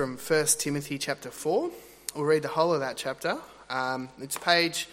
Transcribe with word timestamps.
from 0.00 0.16
1 0.16 0.46
Timothy 0.58 0.96
chapter 0.96 1.30
4. 1.30 1.70
We'll 2.14 2.24
read 2.24 2.40
the 2.40 2.48
whole 2.48 2.72
of 2.72 2.80
that 2.80 2.96
chapter. 2.96 3.36
Um, 3.68 4.08
it's 4.18 4.38
page 4.38 4.88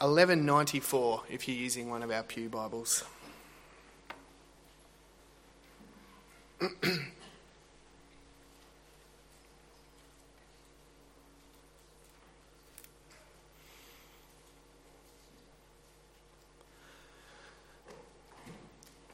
1194 0.00 1.22
if 1.30 1.46
you're 1.46 1.56
using 1.56 1.88
one 1.88 2.02
of 2.02 2.10
our 2.10 2.24
Pew 2.24 2.48
Bibles. 2.48 3.04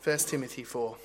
First 0.00 0.30
Timothy 0.30 0.64
4. 0.64 0.96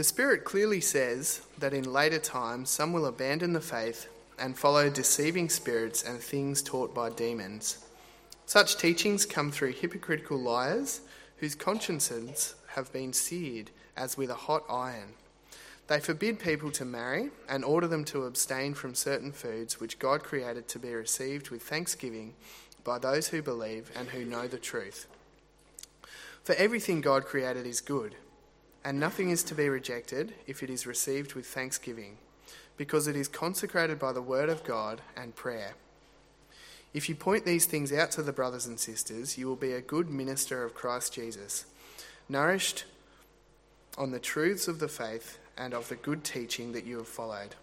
The 0.00 0.04
Spirit 0.04 0.46
clearly 0.46 0.80
says 0.80 1.42
that 1.58 1.74
in 1.74 1.92
later 1.92 2.18
times 2.18 2.70
some 2.70 2.94
will 2.94 3.04
abandon 3.04 3.52
the 3.52 3.60
faith 3.60 4.08
and 4.38 4.56
follow 4.56 4.88
deceiving 4.88 5.50
spirits 5.50 6.02
and 6.02 6.18
things 6.18 6.62
taught 6.62 6.94
by 6.94 7.10
demons. 7.10 7.84
Such 8.46 8.78
teachings 8.78 9.26
come 9.26 9.50
through 9.50 9.72
hypocritical 9.72 10.38
liars 10.38 11.02
whose 11.36 11.54
consciences 11.54 12.54
have 12.68 12.90
been 12.94 13.12
seared 13.12 13.70
as 13.94 14.16
with 14.16 14.30
a 14.30 14.34
hot 14.34 14.64
iron. 14.70 15.12
They 15.88 16.00
forbid 16.00 16.38
people 16.38 16.70
to 16.70 16.86
marry 16.86 17.28
and 17.46 17.62
order 17.62 17.86
them 17.86 18.06
to 18.06 18.24
abstain 18.24 18.72
from 18.72 18.94
certain 18.94 19.32
foods 19.32 19.80
which 19.80 19.98
God 19.98 20.24
created 20.24 20.66
to 20.68 20.78
be 20.78 20.94
received 20.94 21.50
with 21.50 21.60
thanksgiving 21.60 22.32
by 22.84 22.98
those 22.98 23.28
who 23.28 23.42
believe 23.42 23.90
and 23.94 24.08
who 24.08 24.24
know 24.24 24.48
the 24.48 24.56
truth. 24.56 25.06
For 26.42 26.54
everything 26.54 27.02
God 27.02 27.26
created 27.26 27.66
is 27.66 27.82
good 27.82 28.14
and 28.84 28.98
nothing 28.98 29.30
is 29.30 29.42
to 29.44 29.54
be 29.54 29.68
rejected 29.68 30.34
if 30.46 30.62
it 30.62 30.70
is 30.70 30.86
received 30.86 31.34
with 31.34 31.46
thanksgiving, 31.46 32.16
because 32.76 33.06
it 33.06 33.16
is 33.16 33.28
consecrated 33.28 33.98
by 33.98 34.12
the 34.12 34.22
word 34.22 34.48
of 34.48 34.64
God 34.64 35.02
and 35.16 35.36
prayer. 35.36 35.74
If 36.92 37.08
you 37.08 37.14
point 37.14 37.44
these 37.44 37.66
things 37.66 37.92
out 37.92 38.10
to 38.12 38.22
the 38.22 38.32
brothers 38.32 38.66
and 38.66 38.80
sisters, 38.80 39.38
you 39.38 39.46
will 39.46 39.56
be 39.56 39.72
a 39.72 39.80
good 39.80 40.10
minister 40.10 40.64
of 40.64 40.74
Christ 40.74 41.14
Jesus, 41.14 41.66
nourished 42.28 42.84
on 43.98 44.10
the 44.10 44.18
truths 44.18 44.66
of 44.66 44.78
the 44.78 44.88
faith 44.88 45.38
and 45.56 45.74
of 45.74 45.88
the 45.88 45.96
good 45.96 46.24
teaching 46.24 46.72
that 46.72 46.86
you 46.86 46.96
have 46.98 47.08
followed. 47.08 47.54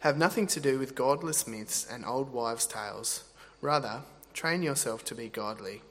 Have 0.00 0.16
nothing 0.16 0.46
to 0.48 0.60
do 0.60 0.78
with 0.78 0.94
godless 0.94 1.46
myths 1.46 1.86
and 1.88 2.04
old 2.04 2.32
wives' 2.32 2.66
tales. 2.66 3.24
Rather, 3.60 4.02
train 4.32 4.62
yourself 4.62 5.04
to 5.04 5.14
be 5.14 5.28
godly. 5.28 5.82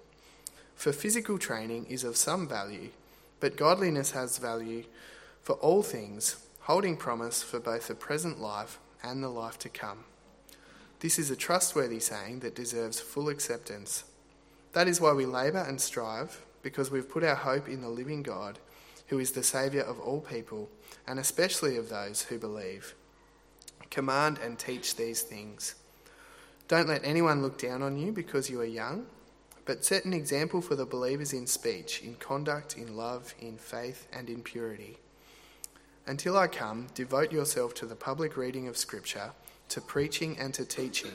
For 0.75 0.91
physical 0.91 1.37
training 1.37 1.85
is 1.85 2.03
of 2.03 2.17
some 2.17 2.47
value 2.47 2.89
but 3.41 3.57
godliness 3.57 4.11
has 4.11 4.37
value 4.37 4.85
for 5.41 5.53
all 5.57 5.83
things, 5.83 6.37
holding 6.61 6.95
promise 6.95 7.43
for 7.43 7.59
both 7.59 7.89
the 7.89 7.95
present 7.95 8.39
life 8.39 8.79
and 9.03 9.21
the 9.21 9.29
life 9.29 9.59
to 9.59 9.67
come. 9.67 10.05
This 11.01 11.17
is 11.17 11.31
a 11.31 11.35
trustworthy 11.35 11.99
saying 11.99 12.39
that 12.41 12.55
deserves 12.55 12.99
full 12.99 13.27
acceptance. 13.27 14.05
That 14.73 14.87
is 14.87 15.01
why 15.01 15.13
we 15.13 15.25
labour 15.25 15.65
and 15.67 15.81
strive, 15.81 16.45
because 16.61 16.91
we've 16.91 17.09
put 17.09 17.23
our 17.23 17.35
hope 17.35 17.67
in 17.67 17.81
the 17.81 17.89
living 17.89 18.21
God, 18.21 18.59
who 19.07 19.17
is 19.17 19.31
the 19.31 19.43
Saviour 19.43 19.83
of 19.83 19.99
all 19.99 20.21
people, 20.21 20.69
and 21.07 21.19
especially 21.19 21.75
of 21.75 21.89
those 21.89 22.21
who 22.21 22.37
believe. 22.37 22.93
Command 23.89 24.37
and 24.37 24.57
teach 24.57 24.95
these 24.95 25.23
things. 25.23 25.75
Don't 26.67 26.87
let 26.87 27.03
anyone 27.03 27.41
look 27.41 27.57
down 27.57 27.81
on 27.81 27.97
you 27.97 28.11
because 28.11 28.49
you 28.49 28.61
are 28.61 28.65
young 28.65 29.07
but 29.65 29.85
set 29.85 30.05
an 30.05 30.13
example 30.13 30.61
for 30.61 30.75
the 30.75 30.85
believers 30.85 31.33
in 31.33 31.47
speech, 31.47 32.01
in 32.03 32.15
conduct, 32.15 32.77
in 32.77 32.95
love, 32.95 33.35
in 33.39 33.57
faith, 33.57 34.07
and 34.11 34.29
in 34.29 34.41
purity. 34.41 34.97
Until 36.07 36.37
I 36.37 36.47
come, 36.47 36.87
devote 36.95 37.31
yourself 37.31 37.73
to 37.75 37.85
the 37.85 37.95
public 37.95 38.35
reading 38.35 38.67
of 38.67 38.77
Scripture, 38.77 39.31
to 39.69 39.81
preaching, 39.81 40.37
and 40.39 40.53
to 40.53 40.65
teaching. 40.65 41.11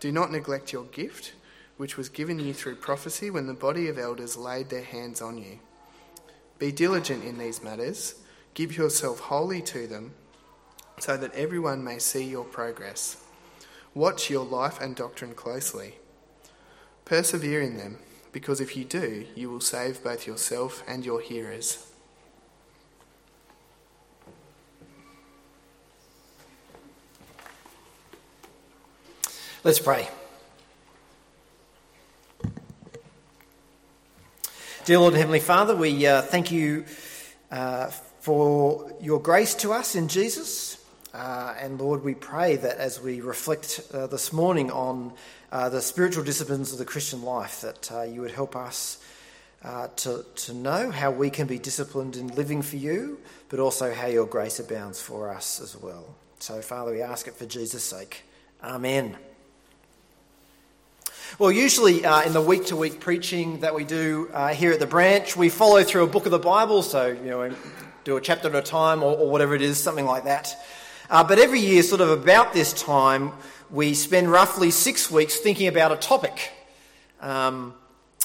Do 0.00 0.12
not 0.12 0.30
neglect 0.30 0.72
your 0.72 0.84
gift, 0.84 1.32
which 1.76 1.96
was 1.96 2.08
given 2.08 2.38
you 2.38 2.54
through 2.54 2.76
prophecy 2.76 3.30
when 3.30 3.46
the 3.46 3.54
body 3.54 3.88
of 3.88 3.98
elders 3.98 4.36
laid 4.36 4.68
their 4.68 4.84
hands 4.84 5.20
on 5.20 5.38
you. 5.38 5.58
Be 6.58 6.72
diligent 6.72 7.24
in 7.24 7.36
these 7.36 7.62
matters, 7.62 8.14
give 8.54 8.76
yourself 8.76 9.20
wholly 9.20 9.60
to 9.62 9.86
them, 9.86 10.14
so 10.98 11.16
that 11.16 11.34
everyone 11.34 11.84
may 11.84 11.98
see 11.98 12.24
your 12.24 12.44
progress. 12.44 13.22
Watch 13.94 14.30
your 14.30 14.44
life 14.44 14.80
and 14.80 14.96
doctrine 14.96 15.34
closely. 15.34 15.96
Persevere 17.06 17.60
in 17.60 17.76
them, 17.76 17.98
because 18.32 18.60
if 18.60 18.76
you 18.76 18.84
do, 18.84 19.26
you 19.36 19.48
will 19.48 19.60
save 19.60 20.02
both 20.02 20.26
yourself 20.26 20.82
and 20.88 21.06
your 21.06 21.20
hearers. 21.20 21.86
Let's 29.62 29.78
pray. 29.78 30.08
Dear 34.84 34.98
Lord 34.98 35.14
Heavenly 35.14 35.40
Father, 35.40 35.76
we 35.76 36.06
uh, 36.08 36.22
thank 36.22 36.50
you 36.50 36.86
uh, 37.52 37.86
for 38.18 38.92
your 39.00 39.20
grace 39.20 39.54
to 39.56 39.72
us 39.72 39.94
in 39.94 40.08
Jesus. 40.08 40.84
Uh, 41.16 41.54
and 41.58 41.80
Lord, 41.80 42.04
we 42.04 42.14
pray 42.14 42.56
that 42.56 42.76
as 42.76 43.00
we 43.00 43.22
reflect 43.22 43.80
uh, 43.94 44.06
this 44.06 44.34
morning 44.34 44.70
on 44.70 45.14
uh, 45.50 45.70
the 45.70 45.80
spiritual 45.80 46.22
disciplines 46.22 46.72
of 46.72 46.78
the 46.78 46.84
Christian 46.84 47.22
life, 47.22 47.62
that 47.62 47.90
uh, 47.90 48.02
you 48.02 48.20
would 48.20 48.32
help 48.32 48.54
us 48.54 49.02
uh, 49.64 49.88
to, 49.96 50.26
to 50.34 50.52
know 50.52 50.90
how 50.90 51.10
we 51.10 51.30
can 51.30 51.46
be 51.46 51.58
disciplined 51.58 52.16
in 52.16 52.28
living 52.28 52.60
for 52.60 52.76
you, 52.76 53.18
but 53.48 53.60
also 53.60 53.94
how 53.94 54.08
your 54.08 54.26
grace 54.26 54.60
abounds 54.60 55.00
for 55.00 55.30
us 55.30 55.58
as 55.58 55.74
well. 55.74 56.04
So, 56.38 56.60
Father, 56.60 56.92
we 56.92 57.00
ask 57.00 57.26
it 57.26 57.34
for 57.34 57.46
Jesus' 57.46 57.82
sake. 57.82 58.22
Amen. 58.62 59.16
Well, 61.38 61.50
usually 61.50 62.04
uh, 62.04 62.24
in 62.24 62.34
the 62.34 62.42
week 62.42 62.66
to 62.66 62.76
week 62.76 63.00
preaching 63.00 63.60
that 63.60 63.74
we 63.74 63.84
do 63.84 64.28
uh, 64.34 64.48
here 64.48 64.70
at 64.70 64.80
the 64.80 64.86
branch, 64.86 65.34
we 65.34 65.48
follow 65.48 65.82
through 65.82 66.04
a 66.04 66.08
book 66.08 66.26
of 66.26 66.30
the 66.30 66.38
Bible, 66.38 66.82
so, 66.82 67.06
you 67.06 67.30
know, 67.30 67.54
do 68.04 68.18
a 68.18 68.20
chapter 68.20 68.48
at 68.48 68.54
a 68.54 68.60
time 68.60 69.02
or, 69.02 69.16
or 69.16 69.30
whatever 69.30 69.54
it 69.54 69.62
is, 69.62 69.78
something 69.78 70.04
like 70.04 70.24
that. 70.24 70.54
Uh, 71.08 71.22
but 71.22 71.38
every 71.38 71.60
year, 71.60 71.82
sort 71.82 72.00
of 72.00 72.10
about 72.10 72.52
this 72.52 72.72
time, 72.72 73.32
we 73.70 73.94
spend 73.94 74.30
roughly 74.30 74.72
six 74.72 75.08
weeks 75.08 75.36
thinking 75.36 75.68
about 75.68 75.92
a 75.92 75.96
topic. 75.96 76.50
Um, 77.20 77.74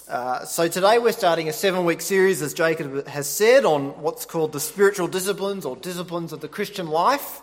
uh, 0.09 0.45
so 0.45 0.67
today 0.67 0.97
we're 0.97 1.11
starting 1.11 1.47
a 1.47 1.53
seven 1.53 1.85
week 1.85 2.01
series, 2.01 2.41
as 2.41 2.55
Jacob 2.55 3.07
has 3.07 3.29
said, 3.29 3.65
on 3.65 4.01
what's 4.01 4.25
called 4.25 4.51
the 4.51 4.59
spiritual 4.59 5.07
disciplines 5.07 5.63
or 5.63 5.75
disciplines 5.75 6.33
of 6.33 6.41
the 6.41 6.47
Christian 6.47 6.87
life. 6.87 7.41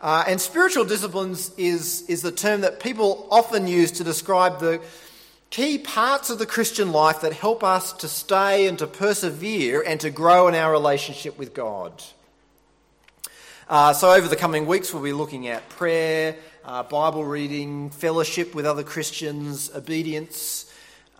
Uh, 0.00 0.24
and 0.28 0.40
spiritual 0.40 0.84
disciplines 0.84 1.50
is, 1.58 2.08
is 2.08 2.22
the 2.22 2.32
term 2.32 2.60
that 2.60 2.78
people 2.78 3.26
often 3.30 3.66
use 3.66 3.90
to 3.90 4.04
describe 4.04 4.60
the 4.60 4.80
key 5.50 5.78
parts 5.78 6.30
of 6.30 6.38
the 6.38 6.46
Christian 6.46 6.92
life 6.92 7.22
that 7.22 7.32
help 7.32 7.64
us 7.64 7.92
to 7.94 8.06
stay 8.06 8.68
and 8.68 8.78
to 8.78 8.86
persevere 8.86 9.82
and 9.84 9.98
to 10.00 10.10
grow 10.10 10.46
in 10.46 10.54
our 10.54 10.70
relationship 10.70 11.36
with 11.36 11.54
God. 11.54 12.04
Uh, 13.70 13.92
so, 13.92 14.10
over 14.10 14.26
the 14.26 14.34
coming 14.34 14.66
weeks, 14.66 14.92
we'll 14.92 15.00
be 15.00 15.12
looking 15.12 15.46
at 15.46 15.68
prayer, 15.68 16.34
uh, 16.64 16.82
Bible 16.82 17.24
reading, 17.24 17.90
fellowship 17.90 18.52
with 18.52 18.66
other 18.66 18.82
Christians, 18.82 19.70
obedience, 19.72 20.68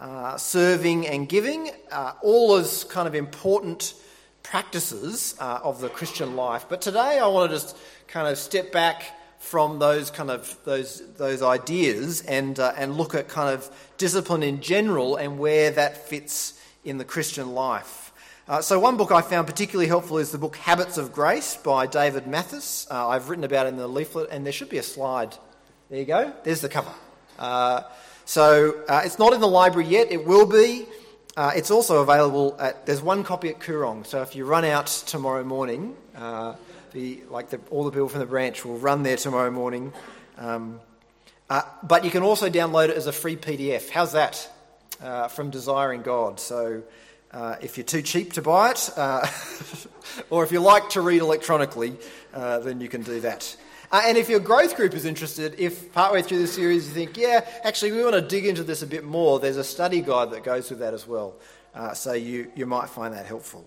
uh, 0.00 0.36
serving, 0.36 1.06
and 1.06 1.28
giving. 1.28 1.70
Uh, 1.92 2.14
all 2.22 2.56
as 2.56 2.82
kind 2.82 3.06
of 3.06 3.14
important 3.14 3.94
practices 4.42 5.36
uh, 5.38 5.60
of 5.62 5.80
the 5.80 5.88
Christian 5.88 6.34
life. 6.34 6.66
But 6.68 6.82
today, 6.82 7.20
I 7.20 7.28
want 7.28 7.52
to 7.52 7.56
just 7.56 7.76
kind 8.08 8.26
of 8.26 8.36
step 8.36 8.72
back 8.72 9.16
from 9.38 9.78
those 9.78 10.10
kind 10.10 10.28
of 10.28 10.58
those 10.64 11.04
those 11.18 11.42
ideas 11.42 12.22
and 12.22 12.58
uh, 12.58 12.72
and 12.76 12.96
look 12.96 13.14
at 13.14 13.28
kind 13.28 13.54
of 13.54 13.70
discipline 13.96 14.42
in 14.42 14.60
general 14.60 15.14
and 15.14 15.38
where 15.38 15.70
that 15.70 16.08
fits 16.08 16.60
in 16.84 16.98
the 16.98 17.04
Christian 17.04 17.54
life. 17.54 18.09
Uh, 18.50 18.60
so, 18.60 18.80
one 18.80 18.96
book 18.96 19.12
I 19.12 19.22
found 19.22 19.46
particularly 19.46 19.86
helpful 19.86 20.18
is 20.18 20.32
the 20.32 20.38
book 20.38 20.56
Habits 20.56 20.98
of 20.98 21.12
Grace 21.12 21.56
by 21.56 21.86
David 21.86 22.26
Mathis. 22.26 22.84
Uh, 22.90 23.06
I've 23.06 23.28
written 23.28 23.44
about 23.44 23.66
it 23.66 23.68
in 23.68 23.76
the 23.76 23.86
leaflet, 23.86 24.28
and 24.32 24.44
there 24.44 24.52
should 24.52 24.68
be 24.68 24.78
a 24.78 24.82
slide. 24.82 25.36
There 25.88 26.00
you 26.00 26.04
go. 26.04 26.32
There's 26.42 26.60
the 26.60 26.68
cover. 26.68 26.92
Uh, 27.38 27.82
so, 28.24 28.74
uh, 28.88 29.02
it's 29.04 29.20
not 29.20 29.34
in 29.34 29.40
the 29.40 29.46
library 29.46 29.86
yet. 29.86 30.10
It 30.10 30.26
will 30.26 30.46
be. 30.46 30.86
Uh, 31.36 31.52
it's 31.54 31.70
also 31.70 32.02
available 32.02 32.56
at. 32.58 32.86
There's 32.86 33.00
one 33.00 33.22
copy 33.22 33.50
at 33.50 33.60
Koorong. 33.60 34.04
So, 34.04 34.20
if 34.20 34.34
you 34.34 34.44
run 34.44 34.64
out 34.64 34.88
tomorrow 34.88 35.44
morning, 35.44 35.94
uh, 36.16 36.56
the, 36.90 37.20
like 37.30 37.50
the, 37.50 37.60
all 37.70 37.84
the 37.84 37.92
people 37.92 38.08
from 38.08 38.18
the 38.18 38.26
branch 38.26 38.64
will 38.64 38.78
run 38.78 39.04
there 39.04 39.16
tomorrow 39.16 39.52
morning. 39.52 39.92
Um, 40.38 40.80
but 41.84 42.04
you 42.04 42.10
can 42.10 42.24
also 42.24 42.50
download 42.50 42.88
it 42.88 42.96
as 42.96 43.06
a 43.06 43.12
free 43.12 43.36
PDF. 43.36 43.90
How's 43.90 44.10
that? 44.14 44.50
from 45.30 45.50
Desiring 45.50 46.02
God. 46.02 46.40
So. 46.40 46.82
Uh, 47.32 47.54
if 47.60 47.76
you're 47.76 47.84
too 47.84 48.02
cheap 48.02 48.32
to 48.32 48.42
buy 48.42 48.72
it, 48.72 48.90
uh, 48.96 49.24
or 50.30 50.42
if 50.42 50.50
you 50.50 50.60
like 50.60 50.88
to 50.90 51.00
read 51.00 51.20
electronically, 51.20 51.96
uh, 52.34 52.58
then 52.58 52.80
you 52.80 52.88
can 52.88 53.02
do 53.02 53.20
that. 53.20 53.56
Uh, 53.92 54.02
and 54.04 54.18
if 54.18 54.28
your 54.28 54.40
growth 54.40 54.74
group 54.76 54.94
is 54.94 55.04
interested, 55.04 55.54
if 55.58 55.92
partway 55.92 56.22
through 56.22 56.38
the 56.38 56.46
series 56.46 56.88
you 56.88 56.94
think, 56.94 57.16
yeah, 57.16 57.46
actually 57.62 57.92
we 57.92 58.02
want 58.02 58.14
to 58.14 58.20
dig 58.20 58.46
into 58.46 58.64
this 58.64 58.82
a 58.82 58.86
bit 58.86 59.04
more, 59.04 59.38
there's 59.38 59.56
a 59.56 59.64
study 59.64 60.00
guide 60.00 60.30
that 60.30 60.42
goes 60.42 60.70
with 60.70 60.80
that 60.80 60.92
as 60.92 61.06
well. 61.06 61.36
Uh, 61.72 61.94
so 61.94 62.14
you, 62.14 62.50
you 62.56 62.66
might 62.66 62.88
find 62.88 63.14
that 63.14 63.26
helpful. 63.26 63.64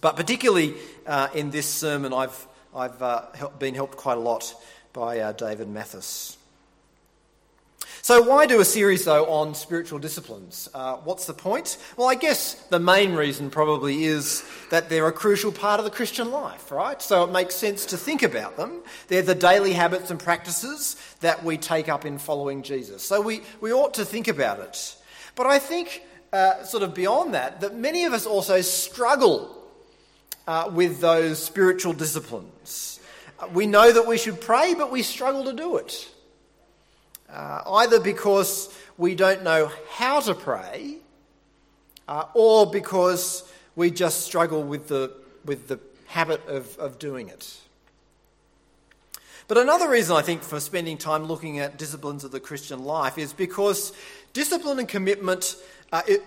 But 0.00 0.14
particularly 0.14 0.74
uh, 1.06 1.28
in 1.34 1.50
this 1.50 1.68
sermon, 1.68 2.12
I've, 2.12 2.46
I've 2.74 3.00
help, 3.34 3.58
been 3.58 3.74
helped 3.74 3.96
quite 3.96 4.16
a 4.16 4.20
lot 4.20 4.54
by 4.92 5.32
David 5.32 5.68
Mathis. 5.68 6.36
So, 8.04 8.20
why 8.20 8.44
do 8.44 8.60
a 8.60 8.66
series, 8.66 9.06
though, 9.06 9.24
on 9.24 9.54
spiritual 9.54 9.98
disciplines? 9.98 10.68
Uh, 10.74 10.96
what's 10.96 11.24
the 11.24 11.32
point? 11.32 11.78
Well, 11.96 12.06
I 12.06 12.16
guess 12.16 12.52
the 12.68 12.78
main 12.78 13.14
reason 13.14 13.48
probably 13.48 14.04
is 14.04 14.44
that 14.68 14.90
they're 14.90 15.06
a 15.06 15.12
crucial 15.12 15.50
part 15.50 15.80
of 15.80 15.86
the 15.86 15.90
Christian 15.90 16.30
life, 16.30 16.70
right? 16.70 17.00
So, 17.00 17.24
it 17.24 17.32
makes 17.32 17.54
sense 17.54 17.86
to 17.86 17.96
think 17.96 18.22
about 18.22 18.58
them. 18.58 18.82
They're 19.08 19.22
the 19.22 19.34
daily 19.34 19.72
habits 19.72 20.10
and 20.10 20.20
practices 20.20 20.96
that 21.20 21.44
we 21.44 21.56
take 21.56 21.88
up 21.88 22.04
in 22.04 22.18
following 22.18 22.62
Jesus. 22.62 23.02
So, 23.02 23.22
we, 23.22 23.40
we 23.62 23.72
ought 23.72 23.94
to 23.94 24.04
think 24.04 24.28
about 24.28 24.60
it. 24.60 24.96
But 25.34 25.46
I 25.46 25.58
think, 25.58 26.02
uh, 26.30 26.62
sort 26.64 26.82
of 26.82 26.92
beyond 26.92 27.32
that, 27.32 27.62
that 27.62 27.74
many 27.74 28.04
of 28.04 28.12
us 28.12 28.26
also 28.26 28.60
struggle 28.60 29.64
uh, 30.46 30.70
with 30.70 31.00
those 31.00 31.42
spiritual 31.42 31.94
disciplines. 31.94 33.00
We 33.54 33.66
know 33.66 33.90
that 33.90 34.06
we 34.06 34.18
should 34.18 34.42
pray, 34.42 34.74
but 34.74 34.92
we 34.92 35.00
struggle 35.00 35.44
to 35.44 35.54
do 35.54 35.78
it 35.78 36.10
uh, 37.30 37.62
either 37.66 38.00
because 38.00 38.74
we 38.96 39.14
don't 39.14 39.42
know 39.42 39.70
how 39.90 40.20
to 40.20 40.34
pray 40.34 40.98
uh, 42.08 42.26
or 42.34 42.70
because 42.70 43.50
we 43.76 43.90
just 43.90 44.20
struggle 44.20 44.62
with 44.62 44.88
the, 44.88 45.12
with 45.44 45.68
the 45.68 45.78
habit 46.06 46.46
of, 46.48 46.76
of 46.78 46.98
doing 46.98 47.28
it. 47.28 47.56
But 49.46 49.58
another 49.58 49.90
reason 49.90 50.16
I 50.16 50.22
think 50.22 50.42
for 50.42 50.58
spending 50.58 50.96
time 50.96 51.24
looking 51.24 51.58
at 51.58 51.76
disciplines 51.76 52.24
of 52.24 52.30
the 52.30 52.40
Christian 52.40 52.84
life 52.84 53.18
is 53.18 53.32
because 53.32 53.92
discipline 54.32 54.78
and 54.78 54.88
commitment 54.88 55.56
uh, 55.92 56.02
it 56.08 56.22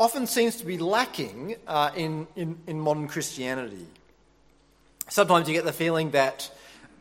often 0.00 0.26
seems 0.26 0.56
to 0.56 0.64
be 0.64 0.78
lacking 0.78 1.56
uh, 1.66 1.90
in, 1.94 2.26
in, 2.34 2.58
in 2.66 2.80
modern 2.80 3.08
Christianity. 3.08 3.86
Sometimes 5.08 5.48
you 5.48 5.54
get 5.54 5.64
the 5.64 5.72
feeling 5.72 6.10
that 6.10 6.50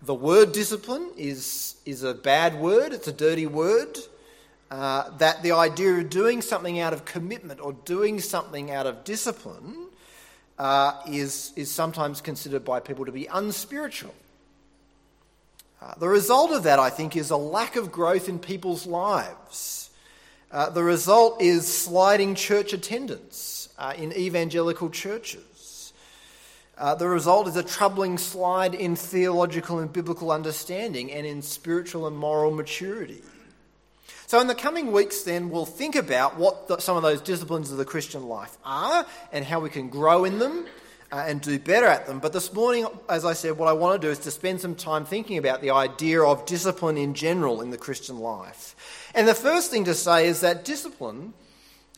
the 0.02 0.14
word 0.14 0.52
discipline 0.52 1.10
is, 1.18 1.76
is 1.86 2.04
a 2.04 2.14
bad 2.14 2.60
word, 2.60 2.94
it's 2.94 3.08
a 3.08 3.14
dirty 3.14 3.48
word. 3.48 3.98
Uh, 4.72 5.16
that 5.18 5.44
the 5.44 5.52
idea 5.52 5.94
of 5.94 6.10
doing 6.10 6.42
something 6.42 6.80
out 6.80 6.92
of 6.92 7.06
commitment 7.06 7.60
or 7.60 7.74
doing 7.86 8.20
something 8.20 8.72
out 8.72 8.88
of 8.88 9.04
discipline 9.04 9.86
uh, 10.58 11.00
is, 11.08 11.54
is 11.56 11.70
sometimes 11.70 12.20
considered 12.20 12.66
by 12.66 12.80
people 12.80 13.06
to 13.06 13.12
be 13.12 13.28
unspiritual. 13.28 14.14
Uh, 15.82 15.94
the 16.00 16.08
result 16.08 16.52
of 16.52 16.64
that, 16.64 16.80
I 16.80 16.90
think, 16.90 17.16
is 17.16 17.30
a 17.30 17.38
lack 17.38 17.76
of 17.76 17.92
growth 17.92 18.28
in 18.28 18.40
people's 18.40 18.88
lives. 18.88 19.92
Uh, 20.52 20.70
the 20.70 20.84
result 20.84 21.42
is 21.42 21.72
sliding 21.72 22.34
church 22.34 22.74
attendance 22.74 23.70
uh, 23.78 23.94
in 23.96 24.14
evangelical 24.14 24.90
churches. 24.90 25.55
Uh, 26.78 26.94
the 26.94 27.08
result 27.08 27.48
is 27.48 27.56
a 27.56 27.64
troubling 27.64 28.18
slide 28.18 28.76
in 28.76 28.96
theological 28.96 29.80
and 29.80 29.92
biblical 29.94 30.32
understanding 30.32 31.12
and 31.12 31.26
in 31.26 31.42
spiritual 31.42 32.06
and 32.08 32.18
moral 32.18 32.52
maturity. 32.52 33.22
So, 34.28 34.42
in 34.42 34.48
the 34.48 34.56
coming 34.56 34.92
weeks, 34.92 35.22
then, 35.22 35.50
we'll 35.50 35.66
think 35.66 35.96
about 35.96 36.38
what 36.38 36.68
the, 36.68 36.80
some 36.80 36.98
of 36.98 37.04
those 37.04 37.22
disciplines 37.22 37.72
of 37.72 37.78
the 37.78 37.86
Christian 37.86 38.28
life 38.28 38.58
are 38.66 39.06
and 39.32 39.46
how 39.46 39.60
we 39.60 39.70
can 39.70 39.88
grow 39.88 40.26
in 40.26 40.40
them 40.40 40.66
uh, 41.12 41.24
and 41.28 41.40
do 41.40 41.60
better 41.60 41.86
at 41.86 42.08
them. 42.08 42.20
But 42.20 42.34
this 42.34 42.52
morning, 42.52 42.88
as 43.08 43.24
I 43.24 43.34
said, 43.34 43.58
what 43.58 43.70
I 43.70 43.74
want 43.74 44.02
to 44.02 44.08
do 44.08 44.12
is 44.12 44.20
to 44.20 44.32
spend 44.32 44.60
some 44.60 44.76
time 44.76 45.06
thinking 45.06 45.38
about 45.38 45.62
the 45.62 45.70
idea 45.72 46.24
of 46.24 46.46
discipline 46.46 46.98
in 46.98 47.14
general 47.14 47.62
in 47.62 47.70
the 47.70 47.78
Christian 47.78 48.20
life. 48.20 48.76
And 49.14 49.28
the 49.28 49.36
first 49.36 49.72
thing 49.72 49.86
to 49.86 49.94
say 49.94 50.28
is 50.28 50.42
that 50.42 50.66
discipline 50.66 51.34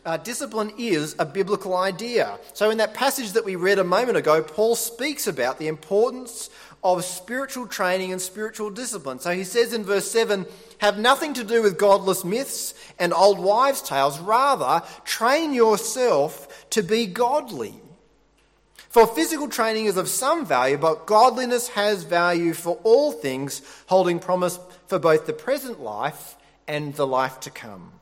uh, 0.08 0.16
discipline 0.16 0.72
is 0.78 1.18
a 1.20 1.26
biblical 1.26 1.76
idea. 1.76 2.40
So, 2.54 2.70
in 2.70 2.78
that 2.78 2.94
passage 2.94 3.34
that 3.34 3.44
we 3.44 3.58
read 3.58 3.78
a 3.78 3.84
moment 3.84 4.18
ago, 4.18 4.42
Paul 4.42 4.78
speaks 4.78 5.28
about 5.28 5.60
the 5.60 5.68
importance 5.68 6.50
of 6.82 7.04
spiritual 7.04 7.68
training 7.68 8.14
and 8.14 8.22
spiritual 8.22 8.70
discipline. 8.70 9.20
So, 9.20 9.32
he 9.32 9.44
says 9.44 9.74
in 9.74 9.84
verse 9.84 10.10
7 10.10 10.46
have 10.78 10.98
nothing 10.98 11.34
to 11.34 11.44
do 11.44 11.62
with 11.62 11.78
godless 11.78 12.24
myths 12.24 12.74
and 12.98 13.14
old 13.14 13.38
wives' 13.38 13.82
tales, 13.82 14.18
rather, 14.20 14.82
train 15.04 15.54
yourself 15.54 16.70
to 16.70 16.82
be 16.82 17.06
godly. 17.06 17.76
For 18.88 19.08
physical 19.08 19.50
training 19.50 19.88
is 19.88 19.98
of 19.98 20.08
some 20.08 20.46
value, 20.46 20.78
but 20.78 21.06
godliness 21.06 21.68
has 21.70 22.04
value 22.04 22.54
for 22.54 22.80
all 22.84 23.12
things, 23.12 23.62
holding 23.88 24.20
promise 24.20 24.58
for 24.88 25.00
both 25.00 25.26
the 25.26 25.34
present 25.34 25.82
life 25.82 26.38
and 26.66 26.96
the 26.96 27.06
life 27.06 27.42
to 27.42 27.50
come. 27.50 27.97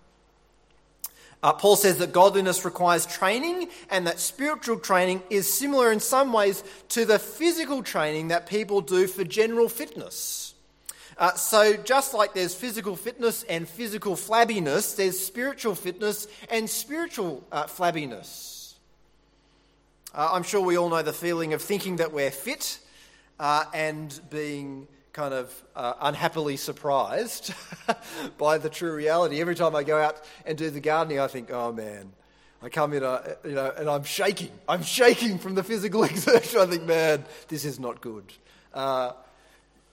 Uh, 1.44 1.54
Paul 1.54 1.76
says 1.76 1.98
that 2.00 2.12
godliness 2.12 2.66
requires 2.66 3.06
training 3.06 3.70
and 3.90 4.08
that 4.08 4.20
spiritual 4.20 4.80
training 4.80 5.22
is 5.30 5.52
similar 5.52 5.92
in 5.92 6.00
some 6.00 6.34
ways 6.34 6.64
to 6.90 7.06
the 7.06 7.20
physical 7.20 7.84
training 7.84 8.30
that 8.30 8.48
people 8.48 8.82
do 8.82 9.06
for 9.08 9.24
general 9.24 9.70
fitness. 9.70 10.56
Uh, 11.18 11.34
so, 11.36 11.78
just 11.78 12.14
like 12.14 12.34
there's 12.34 12.54
physical 12.54 12.96
fitness 12.96 13.44
and 13.44 13.70
physical 13.70 14.16
flabbiness, 14.16 14.98
there's 14.98 15.18
spiritual 15.18 15.74
fitness 15.74 16.28
and 16.50 16.70
spiritual 16.70 17.42
uh, 17.52 17.66
flabbiness. 17.66 18.74
Uh, 20.14 20.30
I'm 20.34 20.44
sure 20.44 20.62
we 20.62 20.78
all 20.78 20.90
know 20.90 21.02
the 21.02 21.14
feeling 21.14 21.54
of 21.54 21.62
thinking 21.62 21.98
that 21.98 22.12
we're 22.12 22.32
fit 22.32 22.80
uh, 23.40 23.66
and 23.74 24.20
being 24.30 24.88
kind 25.16 25.34
of 25.34 25.64
uh, 25.78 25.94
unhappily 26.02 26.58
surprised 26.58 27.54
by 28.38 28.58
the 28.58 28.70
true 28.70 28.94
reality. 28.94 29.40
Every 29.40 29.56
time 29.56 29.74
I 29.74 29.82
go 29.84 29.98
out 29.98 30.22
and 30.46 30.58
do 30.58 30.70
the 30.70 30.82
gardening, 30.82 31.22
I 31.22 31.28
think, 31.28 31.52
oh 31.52 31.72
man, 31.72 32.12
I 32.62 32.68
come 32.68 32.92
in, 32.92 33.02
uh, 33.02 33.36
you 33.46 33.52
know, 33.52 33.72
and 33.78 33.90
I'm 33.90 34.04
shaking. 34.04 34.52
I'm 34.68 34.84
shaking 34.84 35.38
from 35.38 35.56
the 35.56 35.64
physical 35.64 36.04
exertion. 36.12 36.60
I 36.60 36.66
think, 36.66 36.84
man, 36.84 37.24
this 37.48 37.64
is 37.64 37.80
not 37.80 38.02
good. 38.02 38.26
Uh, 38.74 39.14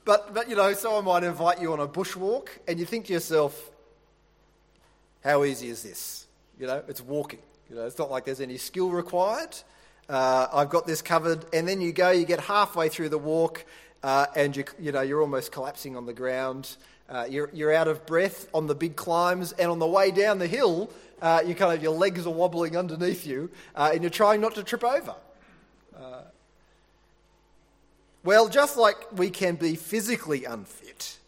but, 0.04 0.34
but, 0.34 0.50
you 0.50 0.56
know, 0.56 0.72
someone 0.72 1.04
might 1.04 1.22
invite 1.22 1.60
you 1.60 1.72
on 1.72 1.78
a 1.78 1.86
bushwalk, 1.86 2.48
and 2.66 2.80
you 2.80 2.84
think 2.84 3.06
to 3.06 3.12
yourself, 3.12 3.70
how 5.22 5.44
easy 5.44 5.69
is 5.69 5.84
this? 5.84 6.26
You 6.58 6.66
know, 6.66 6.82
it's 6.88 7.00
walking. 7.00 7.38
You 7.70 7.76
know, 7.76 7.86
it's 7.86 7.98
not 7.98 8.10
like 8.10 8.24
there's 8.24 8.40
any 8.40 8.58
skill 8.58 8.90
required. 8.90 9.56
Uh, 10.08 10.48
I've 10.52 10.69
got 10.69 10.84
this 10.84 11.00
covered. 11.00 11.44
And 11.52 11.69
then 11.69 11.80
you 11.80 11.92
go, 11.92 12.10
you 12.10 12.24
get 12.24 12.40
halfway 12.40 12.88
through 12.88 13.10
the 13.10 13.19
walk, 13.19 13.64
uh, 14.02 14.26
and 14.34 14.56
you, 14.56 14.64
you 14.78 14.93
know, 14.93 15.00
you're 15.00 15.20
almost 15.20 15.52
collapsing 15.52 15.96
on 15.96 16.06
the 16.06 16.12
ground. 16.12 16.76
Uh, 17.08 17.26
you're, 17.28 17.50
you're 17.52 17.75
out 17.75 17.88
of 17.88 18.06
breath 18.06 18.49
on 18.54 18.66
the 18.66 18.75
big 18.75 18.96
climbs, 18.96 19.52
and 19.52 19.70
on 19.70 19.78
the 19.78 19.87
way 19.87 20.10
down 20.10 20.38
the 20.38 20.46
hill, 20.46 20.90
uh, 21.20 21.43
you 21.44 21.54
kind 21.54 21.72
of, 21.75 21.82
your 21.82 21.93
legs 21.93 22.26
are 22.26 22.32
wobbling 22.32 22.76
underneath 22.76 23.26
you, 23.26 23.50
uh, 23.76 23.90
and 23.93 24.02
you're 24.02 24.10
trying 24.10 24.40
not 24.40 24.54
to 24.54 24.62
trip 24.62 24.82
over. 24.82 25.14
Uh, 25.96 26.22
well, 28.25 28.49
just 28.49 28.76
like 28.76 28.96
we 29.12 29.31
can 29.31 29.56
be 29.56 29.75
physically 29.75 30.44
unfit, 30.44 31.19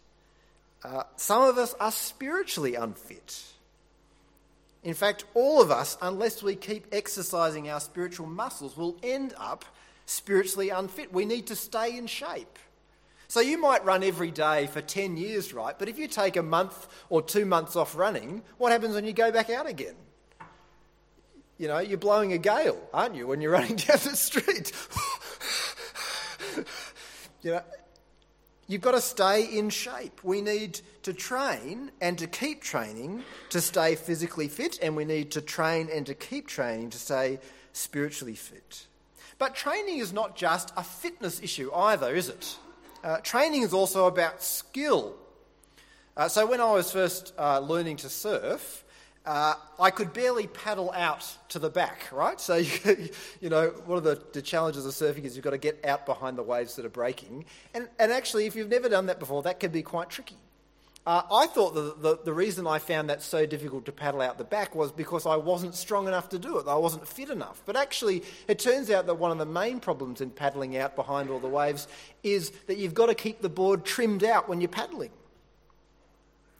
uh, 0.83 1.03
some 1.17 1.43
of 1.43 1.57
us 1.57 1.75
are 1.79 1.91
spiritually 1.91 2.75
unfit. 2.75 3.43
In 4.83 4.93
fact, 4.93 5.25
all 5.33 5.61
of 5.61 5.71
us, 5.71 5.97
unless 6.01 6.43
we 6.43 6.55
keep 6.55 6.85
exercising 6.91 7.69
our 7.69 7.79
spiritual 7.79 8.27
muscles, 8.27 8.77
will 8.77 8.95
end 9.01 9.33
up 9.37 9.65
spiritually 10.05 10.69
unfit. 10.69 11.11
We 11.11 11.25
need 11.25 11.47
to 11.47 11.55
stay 11.55 11.97
in 11.97 12.05
shape. 12.05 12.59
So 13.35 13.41
you 13.41 13.57
might 13.57 13.83
run 13.83 14.01
every 14.01 14.31
day 14.31 14.65
for 14.67 14.79
10 14.79 15.17
years, 15.17 15.53
right? 15.53 15.77
But 15.77 15.89
if 15.89 15.99
you 15.99 16.07
take 16.07 16.37
a 16.37 16.41
month 16.41 16.87
or 17.09 17.21
two 17.21 17.43
months 17.43 17.75
off 17.75 17.93
running, 17.93 18.43
what 18.57 18.71
happens 18.71 18.95
when 18.95 19.03
you 19.03 19.11
go 19.11 19.29
back 19.29 19.49
out 19.49 19.67
again? 19.67 19.95
You 21.57 21.67
know, 21.67 21.79
you're 21.79 21.97
blowing 21.97 22.31
a 22.31 22.37
gale, 22.37 22.81
aren't 22.93 23.13
you, 23.13 23.27
when 23.27 23.41
you're 23.41 23.51
running 23.59 23.75
down 23.75 23.97
the 24.05 24.15
street? 24.15 24.71
you 27.41 27.51
know, 27.51 27.61
you've 28.67 28.79
got 28.79 28.91
to 28.91 29.01
stay 29.01 29.43
in 29.43 29.69
shape. 29.69 30.23
We 30.23 30.39
need 30.39 30.79
to 31.03 31.11
train 31.11 31.91
and 31.99 32.17
to 32.19 32.27
keep 32.27 32.61
training 32.61 33.21
to 33.49 33.59
stay 33.59 33.95
physically 33.95 34.47
fit, 34.47 34.79
and 34.81 34.95
we 34.95 35.03
need 35.03 35.31
to 35.31 35.41
train 35.41 35.89
and 35.93 36.05
to 36.05 36.13
keep 36.13 36.47
training 36.47 36.91
to 36.91 36.97
stay 36.97 37.39
spiritually 37.73 38.35
fit. 38.35 38.87
But 39.37 39.55
training 39.55 39.97
is 39.97 40.13
not 40.13 40.37
just 40.37 40.71
a 40.77 40.83
fitness 40.83 41.41
issue 41.41 41.69
either, 41.73 42.15
is 42.15 42.29
it? 42.29 42.59
Uh, 43.05 43.17
training 43.17 43.61
is 43.61 43.71
also 43.71 44.07
about 44.07 44.41
skill. 44.41 45.15
Uh, 46.17 46.27
so 46.27 46.47
when 46.47 46.59
I 46.59 46.71
was 46.71 46.91
first 46.91 47.33
uh, 47.37 47.59
learning 47.59 47.97
to 47.97 48.09
surf, 48.09 48.83
uh, 49.27 49.53
I 49.79 49.91
could 49.91 50.11
barely 50.11 50.47
paddle 50.47 50.91
out 50.91 51.37
to 51.49 51.59
the 51.59 51.69
back, 51.69 52.11
right? 52.11 52.41
So, 52.41 52.55
you, 52.55 53.09
you 53.41 53.49
know, 53.49 53.67
one 53.85 53.99
of 53.99 54.03
the, 54.03 54.19
the, 54.33 54.41
challenges 54.41 54.87
of 54.87 54.93
surfing 54.93 55.23
is 55.23 55.35
you've 55.35 55.43
got 55.43 55.51
to 55.51 55.59
get 55.59 55.85
out 55.85 56.07
behind 56.07 56.35
the 56.35 56.41
waves 56.41 56.75
that 56.77 56.85
are 56.85 56.89
breaking. 56.89 57.45
And, 57.75 57.87
and 57.99 58.11
actually, 58.11 58.47
if 58.47 58.55
you've 58.55 58.69
never 58.69 58.89
done 58.89 59.05
that 59.05 59.19
before, 59.19 59.43
that 59.43 59.59
can 59.59 59.71
be 59.71 59.83
quite 59.83 60.09
tricky. 60.09 60.37
Uh, 61.05 61.21
I 61.31 61.45
thought 61.45 61.75
the, 61.75 61.93
the, 61.99 62.19
the, 62.25 62.33
reason 62.33 62.65
I 62.65 62.79
found 62.79 63.11
that 63.11 63.21
so 63.21 63.45
difficult 63.45 63.85
to 63.85 63.91
paddle 63.91 64.21
out 64.21 64.39
the 64.39 64.43
back 64.43 64.73
was 64.73 64.91
because 64.91 65.27
I 65.27 65.35
wasn't 65.35 65.75
strong 65.75 66.07
enough 66.07 66.29
to 66.29 66.39
do 66.39 66.57
it. 66.57 66.67
I 66.67 66.75
wasn't 66.75 67.07
fit 67.07 67.29
enough. 67.29 67.61
But 67.67 67.75
actually, 67.75 68.23
it 68.47 68.57
turns 68.57 68.89
out 68.89 69.05
that 69.05 69.13
one 69.13 69.29
of 69.29 69.37
the 69.37 69.45
main 69.45 69.79
problems 69.79 70.19
in 70.19 70.31
paddling 70.31 70.75
out 70.77 70.95
behind 70.95 71.29
all 71.29 71.39
the 71.39 71.47
waves 71.47 71.87
is 72.23 72.49
that 72.65 72.77
you've 72.77 72.95
got 72.95 73.05
to 73.05 73.13
keep 73.13 73.41
the 73.41 73.49
board 73.49 73.85
trimmed 73.85 74.23
out 74.23 74.49
when 74.49 74.61
you're 74.61 74.67
paddling. 74.67 75.11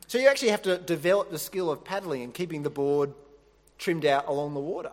So 0.06 0.20
you 0.20 0.28
actually 0.28 0.50
have 0.50 0.62
to 0.64 0.78
develop 0.78 1.32
the 1.32 1.40
skill 1.40 1.72
of 1.72 1.84
paddling 1.84 2.22
and 2.22 2.32
keeping 2.32 2.62
the 2.62 2.70
board 2.70 3.16
trimmed 3.80 4.06
out 4.06 4.28
along 4.28 4.54
the 4.54 4.60
water. 4.60 4.92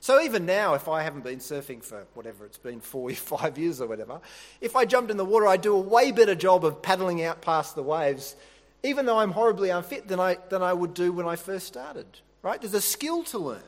So 0.00 0.20
even 0.20 0.46
now, 0.46 0.74
if 0.74 0.88
I 0.88 1.02
haven't 1.02 1.22
been 1.22 1.38
surfing 1.38 1.84
for 1.84 2.06
whatever 2.14 2.46
it's 2.46 2.58
been, 2.58 2.80
four, 2.80 3.10
five 3.14 3.58
years 3.58 3.82
or 3.82 3.86
whatever, 3.86 4.20
if 4.62 4.74
I 4.76 4.86
jumped 4.86 5.10
in 5.10 5.18
the 5.18 5.26
water, 5.26 5.46
I'd 5.46 5.60
do 5.60 5.74
a 5.74 5.80
way 5.80 6.10
better 6.10 6.34
job 6.34 6.64
of 6.64 6.80
paddling 6.80 7.22
out 7.22 7.42
past 7.42 7.74
the 7.74 7.82
waves, 7.82 8.34
even 8.82 9.06
though 9.06 9.18
I'm 9.18 9.30
horribly 9.30 9.70
unfit, 9.70 10.08
than 10.08 10.20
I, 10.20 10.38
than 10.48 10.62
I 10.62 10.72
would 10.72 10.94
do 10.94 11.12
when 11.12 11.26
I 11.26 11.36
first 11.36 11.66
started. 11.66 12.06
Right? 12.42 12.60
There's 12.60 12.74
a 12.74 12.80
skill 12.80 13.22
to 13.24 13.38
learn. 13.38 13.62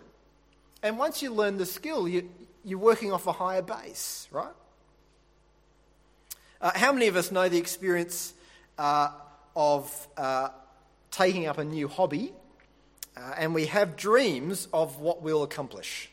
And 0.82 0.98
once 0.98 1.22
you 1.22 1.32
learn 1.32 1.56
the 1.56 1.66
skill, 1.66 2.08
you, 2.08 2.28
you're 2.64 2.78
working 2.78 3.12
off 3.12 3.26
a 3.26 3.32
higher 3.32 3.62
base, 3.62 4.28
right? 4.30 4.52
Uh, 6.60 6.72
how 6.74 6.92
many 6.92 7.06
of 7.06 7.16
us 7.16 7.30
know 7.30 7.48
the 7.48 7.58
experience 7.58 8.34
uh, 8.78 9.10
of 9.54 10.08
uh, 10.16 10.48
taking 11.10 11.46
up 11.46 11.58
a 11.58 11.64
new 11.64 11.88
hobby 11.88 12.32
uh, 13.16 13.34
and 13.38 13.54
we 13.54 13.66
have 13.66 13.96
dreams 13.96 14.66
of 14.72 14.98
what 14.98 15.22
we'll 15.22 15.42
accomplish? 15.42 16.10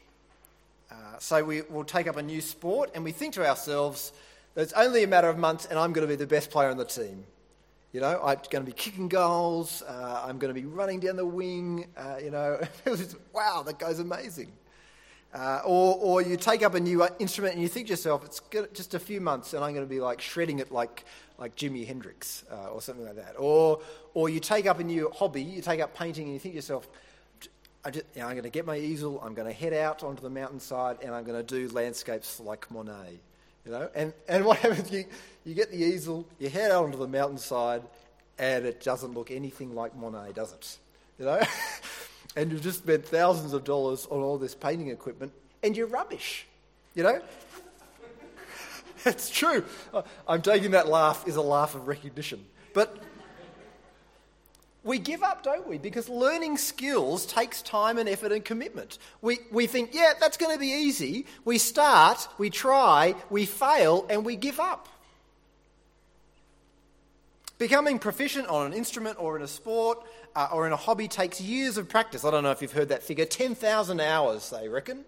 Uh, 0.91 0.95
so 1.19 1.43
we 1.43 1.61
will 1.63 1.85
take 1.85 2.07
up 2.07 2.17
a 2.17 2.21
new 2.21 2.41
sport 2.41 2.91
and 2.93 3.03
we 3.03 3.11
think 3.11 3.33
to 3.33 3.47
ourselves 3.47 4.11
it's 4.55 4.73
only 4.73 5.03
a 5.03 5.07
matter 5.07 5.29
of 5.29 5.37
months 5.37 5.65
and 5.65 5.79
I'm 5.79 5.93
going 5.93 6.05
to 6.05 6.11
be 6.11 6.17
the 6.17 6.27
best 6.27 6.51
player 6.51 6.69
on 6.69 6.77
the 6.77 6.85
team. 6.85 7.23
You 7.93 7.99
know, 7.99 8.21
I'm 8.23 8.37
going 8.49 8.63
to 8.63 8.71
be 8.71 8.71
kicking 8.71 9.09
goals. 9.09 9.81
Uh, 9.81 10.23
I'm 10.25 10.37
going 10.37 10.53
to 10.53 10.59
be 10.59 10.65
running 10.65 11.01
down 11.01 11.17
the 11.17 11.25
wing. 11.25 11.87
Uh, 11.97 12.15
you 12.23 12.31
know, 12.31 12.59
wow, 13.33 13.63
that 13.65 13.79
guy's 13.79 13.99
amazing. 13.99 14.53
Uh, 15.33 15.61
or, 15.65 15.97
or 15.97 16.21
you 16.21 16.35
take 16.37 16.63
up 16.63 16.73
a 16.73 16.79
new 16.79 17.05
instrument 17.19 17.53
and 17.53 17.61
you 17.61 17.67
think 17.67 17.87
to 17.87 17.91
yourself, 17.91 18.23
it's 18.25 18.41
just 18.73 18.93
a 18.93 18.99
few 18.99 19.21
months 19.21 19.53
and 19.53 19.63
I'm 19.63 19.73
going 19.73 19.85
to 19.85 19.89
be 19.89 20.01
like 20.01 20.21
shredding 20.21 20.59
it 20.59 20.71
like, 20.71 21.05
like 21.37 21.55
Jimi 21.55 21.87
Hendrix 21.87 22.43
uh, 22.51 22.67
or 22.67 22.81
something 22.81 23.05
like 23.05 23.15
that. 23.15 23.35
Or, 23.37 23.81
or 24.13 24.29
you 24.29 24.39
take 24.39 24.65
up 24.65 24.79
a 24.79 24.83
new 24.83 25.09
hobby, 25.13 25.41
you 25.41 25.61
take 25.61 25.79
up 25.79 25.95
painting 25.95 26.25
and 26.25 26.33
you 26.33 26.39
think 26.39 26.53
to 26.53 26.57
yourself, 26.57 26.87
I 27.83 27.91
just, 27.91 28.05
you 28.13 28.21
know, 28.21 28.27
I'm 28.27 28.33
going 28.33 28.43
to 28.43 28.49
get 28.49 28.65
my 28.65 28.77
easel, 28.77 29.21
I'm 29.21 29.33
going 29.33 29.47
to 29.47 29.53
head 29.53 29.73
out 29.73 30.03
onto 30.03 30.21
the 30.21 30.29
mountainside 30.29 30.97
and 31.01 31.13
I'm 31.13 31.23
going 31.23 31.43
to 31.43 31.43
do 31.43 31.73
landscapes 31.73 32.39
like 32.39 32.69
Monet. 32.69 33.19
You 33.65 33.71
know? 33.71 33.89
and, 33.95 34.13
and 34.27 34.45
what 34.45 34.57
happens, 34.59 34.91
you, 34.91 35.05
you 35.45 35.53
get 35.53 35.71
the 35.71 35.77
easel, 35.77 36.25
you 36.39 36.49
head 36.49 36.71
out 36.71 36.85
onto 36.85 36.97
the 36.97 37.07
mountainside, 37.07 37.83
and 38.37 38.65
it 38.65 38.83
doesn't 38.83 39.13
look 39.13 39.31
anything 39.31 39.75
like 39.75 39.95
Monet, 39.95 40.33
does 40.33 40.53
it? 40.53 40.77
You 41.19 41.25
know? 41.25 41.41
and 42.35 42.51
you've 42.51 42.63
just 42.63 42.79
spent 42.79 43.05
thousands 43.05 43.53
of 43.53 43.63
dollars 43.63 44.07
on 44.09 44.19
all 44.19 44.37
this 44.37 44.55
painting 44.55 44.89
equipment, 44.89 45.31
and 45.63 45.75
you're 45.75 45.87
rubbish. 45.87 46.47
You 46.95 47.03
know? 47.03 47.21
it's 49.05 49.29
true. 49.29 49.63
I'm 50.27 50.41
taking 50.41 50.71
that 50.71 50.87
laugh 50.87 51.27
is 51.27 51.35
a 51.35 51.41
laugh 51.41 51.75
of 51.75 51.87
recognition. 51.87 52.45
But 52.73 52.97
we 54.83 54.97
give 54.97 55.21
up, 55.21 55.43
don't 55.43 55.67
we? 55.67 55.77
Because 55.77 56.09
learning 56.09 56.57
skills 56.57 57.25
takes 57.25 57.61
time 57.61 57.99
and 57.99 58.09
effort 58.09 58.31
and 58.31 58.43
commitment. 58.43 58.97
We, 59.21 59.39
we 59.51 59.67
think, 59.67 59.91
yeah, 59.93 60.13
that's 60.19 60.37
going 60.37 60.53
to 60.53 60.59
be 60.59 60.69
easy. 60.69 61.27
We 61.45 61.59
start, 61.59 62.27
we 62.39 62.49
try, 62.49 63.15
we 63.29 63.45
fail, 63.45 64.07
and 64.09 64.25
we 64.25 64.35
give 64.35 64.59
up. 64.59 64.87
Becoming 67.59 67.99
proficient 67.99 68.47
on 68.47 68.65
an 68.65 68.73
instrument 68.73 69.17
or 69.19 69.35
in 69.35 69.43
a 69.43 69.47
sport 69.47 69.99
uh, 70.35 70.49
or 70.51 70.65
in 70.65 70.73
a 70.73 70.77
hobby 70.77 71.07
takes 71.07 71.39
years 71.39 71.77
of 71.77 71.87
practice. 71.87 72.25
I 72.25 72.31
don't 72.31 72.43
know 72.43 72.49
if 72.49 72.63
you've 72.63 72.71
heard 72.71 72.89
that 72.89 73.03
figure 73.03 73.25
10,000 73.25 74.01
hours, 74.01 74.49
they 74.49 74.67
reckon. 74.67 75.05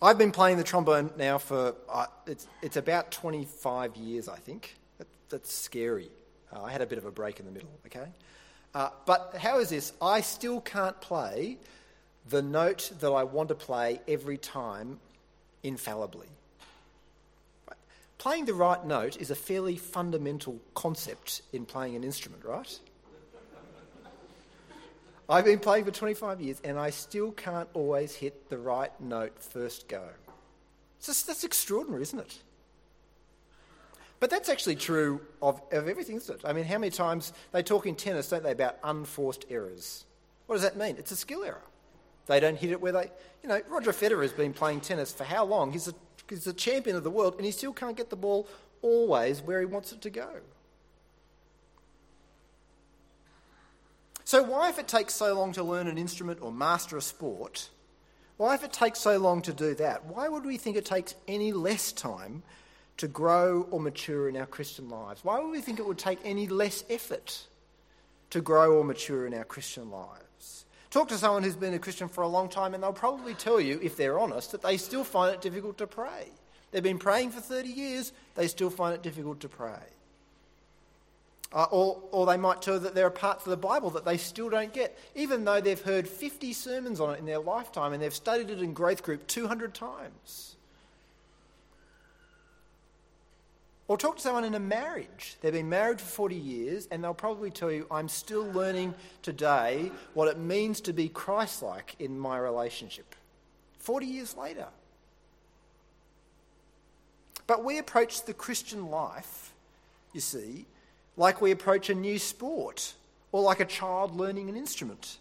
I've 0.00 0.18
been 0.18 0.30
playing 0.30 0.58
the 0.58 0.62
trombone 0.62 1.10
now 1.18 1.38
for, 1.38 1.74
uh, 1.88 2.06
it's, 2.28 2.46
it's 2.62 2.76
about 2.76 3.10
25 3.10 3.96
years, 3.96 4.28
I 4.28 4.36
think. 4.36 4.76
That, 4.98 5.08
that's 5.30 5.52
scary. 5.52 6.10
Uh, 6.52 6.62
I 6.62 6.72
had 6.72 6.80
a 6.80 6.86
bit 6.86 6.98
of 6.98 7.04
a 7.04 7.10
break 7.10 7.40
in 7.40 7.46
the 7.46 7.52
middle, 7.52 7.70
okay? 7.86 8.06
Uh, 8.74 8.90
but 9.06 9.34
how 9.38 9.58
is 9.58 9.70
this? 9.70 9.92
I 10.00 10.20
still 10.20 10.60
can't 10.60 11.00
play 11.00 11.58
the 12.28 12.42
note 12.42 12.92
that 13.00 13.10
I 13.10 13.24
want 13.24 13.48
to 13.48 13.54
play 13.54 14.00
every 14.06 14.36
time 14.36 14.98
infallibly. 15.62 16.28
Playing 18.18 18.46
the 18.46 18.54
right 18.54 18.84
note 18.84 19.16
is 19.16 19.30
a 19.30 19.34
fairly 19.34 19.76
fundamental 19.76 20.58
concept 20.74 21.42
in 21.52 21.64
playing 21.64 21.94
an 21.94 22.02
instrument, 22.02 22.44
right? 22.44 22.80
I've 25.28 25.44
been 25.44 25.60
playing 25.60 25.84
for 25.84 25.92
25 25.92 26.40
years 26.40 26.60
and 26.64 26.78
I 26.78 26.90
still 26.90 27.30
can't 27.30 27.68
always 27.74 28.14
hit 28.14 28.50
the 28.50 28.58
right 28.58 28.90
note 29.00 29.40
first 29.40 29.88
go. 29.88 30.02
Just, 31.00 31.28
that's 31.28 31.44
extraordinary, 31.44 32.02
isn't 32.02 32.18
it? 32.18 32.38
But 34.20 34.30
that's 34.30 34.48
actually 34.48 34.76
true 34.76 35.20
of, 35.40 35.60
of 35.72 35.88
everything, 35.88 36.16
isn't 36.16 36.40
it? 36.40 36.44
I 36.44 36.52
mean, 36.52 36.64
how 36.64 36.78
many 36.78 36.90
times 36.90 37.32
they 37.52 37.62
talk 37.62 37.86
in 37.86 37.94
tennis, 37.94 38.28
don't 38.28 38.42
they, 38.42 38.52
about 38.52 38.76
unforced 38.82 39.44
errors? 39.48 40.04
What 40.46 40.56
does 40.56 40.62
that 40.62 40.76
mean? 40.76 40.96
It's 40.98 41.12
a 41.12 41.16
skill 41.16 41.44
error. 41.44 41.62
They 42.26 42.40
don't 42.40 42.58
hit 42.58 42.70
it 42.70 42.80
where 42.80 42.92
they. 42.92 43.10
You 43.42 43.48
know, 43.48 43.60
Roger 43.68 43.92
Federer 43.92 44.22
has 44.22 44.32
been 44.32 44.52
playing 44.52 44.80
tennis 44.80 45.12
for 45.12 45.24
how 45.24 45.44
long? 45.44 45.72
He's 45.72 45.88
a 45.88 45.94
he's 46.28 46.44
the 46.44 46.52
champion 46.52 46.96
of 46.96 47.04
the 47.04 47.10
world, 47.10 47.34
and 47.36 47.44
he 47.44 47.52
still 47.52 47.72
can't 47.72 47.96
get 47.96 48.10
the 48.10 48.16
ball 48.16 48.48
always 48.82 49.40
where 49.40 49.60
he 49.60 49.66
wants 49.66 49.92
it 49.92 50.00
to 50.02 50.10
go. 50.10 50.28
So, 54.24 54.42
why, 54.42 54.68
if 54.68 54.78
it 54.78 54.88
takes 54.88 55.14
so 55.14 55.32
long 55.32 55.52
to 55.52 55.62
learn 55.62 55.88
an 55.88 55.96
instrument 55.96 56.40
or 56.42 56.52
master 56.52 56.98
a 56.98 57.00
sport, 57.00 57.70
why, 58.36 58.54
if 58.54 58.62
it 58.62 58.74
takes 58.74 58.98
so 59.00 59.16
long 59.16 59.40
to 59.42 59.54
do 59.54 59.74
that, 59.76 60.04
why 60.04 60.28
would 60.28 60.44
we 60.44 60.58
think 60.58 60.76
it 60.76 60.84
takes 60.84 61.14
any 61.26 61.52
less 61.52 61.92
time 61.92 62.42
to 62.98 63.08
grow 63.08 63.66
or 63.70 63.80
mature 63.80 64.28
in 64.28 64.36
our 64.36 64.46
Christian 64.46 64.88
lives? 64.88 65.24
Why 65.24 65.40
would 65.40 65.50
we 65.50 65.60
think 65.60 65.78
it 65.78 65.86
would 65.86 65.98
take 65.98 66.18
any 66.24 66.46
less 66.46 66.84
effort 66.90 67.46
to 68.30 68.40
grow 68.40 68.76
or 68.76 68.84
mature 68.84 69.26
in 69.26 69.34
our 69.34 69.44
Christian 69.44 69.90
lives? 69.90 70.66
Talk 70.90 71.08
to 71.08 71.18
someone 71.18 71.42
who's 71.42 71.56
been 71.56 71.74
a 71.74 71.78
Christian 71.78 72.08
for 72.08 72.22
a 72.22 72.28
long 72.28 72.48
time, 72.48 72.74
and 72.74 72.82
they'll 72.82 72.92
probably 72.92 73.34
tell 73.34 73.60
you, 73.60 73.78
if 73.82 73.96
they're 73.96 74.18
honest, 74.18 74.52
that 74.52 74.62
they 74.62 74.76
still 74.76 75.04
find 75.04 75.34
it 75.34 75.40
difficult 75.40 75.78
to 75.78 75.86
pray. 75.86 76.28
They've 76.70 76.82
been 76.82 76.98
praying 76.98 77.30
for 77.30 77.40
30 77.40 77.68
years, 77.68 78.12
they 78.34 78.48
still 78.48 78.70
find 78.70 78.94
it 78.94 79.02
difficult 79.02 79.40
to 79.40 79.48
pray. 79.48 79.80
Uh, 81.50 81.66
or, 81.70 82.02
or 82.10 82.26
they 82.26 82.36
might 82.36 82.60
tell 82.60 82.78
that 82.78 82.94
there 82.94 83.06
are 83.06 83.10
parts 83.10 83.46
of 83.46 83.50
the 83.50 83.56
Bible 83.56 83.88
that 83.90 84.04
they 84.04 84.18
still 84.18 84.50
don't 84.50 84.72
get, 84.72 84.98
even 85.14 85.44
though 85.44 85.62
they've 85.62 85.80
heard 85.80 86.06
50 86.06 86.52
sermons 86.52 87.00
on 87.00 87.14
it 87.14 87.18
in 87.18 87.24
their 87.24 87.38
lifetime 87.38 87.94
and 87.94 88.02
they've 88.02 88.14
studied 88.14 88.50
it 88.50 88.60
in 88.60 88.74
growth 88.74 89.02
group 89.02 89.26
200 89.26 89.72
times. 89.72 90.56
Or 93.88 93.96
talk 93.96 94.16
to 94.16 94.22
someone 94.22 94.44
in 94.44 94.54
a 94.54 94.60
marriage. 94.60 95.36
They've 95.40 95.52
been 95.52 95.70
married 95.70 95.98
for 95.98 96.06
40 96.06 96.36
years 96.36 96.86
and 96.90 97.02
they'll 97.02 97.14
probably 97.14 97.50
tell 97.50 97.72
you, 97.72 97.86
I'm 97.90 98.08
still 98.08 98.44
learning 98.52 98.94
today 99.22 99.90
what 100.12 100.28
it 100.28 100.38
means 100.38 100.82
to 100.82 100.92
be 100.92 101.08
Christ 101.08 101.62
like 101.62 101.96
in 101.98 102.18
my 102.18 102.38
relationship. 102.38 103.14
40 103.78 104.04
years 104.04 104.36
later. 104.36 104.66
But 107.46 107.64
we 107.64 107.78
approach 107.78 108.26
the 108.26 108.34
Christian 108.34 108.90
life, 108.90 109.54
you 110.12 110.20
see, 110.20 110.66
like 111.16 111.40
we 111.40 111.50
approach 111.50 111.88
a 111.88 111.94
new 111.94 112.18
sport 112.18 112.92
or 113.32 113.40
like 113.40 113.60
a 113.60 113.64
child 113.64 114.14
learning 114.14 114.50
an 114.50 114.56
instrument. 114.56 115.16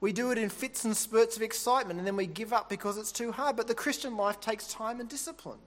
We 0.00 0.12
do 0.12 0.30
it 0.30 0.38
in 0.38 0.48
fits 0.48 0.84
and 0.84 0.96
spurts 0.96 1.36
of 1.36 1.42
excitement 1.42 1.98
and 1.98 2.06
then 2.06 2.14
we 2.14 2.28
give 2.28 2.52
up 2.52 2.68
because 2.68 2.98
it's 2.98 3.10
too 3.10 3.32
hard. 3.32 3.56
But 3.56 3.66
the 3.66 3.74
Christian 3.74 4.16
life 4.16 4.38
takes 4.38 4.68
time 4.68 5.00
and 5.00 5.08
discipline. 5.08 5.58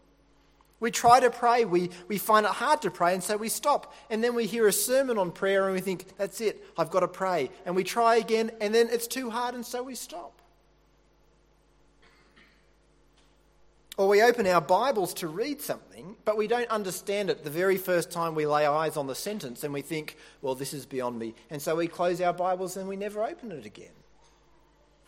We 0.80 0.92
try 0.92 1.20
to 1.20 1.30
pray, 1.30 1.66
we, 1.66 1.90
we 2.08 2.18
find 2.18 2.46
it 2.46 2.54
hard 2.54 2.82
to 2.84 2.92
pray, 2.92 3.14
and 3.14 3.24
so 3.24 3.36
we 3.36 3.50
stop. 3.50 3.94
And 4.10 4.24
then 4.24 4.34
we 4.34 4.46
hear 4.46 4.68
a 4.68 4.72
sermon 4.72 5.18
on 5.18 5.32
prayer 5.32 5.66
and 5.66 5.74
we 5.74 5.82
think, 5.82 6.18
that's 6.18 6.40
it, 6.40 6.64
I've 6.78 6.90
got 6.90 7.02
to 7.02 7.08
pray. 7.08 7.50
And 7.66 7.76
we 7.76 7.84
try 7.84 8.16
again, 8.16 8.52
and 8.62 8.74
then 8.74 8.88
it's 8.92 9.08
too 9.08 9.30
hard, 9.30 9.56
and 9.56 9.66
so 9.66 9.84
we 9.84 9.96
stop. 9.96 10.42
Or 13.98 14.08
we 14.08 14.22
open 14.22 14.48
our 14.48 14.62
Bibles 14.62 15.14
to 15.16 15.28
read 15.28 15.60
something, 15.62 16.16
but 16.24 16.38
we 16.38 16.48
don't 16.48 16.70
understand 16.70 17.30
it 17.30 17.44
the 17.44 17.50
very 17.50 17.76
first 17.76 18.12
time 18.12 18.34
we 18.34 18.48
lay 18.48 18.66
eyes 18.66 18.96
on 18.96 19.08
the 19.08 19.16
sentence, 19.16 19.66
and 19.66 19.74
we 19.74 19.82
think, 19.82 20.16
well, 20.42 20.56
this 20.56 20.74
is 20.74 20.86
beyond 20.86 21.20
me. 21.20 21.36
And 21.50 21.62
so 21.62 21.76
we 21.76 21.88
close 21.88 22.22
our 22.22 22.32
Bibles 22.32 22.78
and 22.78 22.88
we 22.88 22.96
never 22.96 23.22
open 23.22 23.52
it 23.52 23.66
again. 23.66 23.92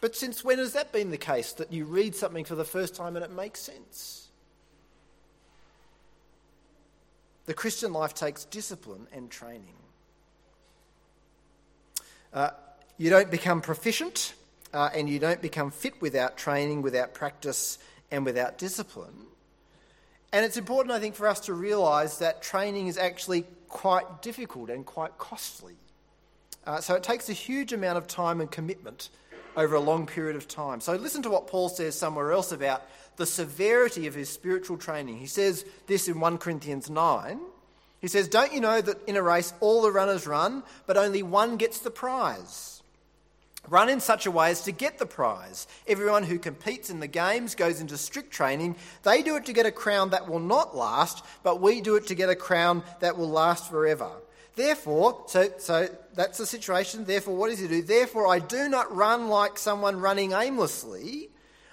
But 0.01 0.17
since 0.17 0.43
when 0.43 0.57
has 0.57 0.73
that 0.73 0.91
been 0.91 1.09
the 1.09 1.17
case, 1.17 1.53
that 1.53 1.71
you 1.71 1.85
read 1.85 2.15
something 2.15 2.43
for 2.43 2.55
the 2.55 2.65
first 2.65 2.93
time 2.93 3.15
and 3.15 3.23
it 3.23 3.31
makes 3.31 3.61
sense? 3.61 4.20
The 7.45 7.53
Christian 7.53 7.93
life 7.93 8.13
takes 8.13 8.45
discipline 8.45 9.07
and 9.11 9.29
training. 9.29 9.75
Uh, 12.33 12.51
you 12.97 13.09
don't 13.09 13.31
become 13.31 13.61
proficient 13.61 14.33
uh, 14.73 14.89
and 14.93 15.09
you 15.09 15.19
don't 15.19 15.41
become 15.41 15.71
fit 15.71 16.01
without 16.01 16.37
training, 16.37 16.81
without 16.81 17.13
practice, 17.13 17.77
and 18.09 18.25
without 18.25 18.57
discipline. 18.57 19.25
And 20.31 20.45
it's 20.45 20.57
important, 20.57 20.93
I 20.93 20.99
think, 20.99 21.15
for 21.15 21.27
us 21.27 21.41
to 21.41 21.53
realise 21.53 22.17
that 22.19 22.41
training 22.41 22.87
is 22.87 22.97
actually 22.97 23.45
quite 23.67 24.21
difficult 24.21 24.69
and 24.69 24.85
quite 24.85 25.17
costly. 25.17 25.75
Uh, 26.65 26.79
so 26.79 26.95
it 26.95 27.03
takes 27.03 27.27
a 27.27 27.33
huge 27.33 27.73
amount 27.73 27.97
of 27.97 28.07
time 28.07 28.39
and 28.39 28.49
commitment 28.49 29.09
over 29.57 29.75
a 29.75 29.79
long 29.79 30.05
period 30.05 30.35
of 30.35 30.47
time. 30.47 30.79
So 30.79 30.95
listen 30.95 31.23
to 31.23 31.29
what 31.29 31.47
Paul 31.47 31.69
says 31.69 31.97
somewhere 31.97 32.31
else 32.31 32.51
about 32.51 32.83
the 33.17 33.25
severity 33.25 34.07
of 34.07 34.15
his 34.15 34.29
spiritual 34.29 34.77
training. 34.77 35.17
He 35.17 35.27
says 35.27 35.65
this 35.87 36.07
in 36.07 36.19
1 36.19 36.37
Corinthians 36.37 36.89
9. 36.89 37.39
He 37.99 38.07
says, 38.07 38.27
Don't 38.27 38.53
you 38.53 38.61
know 38.61 38.81
that 38.81 38.97
in 39.07 39.15
a 39.15 39.21
race 39.21 39.53
all 39.59 39.81
the 39.81 39.91
runners 39.91 40.25
run, 40.25 40.63
but 40.87 40.97
only 40.97 41.23
one 41.23 41.57
gets 41.57 41.79
the 41.79 41.91
prize? 41.91 42.81
Run 43.67 43.89
in 43.89 43.99
such 43.99 44.25
a 44.25 44.31
way 44.31 44.49
as 44.49 44.63
to 44.63 44.71
get 44.71 44.97
the 44.97 45.05
prize. 45.05 45.67
Everyone 45.87 46.23
who 46.23 46.39
competes 46.39 46.89
in 46.89 46.99
the 46.99 47.07
games 47.07 47.53
goes 47.53 47.79
into 47.79 47.95
strict 47.95 48.31
training. 48.31 48.75
They 49.03 49.21
do 49.21 49.35
it 49.35 49.45
to 49.45 49.53
get 49.53 49.67
a 49.67 49.71
crown 49.71 50.09
that 50.09 50.27
will 50.27 50.39
not 50.39 50.75
last, 50.75 51.23
but 51.43 51.61
we 51.61 51.79
do 51.79 51.95
it 51.95 52.07
to 52.07 52.15
get 52.15 52.29
a 52.29 52.35
crown 52.35 52.83
that 53.01 53.17
will 53.17 53.29
last 53.29 53.69
forever. 53.69 54.09
Therefore, 54.55 55.23
so, 55.27 55.49
so 55.59 55.87
that's 56.15 56.39
the 56.39 56.45
situation. 56.45 57.05
Therefore, 57.05 57.35
what 57.35 57.49
does 57.49 57.59
he 57.59 57.67
do? 57.67 57.83
Therefore, 57.83 58.27
I 58.27 58.39
do 58.39 58.67
not 58.67 58.93
run 58.93 59.29
like 59.29 59.57
someone 59.59 59.99
running 59.99 60.33
aimlessly. 60.33 61.29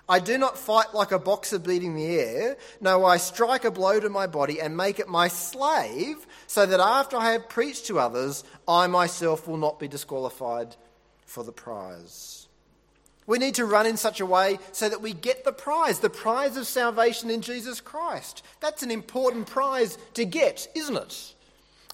I 0.08 0.20
do 0.20 0.38
not 0.38 0.56
fight 0.56 0.94
like 0.94 1.12
a 1.12 1.18
boxer 1.18 1.58
beating 1.58 1.94
the 1.94 2.06
air. 2.06 2.56
No, 2.80 3.04
I 3.04 3.18
strike 3.18 3.64
a 3.64 3.70
blow 3.70 4.00
to 4.00 4.08
my 4.08 4.26
body 4.26 4.60
and 4.60 4.76
make 4.76 4.98
it 4.98 5.08
my 5.08 5.28
slave, 5.28 6.26
so 6.46 6.64
that 6.64 6.80
after 6.80 7.16
I 7.16 7.32
have 7.32 7.48
preached 7.48 7.86
to 7.86 7.98
others, 7.98 8.42
I 8.66 8.86
myself 8.86 9.46
will 9.46 9.58
not 9.58 9.78
be 9.78 9.88
disqualified 9.88 10.76
for 11.26 11.44
the 11.44 11.52
prize. 11.52 12.48
We 13.26 13.36
need 13.36 13.56
to 13.56 13.66
run 13.66 13.84
in 13.84 13.98
such 13.98 14.20
a 14.20 14.26
way 14.26 14.58
so 14.72 14.88
that 14.88 15.02
we 15.02 15.12
get 15.12 15.44
the 15.44 15.52
prize, 15.52 16.00
the 16.00 16.08
prize 16.08 16.56
of 16.56 16.66
salvation 16.66 17.28
in 17.28 17.42
Jesus 17.42 17.78
Christ. 17.78 18.42
That's 18.60 18.82
an 18.82 18.90
important 18.90 19.46
prize 19.46 19.98
to 20.14 20.24
get, 20.24 20.66
isn't 20.74 20.96
it? 20.96 21.34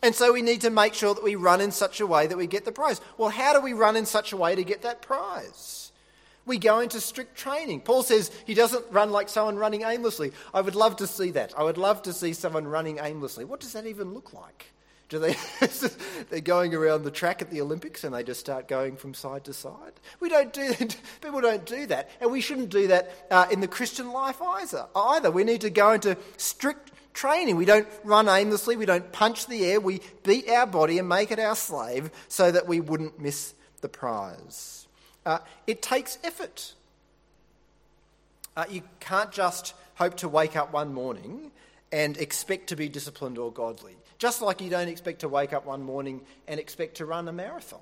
And 0.00 0.14
so 0.14 0.32
we 0.32 0.42
need 0.42 0.60
to 0.60 0.70
make 0.70 0.94
sure 0.94 1.12
that 1.12 1.24
we 1.24 1.34
run 1.34 1.60
in 1.60 1.72
such 1.72 2.00
a 2.00 2.06
way 2.06 2.28
that 2.28 2.38
we 2.38 2.46
get 2.46 2.64
the 2.64 2.70
prize. 2.70 3.00
Well, 3.18 3.30
how 3.30 3.52
do 3.52 3.60
we 3.60 3.72
run 3.72 3.96
in 3.96 4.06
such 4.06 4.32
a 4.32 4.36
way 4.36 4.54
to 4.54 4.62
get 4.62 4.82
that 4.82 5.02
prize? 5.02 5.83
We 6.46 6.58
go 6.58 6.80
into 6.80 7.00
strict 7.00 7.36
training. 7.36 7.80
Paul 7.80 8.02
says 8.02 8.30
he 8.46 8.54
doesn't 8.54 8.84
run 8.90 9.10
like 9.10 9.28
someone 9.28 9.56
running 9.56 9.82
aimlessly. 9.82 10.32
I 10.52 10.60
would 10.60 10.74
love 10.74 10.96
to 10.96 11.06
see 11.06 11.30
that. 11.32 11.52
I 11.56 11.62
would 11.62 11.78
love 11.78 12.02
to 12.02 12.12
see 12.12 12.32
someone 12.32 12.66
running 12.66 12.98
aimlessly. 13.00 13.44
What 13.44 13.60
does 13.60 13.72
that 13.72 13.86
even 13.86 14.12
look 14.12 14.32
like? 14.32 14.72
Do 15.08 15.18
they, 15.18 15.36
they're 16.30 16.40
going 16.40 16.74
around 16.74 17.04
the 17.04 17.10
track 17.10 17.40
at 17.40 17.50
the 17.50 17.60
Olympics 17.60 18.04
and 18.04 18.14
they 18.14 18.22
just 18.22 18.40
start 18.40 18.68
going 18.68 18.96
from 18.96 19.14
side 19.14 19.44
to 19.44 19.52
side? 19.52 19.92
We 20.20 20.28
don't 20.28 20.52
do 20.52 20.72
that. 20.72 20.96
People 21.20 21.40
don't 21.40 21.64
do 21.64 21.86
that. 21.86 22.10
And 22.20 22.30
we 22.30 22.40
shouldn't 22.40 22.70
do 22.70 22.88
that 22.88 23.26
uh, 23.30 23.46
in 23.50 23.60
the 23.60 23.68
Christian 23.68 24.12
life 24.12 24.40
either. 24.42 24.86
either. 24.94 25.30
We 25.30 25.44
need 25.44 25.60
to 25.62 25.70
go 25.70 25.92
into 25.92 26.16
strict 26.36 26.92
training. 27.14 27.56
We 27.56 27.64
don't 27.64 27.88
run 28.02 28.28
aimlessly, 28.28 28.76
we 28.76 28.86
don't 28.86 29.10
punch 29.12 29.46
the 29.46 29.64
air, 29.64 29.80
we 29.80 30.00
beat 30.24 30.50
our 30.50 30.66
body 30.66 30.98
and 30.98 31.08
make 31.08 31.30
it 31.30 31.38
our 31.38 31.56
slave 31.56 32.10
so 32.28 32.50
that 32.50 32.66
we 32.66 32.80
wouldn't 32.80 33.20
miss 33.20 33.54
the 33.80 33.88
prize. 33.88 34.83
Uh, 35.24 35.38
it 35.66 35.82
takes 35.82 36.18
effort. 36.22 36.74
Uh, 38.56 38.64
you 38.68 38.82
can't 39.00 39.32
just 39.32 39.74
hope 39.96 40.16
to 40.18 40.28
wake 40.28 40.56
up 40.56 40.72
one 40.72 40.92
morning 40.92 41.50
and 41.92 42.16
expect 42.16 42.68
to 42.68 42.76
be 42.76 42.88
disciplined 42.88 43.38
or 43.38 43.52
godly. 43.52 43.96
Just 44.18 44.42
like 44.42 44.60
you 44.60 44.70
don't 44.70 44.88
expect 44.88 45.20
to 45.20 45.28
wake 45.28 45.52
up 45.52 45.66
one 45.66 45.82
morning 45.82 46.20
and 46.48 46.60
expect 46.60 46.96
to 46.96 47.06
run 47.06 47.28
a 47.28 47.32
marathon. 47.32 47.80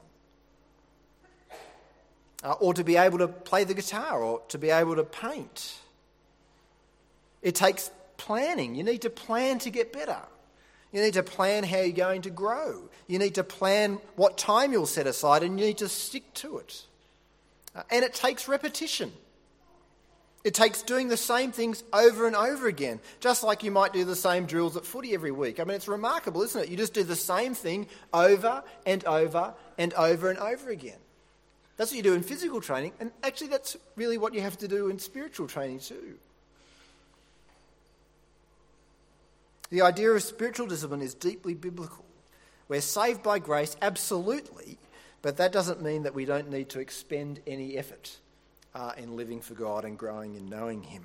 Uh, 2.45 2.53
or 2.61 2.75
to 2.75 2.83
be 2.83 2.97
able 2.97 3.19
to 3.19 3.29
play 3.29 3.65
the 3.65 3.75
guitar 3.75 4.23
or 4.23 4.41
to 4.49 4.59
be 4.59 4.71
able 4.71 4.97
to 4.97 5.05
paint. 5.05 5.79
It 7.41 7.55
takes 7.55 7.91
planning. 8.17 8.75
You 8.75 8.83
need 8.83 9.03
to 9.03 9.11
plan 9.11 9.59
to 9.61 9.71
get 9.71 9.93
better. 9.93 10.21
You 10.93 11.01
need 11.01 11.15
to 11.15 11.23
plan 11.23 11.65
how 11.65 11.79
you're 11.79 11.93
going 11.93 12.23
to 12.23 12.31
grow. 12.31 12.91
You 13.07 13.19
need 13.19 13.37
to 13.37 13.45
plan 13.45 13.99
what 14.17 14.37
time 14.37 14.73
you'll 14.73 14.87
set 14.87 15.07
aside 15.07 15.43
and 15.43 15.59
you 15.59 15.67
need 15.67 15.79
to 15.79 15.89
stick 15.89 16.35
to 16.35 16.59
it. 16.59 16.85
Uh, 17.75 17.83
and 17.91 18.05
it 18.05 18.15
takes 18.15 18.49
repetition. 18.49 19.13
It 20.45 20.55
takes 20.55 20.83
doing 20.83 21.09
the 21.09 21.17
same 21.17 21.53
things 21.53 21.85
over 21.93 22.27
and 22.27 22.35
over 22.35 22.67
again, 22.67 22.99
just 23.21 23.45
like 23.45 23.63
you 23.63 23.71
might 23.71 23.93
do 23.93 24.05
the 24.05 24.17
same 24.17 24.47
drills 24.47 24.77
at 24.77 24.85
footy 24.85 25.15
every 25.15 25.31
week. 25.31 25.61
I 25.61 25.65
mean, 25.65 25.77
it's 25.77 25.87
remarkable, 25.87 26.43
isn't 26.43 26.65
it? 26.65 26.69
You 26.69 26.77
just 26.77 26.95
do 26.95 27.05
the 27.05 27.15
same 27.15 27.55
thing 27.55 27.87
over 28.13 28.65
and 28.85 29.05
over 29.05 29.55
and 29.79 29.95
over 29.95 30.31
and 30.31 30.39
over 30.41 30.71
again. 30.71 30.99
That's 31.77 31.93
what 31.93 31.97
you 31.97 32.03
do 32.03 32.15
in 32.15 32.23
physical 32.23 32.61
training, 32.61 32.93
and 33.01 33.13
actually, 33.23 33.49
that's 33.49 33.77
really 33.97 34.19
what 34.19 34.35
you 34.35 34.41
have 34.41 34.59
to 34.59 34.69
do 34.69 34.89
in 34.89 34.99
spiritual 34.99 35.47
training 35.47 35.79
too. 35.79 36.19
The 39.71 39.83
idea 39.83 40.11
of 40.11 40.23
spiritual 40.23 40.67
discipline 40.67 41.01
is 41.01 41.15
deeply 41.15 41.55
biblical. 41.55 42.05
We're 42.69 42.83
saved 42.83 43.23
by 43.23 43.39
grace, 43.39 43.77
absolutely, 43.81 44.77
but 45.23 45.37
that 45.37 45.53
doesn't 45.53 45.81
mean 45.81 46.03
that 46.03 46.15
we 46.15 46.25
don't 46.25 46.51
need 46.51 46.69
to 46.71 46.81
expend 46.81 47.41
any 47.47 47.77
effort 47.79 48.19
uh, 48.75 48.93
in 48.97 49.17
living 49.17 49.41
for 49.41 49.55
God 49.55 49.85
and 49.85 49.97
growing 49.97 50.35
in 50.35 50.49
knowing 50.49 50.83
Him. 50.83 51.05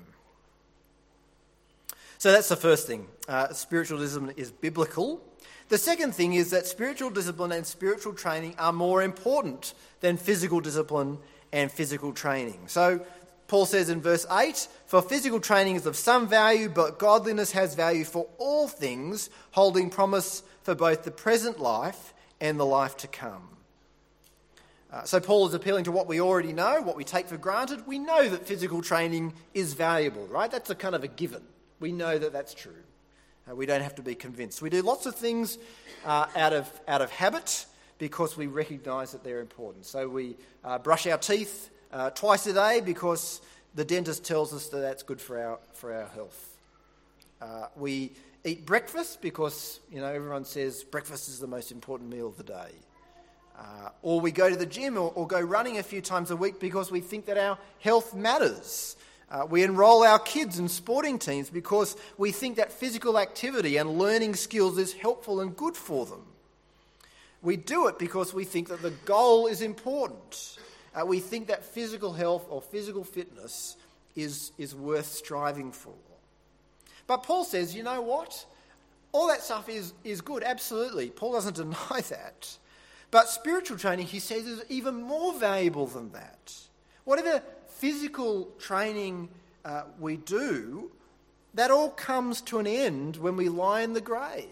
So 2.18 2.32
that's 2.32 2.48
the 2.48 2.56
first 2.56 2.86
thing. 2.86 3.06
Uh, 3.28 3.52
spiritual 3.52 3.98
discipline 3.98 4.34
is 4.36 4.50
biblical. 4.50 5.22
The 5.68 5.78
second 5.78 6.14
thing 6.14 6.34
is 6.34 6.50
that 6.50 6.66
spiritual 6.66 7.10
discipline 7.10 7.52
and 7.52 7.64
spiritual 7.64 8.12
training 8.12 8.56
are 8.58 8.72
more 8.72 9.02
important 9.02 9.74
than 10.00 10.16
physical 10.16 10.60
discipline 10.60 11.18
and 11.52 11.70
physical 11.70 12.12
training. 12.12 12.62
So 12.66 13.06
Paul 13.46 13.66
says 13.66 13.88
in 13.88 14.00
verse 14.00 14.26
8 14.30 14.66
For 14.86 15.00
physical 15.00 15.38
training 15.40 15.76
is 15.76 15.86
of 15.86 15.94
some 15.94 16.26
value, 16.26 16.68
but 16.68 16.98
godliness 16.98 17.52
has 17.52 17.74
value 17.74 18.04
for 18.04 18.26
all 18.38 18.66
things, 18.66 19.30
holding 19.52 19.88
promise 19.88 20.42
for 20.62 20.74
both 20.74 21.04
the 21.04 21.10
present 21.10 21.60
life 21.60 22.14
and 22.40 22.58
the 22.58 22.66
life 22.66 22.96
to 22.98 23.06
come. 23.06 23.57
Uh, 24.90 25.04
so, 25.04 25.20
Paul 25.20 25.46
is 25.46 25.52
appealing 25.52 25.84
to 25.84 25.92
what 25.92 26.06
we 26.06 26.20
already 26.20 26.52
know, 26.52 26.80
what 26.80 26.96
we 26.96 27.04
take 27.04 27.26
for 27.26 27.36
granted. 27.36 27.86
We 27.86 27.98
know 27.98 28.26
that 28.28 28.46
physical 28.46 28.80
training 28.80 29.34
is 29.52 29.74
valuable, 29.74 30.26
right? 30.28 30.50
That's 30.50 30.70
a 30.70 30.74
kind 30.74 30.94
of 30.94 31.04
a 31.04 31.08
given. 31.08 31.42
We 31.78 31.92
know 31.92 32.16
that 32.16 32.32
that's 32.32 32.54
true. 32.54 32.72
Uh, 33.48 33.54
we 33.54 33.66
don't 33.66 33.82
have 33.82 33.94
to 33.96 34.02
be 34.02 34.14
convinced. 34.14 34.62
We 34.62 34.70
do 34.70 34.80
lots 34.80 35.04
of 35.04 35.14
things 35.14 35.58
uh, 36.06 36.26
out, 36.34 36.54
of, 36.54 36.80
out 36.88 37.02
of 37.02 37.10
habit 37.10 37.66
because 37.98 38.36
we 38.36 38.46
recognise 38.46 39.12
that 39.12 39.22
they're 39.24 39.40
important. 39.40 39.84
So, 39.84 40.08
we 40.08 40.36
uh, 40.64 40.78
brush 40.78 41.06
our 41.06 41.18
teeth 41.18 41.68
uh, 41.92 42.08
twice 42.10 42.46
a 42.46 42.54
day 42.54 42.80
because 42.82 43.42
the 43.74 43.84
dentist 43.84 44.24
tells 44.24 44.54
us 44.54 44.68
that 44.68 44.80
that's 44.80 45.02
good 45.02 45.20
for 45.20 45.38
our, 45.38 45.58
for 45.74 45.92
our 45.92 46.08
health. 46.08 46.56
Uh, 47.42 47.66
we 47.76 48.12
eat 48.42 48.64
breakfast 48.64 49.20
because, 49.20 49.80
you 49.92 50.00
know, 50.00 50.06
everyone 50.06 50.46
says 50.46 50.82
breakfast 50.82 51.28
is 51.28 51.38
the 51.40 51.46
most 51.46 51.72
important 51.72 52.10
meal 52.10 52.26
of 52.26 52.38
the 52.38 52.42
day. 52.42 52.70
Uh, 53.58 53.88
or 54.02 54.20
we 54.20 54.30
go 54.30 54.48
to 54.48 54.56
the 54.56 54.66
gym 54.66 54.96
or, 54.96 55.12
or, 55.16 55.26
go 55.26 55.40
running 55.40 55.78
a 55.78 55.82
few 55.82 56.00
times 56.00 56.30
a 56.30 56.36
week 56.36 56.60
because 56.60 56.92
we 56.92 57.00
think 57.00 57.26
that 57.26 57.36
our 57.36 57.58
health 57.80 58.14
matters. 58.14 58.96
Uh, 59.30 59.44
we 59.50 59.64
enrol 59.64 60.04
our 60.04 60.20
kids 60.20 60.60
in 60.60 60.68
sporting 60.68 61.18
teams 61.18 61.50
because 61.50 61.96
we 62.16 62.30
think 62.30 62.56
that 62.56 62.70
physical 62.70 63.18
activity 63.18 63.76
and 63.76 63.98
learning 63.98 64.36
skills 64.36 64.78
is 64.78 64.92
helpful 64.92 65.40
and 65.40 65.56
good 65.56 65.76
for 65.76 66.06
them. 66.06 66.22
We 67.42 67.56
do 67.56 67.88
it 67.88 67.98
because 67.98 68.32
we 68.32 68.44
think 68.44 68.68
that 68.68 68.80
the 68.80 68.92
goal 69.04 69.48
is 69.48 69.60
important 69.60 70.58
uh, 70.98 71.04
we 71.04 71.20
think 71.20 71.48
that 71.48 71.64
physical 71.64 72.12
health 72.12 72.46
or 72.48 72.60
physical 72.60 73.04
fitness 73.04 73.76
is, 74.16 74.52
is 74.58 74.74
worth 74.74 75.06
striving 75.06 75.72
for. 75.72 75.94
But 77.06 77.22
Paul 77.22 77.44
says, 77.44 77.74
you 77.74 77.82
know 77.82 78.02
what? 78.02 78.44
All 79.12 79.28
that 79.28 79.42
stuff 79.42 79.68
is, 79.68 79.92
is 80.04 80.20
good, 80.20 80.42
absolutely. 80.42 81.10
Paul 81.10 81.32
doesn't 81.32 81.56
deny 81.56 82.00
that. 82.08 82.56
But 83.10 83.28
spiritual 83.28 83.78
training, 83.78 84.06
he 84.06 84.18
says, 84.18 84.46
is 84.46 84.62
even 84.68 85.02
more 85.02 85.32
valuable 85.34 85.86
than 85.86 86.12
that. 86.12 86.54
Whatever 87.04 87.42
physical 87.68 88.48
training 88.58 89.30
uh, 89.64 89.84
we 89.98 90.16
do, 90.16 90.90
that 91.54 91.70
all 91.70 91.90
comes 91.90 92.40
to 92.42 92.58
an 92.58 92.66
end 92.66 93.16
when 93.16 93.36
we 93.36 93.48
lie 93.48 93.80
in 93.80 93.94
the 93.94 94.00
grave. 94.00 94.46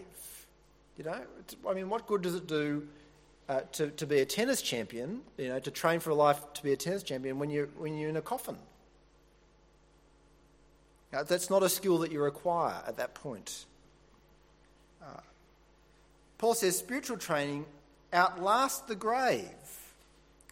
You 0.97 1.03
know, 1.03 1.21
I 1.69 1.73
mean, 1.73 1.89
what 1.89 2.07
good 2.07 2.23
does 2.23 2.33
it 2.33 2.47
do 2.47 2.87
uh, 3.47 3.61
to, 3.73 3.89
to 3.91 4.07
be 4.07 4.19
a 4.19 4.25
tennis 4.25 4.61
champion, 4.61 5.21
you 5.37 5.49
know, 5.49 5.59
to 5.59 5.71
train 5.71 5.99
for 5.99 6.09
a 6.09 6.15
life 6.15 6.41
to 6.55 6.63
be 6.63 6.73
a 6.73 6.75
tennis 6.75 7.03
champion 7.03 7.37
when 7.39 7.49
you're, 7.49 7.67
when 7.77 7.97
you're 7.97 8.09
in 8.09 8.17
a 8.17 8.21
coffin. 8.21 8.57
Now, 11.13 11.23
that's 11.23 11.49
not 11.49 11.63
a 11.63 11.69
skill 11.69 11.99
that 11.99 12.11
you 12.11 12.21
require 12.21 12.81
at 12.85 12.97
that 12.97 13.13
point. 13.13 13.65
Uh, 15.01 15.21
Paul 16.37 16.53
says 16.53 16.77
spiritual 16.77 17.17
training 17.17 17.65
outlasts 18.13 18.79
the 18.81 18.95
grave. 18.95 19.49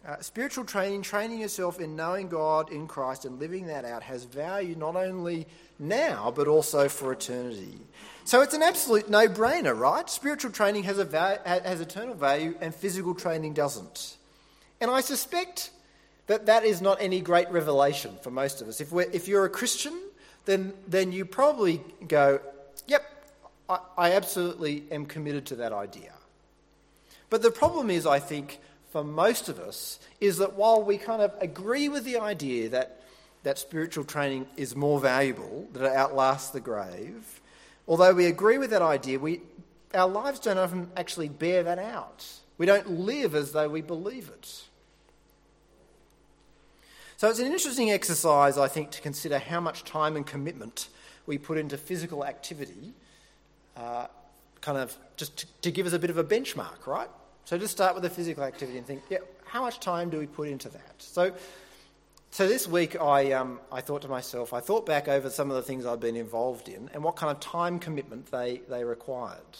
Uh, 0.06 0.20
spiritual 0.20 0.64
training, 0.64 1.02
training 1.02 1.40
yourself 1.40 1.80
in 1.80 1.96
knowing 1.96 2.28
God 2.28 2.70
in 2.70 2.86
Christ 2.86 3.24
and 3.24 3.40
living 3.40 3.66
that 3.66 3.84
out, 3.84 4.04
has 4.04 4.24
value 4.24 4.76
not 4.76 4.94
only 4.94 5.46
now 5.78 6.32
but 6.34 6.46
also 6.46 6.88
for 6.88 7.12
eternity. 7.12 7.78
So 8.24 8.40
it's 8.42 8.54
an 8.54 8.62
absolute 8.62 9.10
no 9.10 9.26
brainer, 9.26 9.76
right? 9.76 10.08
Spiritual 10.08 10.52
training 10.52 10.84
has, 10.84 10.98
a 10.98 11.04
va- 11.04 11.40
has 11.44 11.80
eternal 11.80 12.14
value 12.14 12.54
and 12.60 12.74
physical 12.74 13.14
training 13.14 13.54
doesn't. 13.54 14.16
And 14.80 14.90
I 14.90 15.00
suspect 15.00 15.70
that 16.26 16.46
that 16.46 16.64
is 16.64 16.80
not 16.80 16.98
any 17.00 17.20
great 17.20 17.50
revelation 17.50 18.16
for 18.22 18.30
most 18.30 18.60
of 18.60 18.68
us. 18.68 18.80
If, 18.80 18.92
if 18.92 19.28
you're 19.28 19.44
a 19.44 19.50
Christian, 19.50 19.98
then, 20.44 20.72
then 20.86 21.12
you 21.12 21.24
probably 21.24 21.80
go, 22.06 22.40
yep, 22.86 23.02
I, 23.68 23.78
I 23.96 24.12
absolutely 24.12 24.84
am 24.90 25.06
committed 25.06 25.46
to 25.46 25.56
that 25.56 25.72
idea. 25.72 26.12
But 27.30 27.42
the 27.42 27.50
problem 27.50 27.90
is, 27.90 28.06
I 28.06 28.18
think, 28.18 28.60
for 28.90 29.04
most 29.04 29.48
of 29.48 29.58
us 29.58 29.98
is 30.20 30.38
that 30.38 30.54
while 30.54 30.82
we 30.82 30.96
kind 30.96 31.20
of 31.20 31.32
agree 31.40 31.88
with 31.88 32.04
the 32.04 32.18
idea 32.18 32.68
that, 32.70 33.02
that 33.42 33.58
spiritual 33.58 34.04
training 34.04 34.46
is 34.56 34.76
more 34.76 35.00
valuable, 35.00 35.68
that 35.72 35.84
it 35.84 35.92
outlasts 35.92 36.50
the 36.50 36.60
grave, 36.60 37.40
although 37.88 38.14
we 38.14 38.26
agree 38.26 38.58
with 38.58 38.70
that 38.70 38.82
idea, 38.82 39.18
we, 39.18 39.40
our 39.92 40.08
lives 40.08 40.40
don't 40.40 40.58
often 40.58 40.90
actually 40.96 41.28
bear 41.28 41.62
that 41.64 41.78
out. 41.78 42.26
We 42.58 42.66
don't 42.66 42.88
live 42.90 43.34
as 43.34 43.52
though 43.52 43.68
we 43.68 43.82
believe 43.82 44.28
it. 44.28 44.62
So 47.18 47.30
it's 47.30 47.38
an 47.38 47.46
interesting 47.46 47.90
exercise, 47.90 48.58
I 48.58 48.68
think, 48.68 48.90
to 48.92 49.00
consider 49.00 49.38
how 49.38 49.60
much 49.60 49.84
time 49.84 50.16
and 50.16 50.26
commitment 50.26 50.88
we 51.26 51.38
put 51.38 51.58
into 51.58 51.76
physical 51.76 52.24
activity, 52.24 52.92
uh, 53.76 54.06
kind 54.66 54.78
of 54.78 54.98
just 55.16 55.36
to, 55.36 55.46
to 55.62 55.70
give 55.70 55.86
us 55.86 55.92
a 55.92 55.98
bit 55.98 56.10
of 56.10 56.18
a 56.18 56.24
benchmark, 56.24 56.88
right? 56.88 57.08
So 57.44 57.56
just 57.56 57.72
start 57.72 57.94
with 57.94 58.02
the 58.02 58.10
physical 58.10 58.42
activity 58.42 58.76
and 58.78 58.84
think, 58.84 59.00
yeah, 59.08 59.18
how 59.44 59.62
much 59.62 59.78
time 59.78 60.10
do 60.10 60.18
we 60.18 60.26
put 60.26 60.48
into 60.48 60.68
that? 60.70 60.94
So, 60.98 61.32
so 62.32 62.48
this 62.48 62.66
week 62.66 63.00
I, 63.00 63.30
um, 63.30 63.60
I 63.70 63.80
thought 63.80 64.02
to 64.02 64.08
myself, 64.08 64.52
I 64.52 64.58
thought 64.58 64.84
back 64.84 65.06
over 65.06 65.30
some 65.30 65.50
of 65.50 65.56
the 65.56 65.62
things 65.62 65.86
I've 65.86 66.00
been 66.00 66.16
involved 66.16 66.68
in 66.68 66.90
and 66.92 67.04
what 67.04 67.14
kind 67.14 67.30
of 67.30 67.38
time 67.38 67.78
commitment 67.78 68.28
they, 68.32 68.60
they 68.68 68.82
required. 68.82 69.52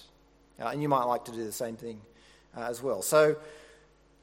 Uh, 0.61 0.71
and 0.71 0.83
you 0.83 0.89
might 0.89 1.05
like 1.05 1.25
to 1.27 1.31
do 1.31 1.45
the 1.45 1.53
same 1.53 1.77
thing 1.77 2.01
uh, 2.57 2.63
as 2.63 2.83
well. 2.83 3.01
So, 3.01 3.37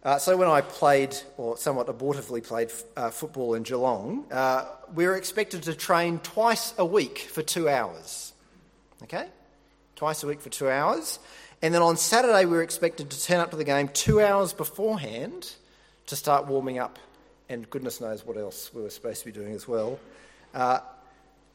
uh, 0.03 0.19
so 0.19 0.35
when 0.35 0.49
I 0.49 0.59
played, 0.59 1.15
or 1.37 1.55
somewhat 1.55 1.87
abortively 1.87 2.43
played 2.43 2.73
uh, 2.97 3.09
football 3.09 3.53
in 3.53 3.63
Geelong, 3.63 4.25
uh, 4.29 4.65
we 4.93 5.05
were 5.05 5.15
expected 5.15 5.63
to 5.63 5.73
train 5.73 6.19
twice 6.19 6.73
a 6.77 6.83
week 6.85 7.19
for 7.19 7.41
two 7.41 7.69
hours. 7.69 8.33
Okay? 9.03 9.27
Twice 9.95 10.23
a 10.23 10.27
week 10.27 10.41
for 10.41 10.49
two 10.49 10.69
hours. 10.69 11.19
And 11.61 11.73
then 11.73 11.81
on 11.81 11.97
Saturday, 11.97 12.45
we 12.45 12.51
were 12.51 12.63
expected 12.63 13.09
to 13.09 13.23
turn 13.23 13.39
up 13.39 13.51
to 13.51 13.55
the 13.55 13.63
game 13.63 13.87
two 13.87 14.19
hours 14.19 14.53
beforehand 14.53 15.53
to 16.07 16.15
start 16.15 16.47
warming 16.47 16.79
up, 16.79 16.99
and 17.47 17.69
goodness 17.69 18.01
knows 18.01 18.25
what 18.25 18.37
else 18.37 18.73
we 18.73 18.81
were 18.81 18.89
supposed 18.89 19.19
to 19.19 19.25
be 19.25 19.31
doing 19.31 19.53
as 19.53 19.67
well. 19.67 19.99
Uh, 20.53 20.79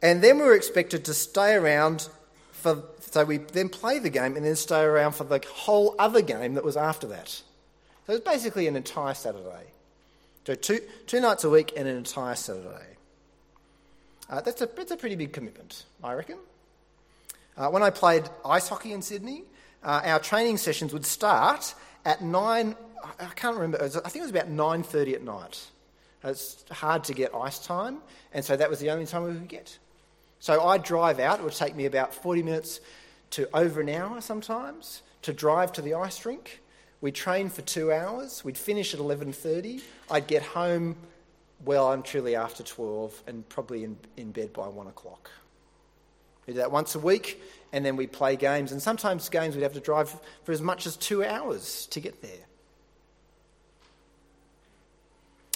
and 0.01 0.23
then 0.23 0.39
we 0.39 0.45
were 0.45 0.55
expected 0.55 1.05
to 1.07 1.15
stay 1.15 1.55
around 1.55 2.09
for, 2.53 2.83
so 3.01 3.25
we 3.25 3.39
then 3.39 3.69
play 3.69 3.99
the 3.99 4.11
game 4.11 4.37
and 4.37 4.45
then 4.45 4.57
stay 4.57 4.81
around 4.81 5.13
for 5.13 5.25
the 5.25 5.41
whole 5.53 5.95
other 5.99 6.23
game 6.23 6.55
that 6.55 6.65
was 6.65 6.77
after 6.77 7.07
that. 7.09 7.29
So 7.29 7.45
it 8.09 8.13
was 8.13 8.21
basically 8.21 8.67
an 8.67 8.77
entire 8.77 9.15
Saturday. 9.15 9.67
So 10.47 10.55
two, 10.55 10.81
two 11.07 11.21
nights 11.21 11.45
a 11.45 11.51
week 11.51 11.75
and 11.77 11.87
an 11.87 11.97
entire 11.97 12.35
Saturday. 12.35 12.97
Uh, 14.31 14.41
that's, 14.41 14.63
a, 14.63 14.67
that's 14.67 14.91
a 14.91 14.97
pretty 14.97 15.17
big 15.17 15.33
commitment, 15.33 15.85
I 16.03 16.15
reckon. 16.15 16.39
Uh, 17.59 17.69
when 17.69 17.83
I 17.83 17.91
played 17.91 18.23
ice 18.45 18.69
hockey 18.69 18.93
in 18.93 19.03
Sydney, 19.03 19.43
uh, 19.83 20.01
our 20.05 20.21
training 20.21 20.59
sessions 20.59 20.93
would 20.93 21.05
start 21.05 21.75
at 22.05 22.23
9, 22.23 22.77
I 23.19 23.25
can't 23.35 23.57
remember, 23.57 23.79
was, 23.79 23.97
I 23.97 24.09
think 24.09 24.23
it 24.23 24.31
was 24.33 24.43
about 24.43 24.49
9.30 24.49 25.15
at 25.15 25.23
night. 25.25 25.67
It's 26.23 26.65
hard 26.71 27.03
to 27.05 27.15
get 27.15 27.35
ice 27.35 27.59
time, 27.59 27.99
and 28.33 28.45
so 28.45 28.57
that 28.57 28.71
was 28.71 28.79
the 28.79 28.91
only 28.91 29.07
time 29.07 29.25
we 29.25 29.33
could 29.33 29.49
get. 29.49 29.77
So 30.39 30.69
I'd 30.69 30.85
drive 30.85 31.19
out, 31.19 31.41
it 31.41 31.43
would 31.43 31.53
take 31.53 31.75
me 31.75 31.87
about 31.87 32.15
40 32.15 32.45
minutes 32.45 32.81
to 33.31 33.49
over 33.53 33.81
an 33.81 33.89
hour 33.89 34.21
sometimes 34.21 35.03
to 35.23 35.33
drive 35.33 35.73
to 35.73 35.83
the 35.83 35.95
ice 35.95 36.25
rink. 36.25 36.61
We'd 37.01 37.17
train 37.17 37.49
for 37.49 37.63
two 37.63 37.93
hours, 37.93 38.45
we'd 38.45 38.57
finish 38.57 38.95
at 38.95 39.01
11.30, 39.01 39.83
I'd 40.13 40.29
get 40.29 40.45
home 40.45 40.95
well 41.65 41.89
I'm 41.89 42.05
truly 42.05 42.37
after 42.37 42.63
12 42.63 43.25
and 43.27 43.49
probably 43.49 43.83
in, 43.83 43.97
in 44.17 44.31
bed 44.31 44.53
by 44.53 44.69
1 44.69 44.87
o'clock. 44.87 45.29
We 46.49 46.55
do 46.55 46.61
that 46.61 46.73
once 46.73 46.95
a 46.95 46.99
week, 46.99 47.43
and 47.75 47.85
then 47.85 47.97
we 47.97 48.07
play 48.07 48.35
games. 48.35 48.73
And 48.73 48.81
sometimes 48.81 49.29
games 49.29 49.55
we'd 49.55 49.65
have 49.65 49.75
to 49.75 49.81
drive 49.81 50.19
for 50.45 50.53
as 50.53 50.63
much 50.63 50.87
as 50.87 50.97
two 50.97 51.23
hours 51.23 51.87
to 51.91 52.01
get 52.01 52.23
there. 52.23 52.47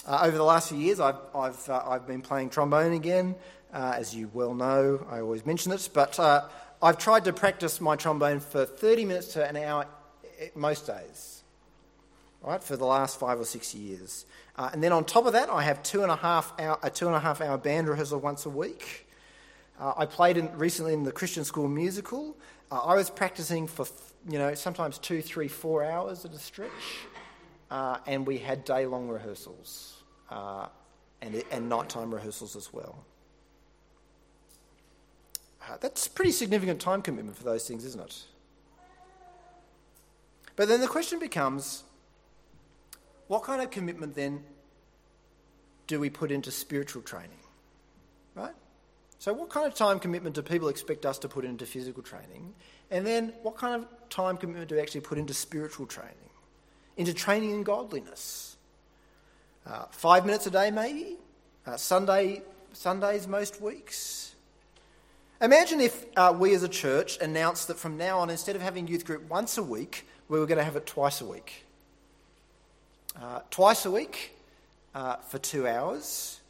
Uh, 0.05 0.19
over 0.21 0.37
the 0.37 0.43
last 0.43 0.69
few 0.69 0.77
years, 0.77 0.99
I've, 0.99 1.15
I've, 1.33 1.67
uh, 1.67 1.81
I've 1.83 2.05
been 2.05 2.21
playing 2.21 2.51
trombone 2.51 2.93
again. 2.93 3.33
Uh, 3.73 3.95
as 3.97 4.15
you 4.15 4.29
well 4.35 4.53
know, 4.53 5.03
I 5.09 5.21
always 5.21 5.47
mention 5.47 5.71
it, 5.71 5.89
but 5.91 6.19
uh, 6.19 6.47
I've 6.79 6.99
tried 6.99 7.25
to 7.25 7.33
practice 7.33 7.81
my 7.81 7.95
trombone 7.95 8.39
for 8.39 8.63
30 8.63 9.05
minutes 9.05 9.33
to 9.33 9.43
an 9.43 9.57
hour 9.57 9.87
eh, 10.39 10.49
most 10.53 10.85
days, 10.85 11.41
right, 12.43 12.63
for 12.63 12.77
the 12.77 12.85
last 12.85 13.19
five 13.19 13.39
or 13.39 13.45
six 13.45 13.73
years. 13.73 14.27
Uh, 14.59 14.69
and 14.71 14.83
then 14.83 14.91
on 14.91 15.05
top 15.05 15.25
of 15.25 15.33
that, 15.33 15.49
I 15.49 15.63
have 15.63 15.81
two 15.81 16.03
and 16.03 16.11
a 16.11 16.17
half 16.17 16.53
hour, 16.59 16.77
a 16.83 16.91
two 16.91 17.07
and 17.07 17.15
a 17.15 17.19
half 17.19 17.41
hour 17.41 17.57
band 17.57 17.89
rehearsal 17.89 18.19
once 18.19 18.45
a 18.45 18.49
week. 18.49 19.02
Uh, 19.79 19.93
I 19.97 20.05
played 20.05 20.37
in, 20.37 20.55
recently 20.57 20.93
in 20.93 21.03
the 21.03 21.11
Christian 21.11 21.43
school 21.43 21.67
musical. 21.67 22.37
Uh, 22.71 22.79
I 22.79 22.95
was 22.95 23.09
practicing 23.09 23.67
for, 23.67 23.85
you 24.29 24.37
know, 24.37 24.53
sometimes 24.53 24.97
two, 24.97 25.21
three, 25.21 25.47
four 25.47 25.83
hours 25.83 26.25
at 26.25 26.31
a 26.31 26.39
stretch, 26.39 26.71
uh, 27.71 27.97
and 28.05 28.25
we 28.25 28.37
had 28.37 28.65
day 28.65 28.85
long 28.85 29.07
rehearsals 29.09 30.03
uh, 30.29 30.67
and, 31.21 31.43
and 31.51 31.69
nighttime 31.69 32.13
rehearsals 32.13 32.55
as 32.55 32.71
well. 32.71 33.03
Uh, 35.61 35.77
that's 35.79 36.07
pretty 36.07 36.31
significant 36.31 36.79
time 36.79 37.01
commitment 37.01 37.37
for 37.37 37.43
those 37.43 37.67
things, 37.67 37.85
isn't 37.85 38.01
it? 38.01 38.23
But 40.55 40.67
then 40.67 40.81
the 40.81 40.87
question 40.87 41.19
becomes 41.19 41.83
what 43.27 43.43
kind 43.43 43.61
of 43.61 43.71
commitment 43.71 44.13
then 44.13 44.43
do 45.87 45.99
we 45.99 46.09
put 46.09 46.31
into 46.31 46.51
spiritual 46.51 47.01
training? 47.01 47.39
Right? 48.35 48.53
So, 49.23 49.31
what 49.31 49.47
kind 49.47 49.65
of 49.65 49.73
time 49.73 50.01
commitment 50.01 50.35
do 50.35 50.41
people 50.41 50.67
expect 50.67 51.05
us 51.05 51.17
to 51.19 51.29
put 51.29 51.45
into 51.45 51.65
physical 51.65 52.03
training? 52.03 52.53
And 52.91 53.07
then, 53.07 53.31
what 53.41 53.55
kind 53.55 53.81
of 53.81 54.09
time 54.09 54.35
commitment 54.35 54.67
do 54.67 54.75
we 54.75 54.81
actually 54.81 54.99
put 54.99 55.17
into 55.17 55.33
spiritual 55.33 55.85
training? 55.85 56.29
Into 56.97 57.13
training 57.13 57.51
in 57.51 57.63
godliness? 57.63 58.57
Uh, 59.65 59.85
five 59.91 60.25
minutes 60.25 60.45
a 60.47 60.51
day, 60.51 60.71
maybe? 60.71 61.15
Uh, 61.65 61.77
Sunday, 61.77 62.41
Sundays 62.73 63.25
most 63.25 63.61
weeks? 63.61 64.35
Imagine 65.39 65.79
if 65.79 66.05
uh, 66.17 66.35
we 66.37 66.53
as 66.53 66.63
a 66.63 66.67
church 66.67 67.17
announced 67.19 67.69
that 67.69 67.79
from 67.79 67.95
now 67.95 68.19
on, 68.19 68.29
instead 68.29 68.57
of 68.57 68.61
having 68.61 68.89
youth 68.89 69.05
group 69.05 69.29
once 69.29 69.57
a 69.57 69.63
week, 69.63 70.05
we 70.27 70.37
were 70.37 70.45
going 70.45 70.57
to 70.57 70.65
have 70.65 70.75
it 70.75 70.85
twice 70.85 71.21
a 71.21 71.25
week. 71.25 71.63
Uh, 73.17 73.39
twice 73.49 73.85
a 73.85 73.91
week 73.91 74.35
uh, 74.93 75.15
for 75.15 75.37
two 75.37 75.65
hours. 75.65 76.41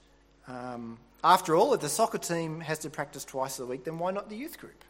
Um, 0.48 0.98
after 1.24 1.56
all, 1.56 1.74
if 1.74 1.82
the 1.82 1.90
soccer 1.90 2.18
team 2.18 2.60
has 2.60 2.80
to 2.80 2.90
practice 2.90 3.24
twice 3.24 3.60
a 3.60 3.66
week, 3.66 3.86
then 3.86 3.98
why 3.98 4.12
not 4.12 4.30
the 4.30 4.36
youth 4.36 4.60
group? 4.60 4.84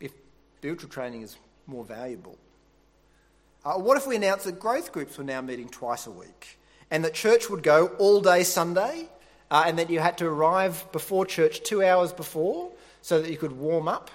If 0.00 0.12
spiritual 0.58 0.90
training 0.90 1.22
is 1.22 1.36
more 1.66 1.84
valuable. 1.84 2.36
Uh, 3.64 3.74
what 3.74 3.96
if 3.96 4.06
we 4.06 4.16
announced 4.16 4.44
that 4.44 4.58
growth 4.58 4.92
groups 4.92 5.18
were 5.18 5.24
now 5.24 5.40
meeting 5.40 5.68
twice 5.68 6.06
a 6.06 6.10
week 6.10 6.58
and 6.90 7.04
that 7.04 7.14
church 7.14 7.50
would 7.50 7.62
go 7.62 7.88
all 7.98 8.20
day 8.20 8.42
Sunday 8.42 9.08
uh, 9.50 9.64
and 9.66 9.78
that 9.78 9.90
you 9.90 9.98
had 10.00 10.18
to 10.18 10.26
arrive 10.26 10.84
before 10.92 11.26
church 11.26 11.62
two 11.62 11.84
hours 11.84 12.12
before 12.12 12.70
so 13.02 13.20
that 13.20 13.30
you 13.30 13.36
could 13.36 13.52
warm 13.52 13.88
up? 13.88 14.10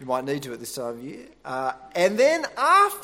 you 0.00 0.06
might 0.06 0.24
need 0.24 0.42
to 0.42 0.52
at 0.52 0.58
this 0.58 0.74
time 0.74 0.98
of 0.98 1.04
year. 1.04 1.26
Uh, 1.44 1.72
and, 1.94 2.18
then 2.18 2.44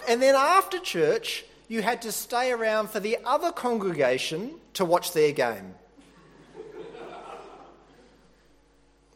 and 0.09 0.21
then 0.21 0.35
after 0.35 0.81
church, 0.81 1.45
you 1.69 1.83
had 1.83 2.03
to 2.03 2.13
stay 2.13 2.51
around 2.51 2.91
for 2.91 2.99
the 2.99 3.19
other 3.25 3.53
congregation 3.53 4.55
to 4.75 4.85
watch 4.85 5.13
their 5.13 5.33
game. 5.33 5.75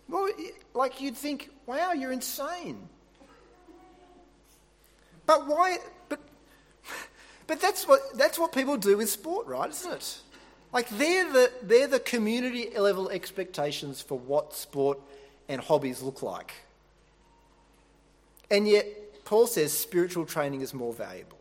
well, 0.08 0.28
like 0.74 1.00
you'd 1.00 1.16
think, 1.16 1.50
wow, 1.66 1.92
you're 1.92 2.12
insane. 2.12 2.88
But 5.24 5.46
why? 5.46 5.78
But, 6.08 6.20
but 7.46 7.60
that's 7.60 7.88
what 7.88 8.00
that's 8.16 8.38
what 8.38 8.52
people 8.52 8.76
do 8.76 8.96
with 8.96 9.08
sport, 9.08 9.46
right? 9.46 9.70
Isn't 9.70 9.92
it? 9.92 10.18
Like 10.72 10.88
they're 10.90 11.32
the 11.32 11.52
they're 11.62 11.86
the 11.86 12.00
community 12.00 12.70
level 12.76 13.08
expectations 13.08 14.00
for 14.00 14.18
what 14.18 14.54
sport 14.54 14.98
and 15.48 15.60
hobbies 15.60 16.02
look 16.02 16.22
like. 16.22 16.52
And 18.50 18.68
yet, 18.68 19.24
Paul 19.24 19.46
says 19.46 19.72
spiritual 19.72 20.26
training 20.26 20.60
is 20.60 20.74
more 20.74 20.92
valuable. 20.92 21.38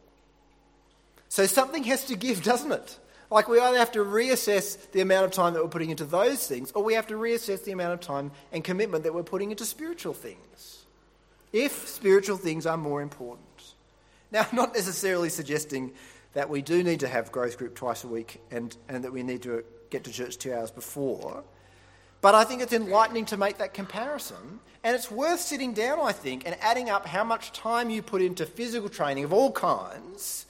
So 1.32 1.46
something 1.46 1.86
has 1.86 2.04
to 2.06 2.17
give, 2.17 2.44
doesn't 2.52 2.74
it? 2.74 3.00
Like 3.30 3.48
we 3.48 3.58
either 3.58 3.78
have 3.78 3.94
to 3.94 4.00
reassess 4.00 4.91
the 4.91 5.00
amount 5.00 5.24
of 5.24 5.32
time 5.32 5.54
that 5.54 5.63
we're 5.63 5.70
putting 5.70 5.89
into 5.89 6.04
those 6.04 6.46
things, 6.46 6.74
or 6.74 6.84
we 6.84 6.96
have 6.96 7.08
to 7.08 7.13
reassess 7.13 7.63
the 7.63 7.72
amount 7.72 7.94
of 7.94 8.02
time 8.02 8.32
and 8.52 8.65
commitment 8.65 9.06
that 9.06 9.13
we're 9.13 9.24
putting 9.24 9.50
into 9.50 9.63
spiritual 9.63 10.13
things. 10.13 10.84
If 11.54 11.88
spiritual 11.88 12.36
things 12.36 12.65
are 12.65 12.76
more 12.76 13.02
important. 13.02 13.48
Now, 14.30 14.41
I'm 14.41 14.56
not 14.56 14.74
necessarily 14.74 15.30
suggesting 15.30 15.94
that 16.34 16.50
we 16.50 16.62
do 16.62 16.84
need 16.84 17.00
to 17.00 17.08
have 17.08 17.32
growth 17.32 17.58
group 17.58 17.76
twice 17.76 18.04
a 18.04 18.10
week 18.10 18.41
and, 18.52 18.76
and 18.89 19.02
that 19.06 19.13
we 19.13 19.24
need 19.24 19.44
to 19.44 19.63
get 19.89 20.04
to 20.04 20.12
church 20.12 20.38
two 20.38 20.54
hours 20.54 20.70
before. 20.70 21.46
But 22.20 22.36
I 22.36 22.44
think 22.44 22.62
it's 22.62 22.74
enlightening 22.74 23.26
to 23.28 23.38
make 23.38 23.58
that 23.60 23.74
comparison. 23.74 24.60
And 24.84 24.96
it's 24.96 25.10
worth 25.10 25.39
sitting 25.39 25.72
down, 25.72 26.00
I 26.02 26.12
think, 26.12 26.46
and 26.46 26.58
adding 26.60 26.89
up 26.89 27.06
how 27.06 27.24
much 27.24 27.54
time 27.54 27.89
you 27.89 28.02
put 28.02 28.22
into 28.22 28.46
physical 28.46 28.89
training 28.89 29.24
of 29.24 29.32
all 29.32 29.54
kinds 29.54 30.46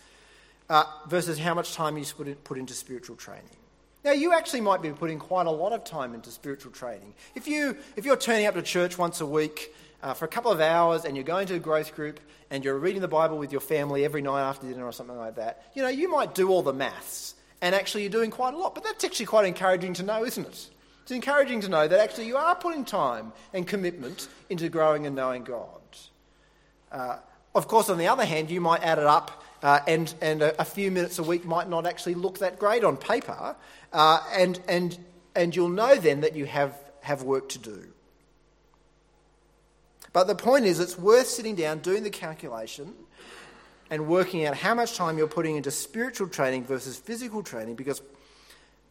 uh, 0.71 0.85
versus 1.05 1.37
how 1.37 1.53
much 1.53 1.73
time 1.73 1.97
you 1.97 2.05
put, 2.17 2.43
put 2.45 2.57
into 2.57 2.73
spiritual 2.73 3.17
training. 3.17 3.43
Now, 4.05 4.13
you 4.13 4.33
actually 4.33 4.61
might 4.61 4.81
be 4.81 4.89
putting 4.91 5.19
quite 5.19 5.45
a 5.45 5.51
lot 5.51 5.73
of 5.73 5.83
time 5.83 6.13
into 6.13 6.31
spiritual 6.31 6.71
training. 6.71 7.13
If, 7.35 7.45
you, 7.45 7.75
if 7.97 8.05
you're 8.05 8.15
turning 8.15 8.45
up 8.45 8.55
to 8.55 8.61
church 8.61 8.97
once 8.97 9.19
a 9.19 9.25
week 9.25 9.75
uh, 10.01 10.13
for 10.13 10.23
a 10.23 10.29
couple 10.29 10.49
of 10.49 10.61
hours 10.61 11.03
and 11.03 11.17
you're 11.17 11.25
going 11.25 11.45
to 11.47 11.55
a 11.55 11.59
growth 11.59 11.93
group 11.93 12.21
and 12.49 12.63
you're 12.63 12.77
reading 12.77 13.01
the 13.01 13.09
Bible 13.09 13.37
with 13.37 13.51
your 13.51 13.59
family 13.59 14.05
every 14.05 14.21
night 14.21 14.41
after 14.41 14.65
dinner 14.65 14.85
or 14.85 14.93
something 14.93 15.17
like 15.17 15.35
that, 15.35 15.61
you 15.75 15.83
know, 15.83 15.89
you 15.89 16.09
might 16.09 16.33
do 16.33 16.47
all 16.47 16.61
the 16.61 16.73
maths 16.73 17.35
and 17.61 17.75
actually 17.75 18.03
you're 18.03 18.09
doing 18.09 18.31
quite 18.31 18.53
a 18.53 18.57
lot. 18.57 18.73
But 18.73 18.85
that's 18.85 19.03
actually 19.03 19.25
quite 19.25 19.45
encouraging 19.45 19.93
to 19.95 20.03
know, 20.03 20.23
isn't 20.23 20.47
it? 20.47 20.69
It's 21.03 21.11
encouraging 21.11 21.59
to 21.61 21.69
know 21.69 21.85
that 21.85 21.99
actually 21.99 22.27
you 22.27 22.37
are 22.37 22.55
putting 22.55 22.85
time 22.85 23.33
and 23.51 23.67
commitment 23.67 24.29
into 24.49 24.69
growing 24.69 25.05
and 25.05 25.17
knowing 25.17 25.43
God. 25.43 25.81
Uh, 26.89 27.17
of 27.53 27.67
course, 27.67 27.89
on 27.89 27.97
the 27.97 28.07
other 28.07 28.23
hand, 28.23 28.49
you 28.49 28.61
might 28.61 28.81
add 28.83 28.99
it 28.99 29.05
up 29.05 29.40
uh, 29.63 29.79
and, 29.87 30.13
and 30.21 30.41
a, 30.41 30.59
a, 30.61 30.65
few 30.65 30.89
minutes 30.89 31.19
a 31.19 31.23
week 31.23 31.45
might 31.45 31.69
not 31.69 31.85
actually 31.85 32.15
look 32.15 32.39
that 32.39 32.57
great 32.57 32.83
on 32.83 32.97
paper. 32.97 33.55
Uh, 33.93 34.19
and, 34.33 34.59
and, 34.67 34.97
and 35.35 35.55
you'll 35.55 35.69
know 35.69 35.95
then 35.95 36.21
that 36.21 36.35
you 36.35 36.45
have, 36.45 36.75
have 37.01 37.23
work 37.23 37.49
to 37.49 37.59
do. 37.59 37.83
But 40.13 40.27
the 40.27 40.35
point 40.35 40.65
is, 40.65 40.79
it's 40.79 40.97
worth 40.97 41.27
sitting 41.27 41.55
down, 41.55 41.79
doing 41.79 42.03
the 42.03 42.09
calculation, 42.09 42.93
and 43.89 44.07
working 44.07 44.45
out 44.45 44.55
how 44.55 44.73
much 44.73 44.95
time 44.95 45.17
you're 45.17 45.27
putting 45.27 45.55
into 45.55 45.69
spiritual 45.69 46.27
training 46.27 46.63
versus 46.65 46.97
physical 46.97 47.43
training 47.43 47.75
because, 47.75 48.01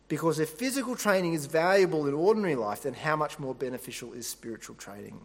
because 0.09 0.39
if 0.39 0.51
physical 0.51 0.95
training 0.95 1.35
is 1.35 1.47
valuable 1.47 2.07
in 2.07 2.15
ordinary 2.15 2.55
life, 2.55 2.83
then 2.83 2.95
how 2.95 3.17
much 3.17 3.39
more 3.39 3.55
beneficial 3.55 4.13
is 4.13 4.27
spiritual 4.27 4.77
training? 4.77 5.19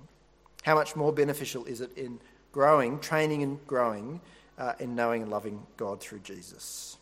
How 0.63 0.75
much 0.75 0.95
more 0.95 1.13
beneficial 1.13 1.65
is 1.65 1.81
it 1.81 1.95
in 1.97 2.19
growing, 2.51 2.99
training 2.99 3.43
and 3.43 3.65
growing 3.67 4.21
uh, 4.57 4.73
in 4.79 4.95
knowing 4.95 5.21
and 5.21 5.31
loving 5.31 5.65
God 5.77 6.01
through 6.01 6.19
Jesus? 6.19 6.97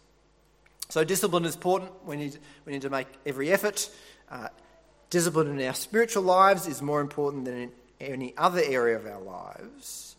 So, 0.89 1.03
discipline 1.03 1.45
is 1.45 1.55
important. 1.55 1.91
We 2.05 2.17
need, 2.17 2.37
we 2.65 2.73
need 2.73 2.83
to 2.83 2.89
make 2.89 3.07
every 3.25 3.51
effort. 3.51 3.89
Uh, 4.29 4.49
discipline 5.09 5.59
in 5.59 5.67
our 5.67 5.73
spiritual 5.73 6.23
lives 6.23 6.67
is 6.67 6.81
more 6.81 7.01
important 7.01 7.45
than 7.45 7.55
in 7.55 7.71
any 7.99 8.33
other 8.37 8.61
area 8.63 8.95
of 8.95 9.05
our 9.05 9.21
lives. 9.21 10.15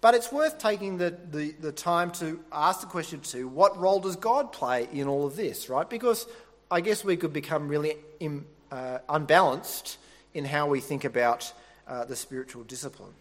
But 0.00 0.14
it's 0.14 0.32
worth 0.32 0.58
taking 0.58 0.98
the, 0.98 1.16
the, 1.30 1.52
the 1.52 1.72
time 1.72 2.10
to 2.12 2.40
ask 2.50 2.80
the 2.80 2.86
question 2.88 3.20
too 3.20 3.46
what 3.46 3.78
role 3.78 4.00
does 4.00 4.16
God 4.16 4.52
play 4.52 4.88
in 4.92 5.06
all 5.06 5.26
of 5.26 5.36
this, 5.36 5.68
right? 5.68 5.88
Because 5.88 6.26
I 6.70 6.80
guess 6.80 7.04
we 7.04 7.16
could 7.16 7.32
become 7.32 7.68
really 7.68 7.94
Im, 8.18 8.46
uh, 8.70 8.98
unbalanced 9.08 9.98
in 10.34 10.44
how 10.44 10.66
we 10.66 10.80
think 10.80 11.04
about 11.04 11.52
uh, 11.86 12.04
the 12.04 12.16
spiritual 12.16 12.64
disciplines. 12.64 13.14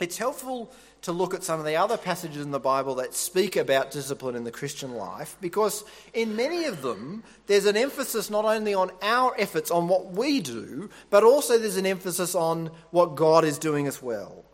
It's 0.00 0.18
helpful 0.18 0.72
to 1.02 1.12
look 1.12 1.34
at 1.34 1.44
some 1.44 1.60
of 1.60 1.66
the 1.66 1.76
other 1.76 1.96
passages 1.96 2.42
in 2.42 2.50
the 2.50 2.58
Bible 2.58 2.96
that 2.96 3.14
speak 3.14 3.56
about 3.56 3.90
discipline 3.90 4.34
in 4.34 4.44
the 4.44 4.50
Christian 4.50 4.94
life 4.94 5.36
because 5.40 5.84
in 6.12 6.34
many 6.34 6.64
of 6.64 6.82
them 6.82 7.22
there's 7.46 7.66
an 7.66 7.76
emphasis 7.76 8.28
not 8.30 8.44
only 8.44 8.74
on 8.74 8.90
our 9.02 9.34
efforts 9.38 9.70
on 9.70 9.86
what 9.86 10.12
we 10.12 10.40
do, 10.40 10.90
but 11.10 11.22
also 11.22 11.58
there's 11.58 11.76
an 11.76 11.86
emphasis 11.86 12.34
on 12.34 12.70
what 12.90 13.14
God 13.14 13.44
is 13.44 13.58
doing 13.58 13.86
as 13.86 14.02
well. 14.02 14.44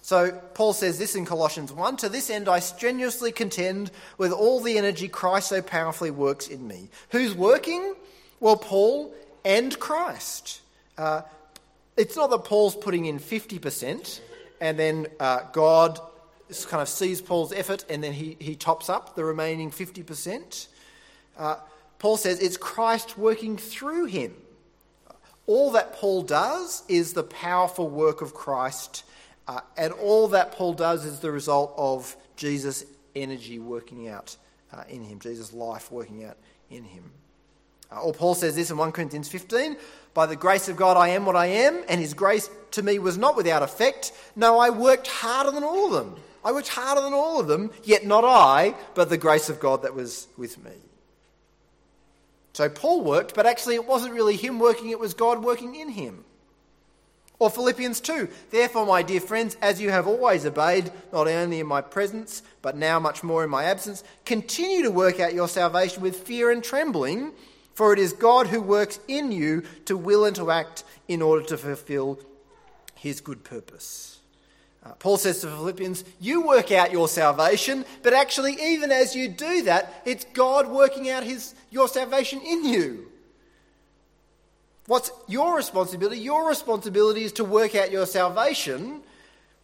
So 0.00 0.30
Paul 0.54 0.72
says 0.72 0.98
this 0.98 1.16
in 1.16 1.26
Colossians 1.26 1.72
1 1.72 1.96
To 1.98 2.08
this 2.08 2.30
end 2.30 2.48
I 2.48 2.60
strenuously 2.60 3.32
contend 3.32 3.90
with 4.16 4.32
all 4.32 4.60
the 4.60 4.78
energy 4.78 5.08
Christ 5.08 5.48
so 5.48 5.60
powerfully 5.60 6.12
works 6.12 6.46
in 6.46 6.66
me. 6.66 6.88
Who's 7.10 7.34
working? 7.34 7.94
Well, 8.38 8.56
Paul 8.56 9.12
and 9.44 9.78
Christ. 9.78 10.60
Uh, 10.96 11.22
it's 11.96 12.14
not 12.16 12.30
that 12.30 12.44
Paul's 12.44 12.76
putting 12.76 13.06
in 13.06 13.18
50% 13.18 14.20
and 14.60 14.78
then 14.78 15.06
uh, 15.20 15.40
God 15.52 16.00
kind 16.68 16.82
of 16.82 16.88
sees 16.88 17.20
Paul's 17.20 17.52
effort 17.52 17.84
and 17.88 18.02
then 18.02 18.12
he, 18.12 18.36
he 18.38 18.54
tops 18.54 18.88
up 18.88 19.16
the 19.16 19.24
remaining 19.24 19.70
50%. 19.70 20.68
Uh, 21.36 21.56
Paul 21.98 22.16
says 22.16 22.40
it's 22.40 22.56
Christ 22.56 23.18
working 23.18 23.56
through 23.56 24.06
him. 24.06 24.34
All 25.46 25.72
that 25.72 25.92
Paul 25.92 26.22
does 26.22 26.82
is 26.88 27.12
the 27.12 27.22
powerful 27.22 27.88
work 27.88 28.20
of 28.20 28.34
Christ 28.34 29.04
uh, 29.48 29.60
and 29.76 29.92
all 29.92 30.28
that 30.28 30.52
Paul 30.52 30.74
does 30.74 31.04
is 31.04 31.20
the 31.20 31.30
result 31.30 31.72
of 31.76 32.16
Jesus' 32.36 32.84
energy 33.14 33.58
working 33.58 34.08
out 34.08 34.36
uh, 34.72 34.82
in 34.88 35.04
him, 35.04 35.20
Jesus' 35.20 35.52
life 35.52 35.90
working 35.90 36.24
out 36.24 36.36
in 36.70 36.84
him. 36.84 37.12
Uh, 37.90 38.00
or 38.00 38.12
Paul 38.12 38.34
says 38.34 38.56
this 38.56 38.70
in 38.70 38.76
1 38.76 38.92
Corinthians 38.92 39.28
15 39.28 39.76
By 40.14 40.26
the 40.26 40.36
grace 40.36 40.68
of 40.68 40.76
God 40.76 40.96
I 40.96 41.08
am 41.08 41.26
what 41.26 41.36
I 41.36 41.46
am, 41.46 41.82
and 41.88 42.00
his 42.00 42.14
grace 42.14 42.50
to 42.72 42.82
me 42.82 42.98
was 42.98 43.18
not 43.18 43.36
without 43.36 43.62
effect. 43.62 44.12
No, 44.34 44.58
I 44.58 44.70
worked 44.70 45.08
harder 45.08 45.50
than 45.50 45.64
all 45.64 45.86
of 45.86 45.92
them. 45.92 46.20
I 46.44 46.52
worked 46.52 46.68
harder 46.68 47.00
than 47.00 47.12
all 47.12 47.40
of 47.40 47.48
them, 47.48 47.70
yet 47.82 48.06
not 48.06 48.24
I, 48.24 48.74
but 48.94 49.08
the 49.08 49.18
grace 49.18 49.48
of 49.48 49.58
God 49.58 49.82
that 49.82 49.94
was 49.94 50.28
with 50.36 50.62
me. 50.64 50.72
So 52.52 52.68
Paul 52.68 53.02
worked, 53.02 53.34
but 53.34 53.46
actually 53.46 53.74
it 53.74 53.86
wasn't 53.86 54.14
really 54.14 54.36
him 54.36 54.58
working, 54.58 54.90
it 54.90 55.00
was 55.00 55.12
God 55.12 55.42
working 55.42 55.74
in 55.74 55.90
him. 55.90 56.24
Or 57.38 57.50
Philippians 57.50 58.00
2 58.00 58.28
Therefore, 58.50 58.86
my 58.86 59.02
dear 59.02 59.20
friends, 59.20 59.56
as 59.60 59.80
you 59.80 59.90
have 59.90 60.06
always 60.06 60.46
obeyed, 60.46 60.90
not 61.12 61.28
only 61.28 61.60
in 61.60 61.66
my 61.66 61.80
presence, 61.80 62.42
but 62.62 62.76
now 62.76 62.98
much 62.98 63.22
more 63.22 63.44
in 63.44 63.50
my 63.50 63.64
absence, 63.64 64.04
continue 64.24 64.82
to 64.84 64.90
work 64.90 65.20
out 65.20 65.34
your 65.34 65.48
salvation 65.48 66.02
with 66.02 66.16
fear 66.16 66.50
and 66.50 66.64
trembling, 66.64 67.32
for 67.76 67.92
it 67.92 67.98
is 67.98 68.14
God 68.14 68.46
who 68.46 68.62
works 68.62 68.98
in 69.06 69.30
you 69.30 69.62
to 69.84 69.98
will 69.98 70.24
and 70.24 70.34
to 70.36 70.50
act 70.50 70.82
in 71.08 71.20
order 71.20 71.44
to 71.48 71.58
fulfill 71.58 72.18
his 72.94 73.20
good 73.20 73.44
purpose. 73.44 74.18
Uh, 74.82 74.92
Paul 74.92 75.18
says 75.18 75.42
to 75.42 75.48
Philippians, 75.48 76.02
You 76.18 76.40
work 76.40 76.72
out 76.72 76.90
your 76.90 77.06
salvation, 77.06 77.84
but 78.02 78.14
actually, 78.14 78.56
even 78.62 78.90
as 78.90 79.14
you 79.14 79.28
do 79.28 79.64
that, 79.64 79.92
it's 80.06 80.24
God 80.32 80.68
working 80.68 81.10
out 81.10 81.22
his, 81.22 81.54
your 81.70 81.86
salvation 81.86 82.40
in 82.40 82.64
you. 82.64 83.08
What's 84.86 85.10
your 85.28 85.54
responsibility? 85.54 86.18
Your 86.20 86.48
responsibility 86.48 87.24
is 87.24 87.32
to 87.32 87.44
work 87.44 87.74
out 87.74 87.90
your 87.90 88.06
salvation. 88.06 89.02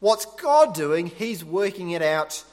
What's 0.01 0.27
God 0.27 0.75
doing? 0.75 1.07
He's 1.07 1.43
working 1.43 1.93
it 1.93 2.03
out. 2.03 2.45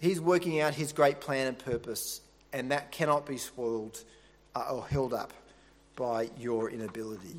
He's 0.00 0.22
working 0.22 0.58
out 0.58 0.74
his 0.74 0.94
great 0.94 1.20
plan 1.20 1.48
and 1.48 1.58
purpose, 1.58 2.22
and 2.50 2.70
that 2.70 2.92
cannot 2.92 3.26
be 3.26 3.36
spoiled 3.36 4.02
or 4.70 4.86
held 4.86 5.14
up 5.14 5.32
by 5.96 6.30
your 6.38 6.70
inability. 6.70 7.36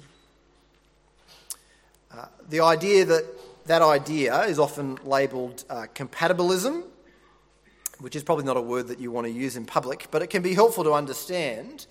Uh, 2.11 2.25
the 2.49 2.61
idea 2.61 3.05
that 3.05 3.25
that 3.65 3.81
idea 3.81 4.43
is 4.43 4.59
often 4.59 4.97
labelled 5.03 5.63
uh, 5.69 5.85
compatibilism, 5.93 6.83
which 7.99 8.15
is 8.15 8.23
probably 8.23 8.45
not 8.45 8.57
a 8.57 8.61
word 8.61 8.87
that 8.87 8.99
you 8.99 9.11
want 9.11 9.27
to 9.27 9.31
use 9.31 9.57
in 9.57 9.65
public, 9.65 10.07
but 10.09 10.21
it 10.21 10.27
can 10.27 10.41
be 10.41 10.53
helpful 10.53 10.83
to 10.83 10.93
understand 10.93 11.85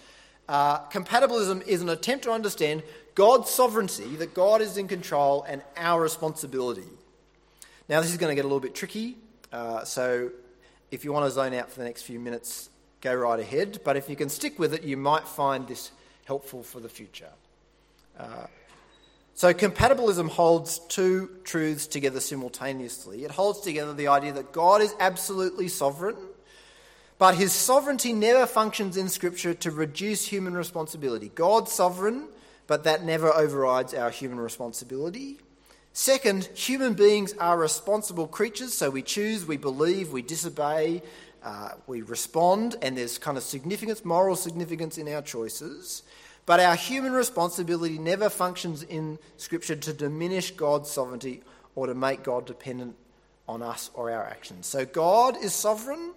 uh, 0.48 0.78
compatibilism 0.88 1.66
is 1.66 1.82
an 1.82 1.88
attempt 1.88 2.24
to 2.24 2.30
understand 2.30 2.82
God's 3.14 3.50
sovereignty, 3.50 4.16
that 4.16 4.34
God 4.34 4.60
is 4.60 4.76
in 4.76 4.86
control, 4.86 5.44
and 5.48 5.62
our 5.76 6.00
responsibility. 6.00 6.88
Now, 7.88 8.00
this 8.00 8.10
is 8.10 8.16
going 8.16 8.30
to 8.30 8.34
get 8.34 8.44
a 8.44 8.48
little 8.48 8.60
bit 8.60 8.74
tricky, 8.74 9.16
uh, 9.52 9.84
so 9.84 10.30
if 10.90 11.04
you 11.04 11.12
want 11.12 11.26
to 11.26 11.30
zone 11.30 11.54
out 11.54 11.70
for 11.70 11.80
the 11.80 11.84
next 11.84 12.02
few 12.02 12.20
minutes, 12.20 12.70
go 13.10 13.14
right 13.14 13.40
ahead. 13.40 13.80
But 13.84 13.96
if 13.96 14.08
you 14.08 14.16
can 14.16 14.28
stick 14.28 14.58
with 14.58 14.74
it, 14.74 14.82
you 14.82 14.96
might 14.96 15.26
find 15.26 15.66
this 15.66 15.90
helpful 16.24 16.62
for 16.62 16.80
the 16.80 16.88
future. 16.88 17.30
Uh, 18.18 18.46
so, 19.34 19.52
compatibilism 19.52 20.28
holds 20.30 20.78
two 20.88 21.28
truths 21.44 21.86
together 21.86 22.20
simultaneously. 22.20 23.24
It 23.24 23.30
holds 23.30 23.60
together 23.60 23.92
the 23.92 24.08
idea 24.08 24.32
that 24.32 24.52
God 24.52 24.80
is 24.80 24.94
absolutely 24.98 25.68
sovereign 25.68 26.16
but 27.18 27.36
his 27.36 27.52
sovereignty 27.52 28.12
never 28.12 28.46
functions 28.46 28.96
in 28.96 29.08
Scripture 29.08 29.54
to 29.54 29.70
reduce 29.70 30.26
human 30.26 30.54
responsibility. 30.54 31.30
God's 31.34 31.72
sovereign, 31.72 32.28
but 32.66 32.84
that 32.84 33.04
never 33.04 33.32
overrides 33.32 33.94
our 33.94 34.10
human 34.10 34.38
responsibility. 34.38 35.38
Second, 35.94 36.44
human 36.54 36.92
beings 36.92 37.32
are 37.38 37.56
responsible 37.56 38.26
creatures, 38.26 38.74
so 38.74 38.90
we 38.90 39.00
choose, 39.00 39.46
we 39.46 39.56
believe, 39.56 40.12
we 40.12 40.20
disobey, 40.20 41.02
uh, 41.46 41.70
we 41.87 42.02
respond, 42.02 42.74
and 42.82 42.98
there's 42.98 43.18
kind 43.18 43.37
of 43.37 43.44
significance, 43.44 44.04
moral 44.04 44.35
significance 44.35 44.98
in 44.98 45.09
our 45.09 45.22
choices. 45.22 46.02
But 46.44 46.59
our 46.59 46.74
human 46.74 47.12
responsibility 47.12 47.98
never 47.98 48.28
functions 48.28 48.82
in 48.82 49.20
Scripture 49.37 49.76
to 49.76 49.92
diminish 49.92 50.50
God's 50.50 50.90
sovereignty 50.90 51.44
or 51.76 51.87
to 51.87 51.94
make 51.94 52.24
God 52.24 52.46
dependent 52.46 52.96
on 53.48 53.62
us 53.62 53.90
or 53.94 54.11
our 54.11 54.24
actions. 54.24 54.66
So 54.66 54.85
God 54.85 55.37
is 55.40 55.54
sovereign, 55.54 56.14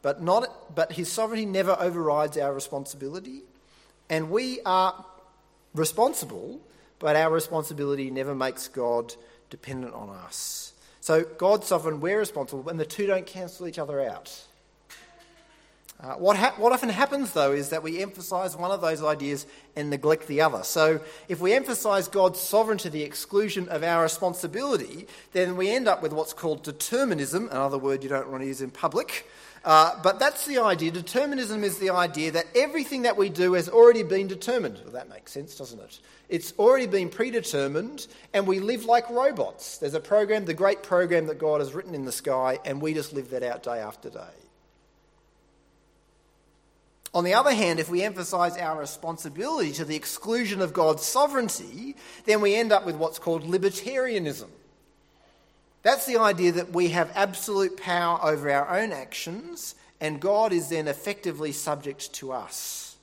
but, 0.00 0.22
not, 0.22 0.76
but 0.76 0.92
his 0.92 1.10
sovereignty 1.10 1.44
never 1.44 1.76
overrides 1.80 2.38
our 2.38 2.54
responsibility. 2.54 3.42
And 4.08 4.30
we 4.30 4.60
are 4.64 5.04
responsible, 5.74 6.60
but 7.00 7.16
our 7.16 7.32
responsibility 7.32 8.12
never 8.12 8.32
makes 8.32 8.68
God 8.68 9.12
dependent 9.50 9.94
on 9.94 10.08
us. 10.08 10.72
So 11.00 11.24
God's 11.24 11.66
sovereign, 11.66 11.98
we're 11.98 12.20
responsible, 12.20 12.68
and 12.68 12.78
the 12.78 12.86
two 12.86 13.08
don't 13.08 13.26
cancel 13.26 13.66
each 13.66 13.80
other 13.80 14.00
out. 14.00 14.44
Uh, 16.00 16.14
what, 16.14 16.36
ha- 16.36 16.54
what 16.58 16.72
often 16.72 16.88
happens, 16.88 17.32
though, 17.32 17.50
is 17.50 17.70
that 17.70 17.82
we 17.82 18.00
emphasize 18.00 18.56
one 18.56 18.70
of 18.70 18.80
those 18.80 19.02
ideas 19.02 19.46
and 19.74 19.90
neglect 19.90 20.28
the 20.28 20.40
other. 20.40 20.62
So, 20.62 21.00
if 21.28 21.40
we 21.40 21.54
emphasize 21.54 22.06
God's 22.06 22.38
sovereignty 22.38 22.84
to 22.84 22.90
the 22.90 23.02
exclusion 23.02 23.68
of 23.68 23.82
our 23.82 24.04
responsibility, 24.04 25.08
then 25.32 25.56
we 25.56 25.70
end 25.70 25.88
up 25.88 26.00
with 26.00 26.12
what's 26.12 26.32
called 26.32 26.62
determinism, 26.62 27.48
another 27.50 27.78
word 27.78 28.04
you 28.04 28.08
don't 28.08 28.30
want 28.30 28.42
to 28.42 28.46
use 28.46 28.62
in 28.62 28.70
public, 28.70 29.28
uh, 29.64 30.00
but 30.02 30.20
that's 30.20 30.46
the 30.46 30.58
idea. 30.58 30.92
Determinism 30.92 31.64
is 31.64 31.78
the 31.78 31.90
idea 31.90 32.30
that 32.30 32.46
everything 32.54 33.02
that 33.02 33.16
we 33.16 33.28
do 33.28 33.54
has 33.54 33.68
already 33.68 34.04
been 34.04 34.28
determined. 34.28 34.78
Well, 34.84 34.92
that 34.92 35.08
makes 35.08 35.32
sense, 35.32 35.56
doesn't 35.56 35.80
it? 35.80 35.98
It's 36.28 36.52
already 36.60 36.86
been 36.86 37.08
predetermined, 37.08 38.06
and 38.32 38.46
we 38.46 38.60
live 38.60 38.84
like 38.84 39.10
robots. 39.10 39.78
There's 39.78 39.94
a 39.94 40.00
program, 40.00 40.44
the 40.44 40.54
great 40.54 40.84
program 40.84 41.26
that 41.26 41.38
God 41.38 41.60
has 41.60 41.74
written 41.74 41.94
in 41.94 42.04
the 42.04 42.12
sky, 42.12 42.60
and 42.64 42.80
we 42.80 42.94
just 42.94 43.12
live 43.12 43.30
that 43.30 43.42
out 43.42 43.64
day 43.64 43.80
after 43.80 44.10
day. 44.10 44.47
On 47.14 47.24
the 47.24 47.34
other 47.34 47.54
hand, 47.54 47.80
if 47.80 47.88
we 47.88 48.02
emphasize 48.02 48.56
our 48.56 48.78
responsibility 48.78 49.72
to 49.72 49.84
the 49.84 49.96
exclusion 49.96 50.60
of 50.60 50.72
God's 50.72 51.04
sovereignty, 51.04 51.96
then 52.26 52.40
we 52.40 52.54
end 52.54 52.70
up 52.70 52.84
with 52.84 52.96
what's 52.96 53.18
called 53.18 53.44
libertarianism. 53.44 54.48
That's 55.82 56.06
the 56.06 56.18
idea 56.18 56.52
that 56.52 56.72
we 56.72 56.88
have 56.88 57.10
absolute 57.14 57.78
power 57.78 58.18
over 58.22 58.50
our 58.50 58.78
own 58.78 58.92
actions, 58.92 59.74
and 60.00 60.20
God 60.20 60.52
is 60.52 60.68
then 60.68 60.86
effectively 60.86 61.52
subject 61.52 62.12
to 62.14 62.32
us. 62.32 62.96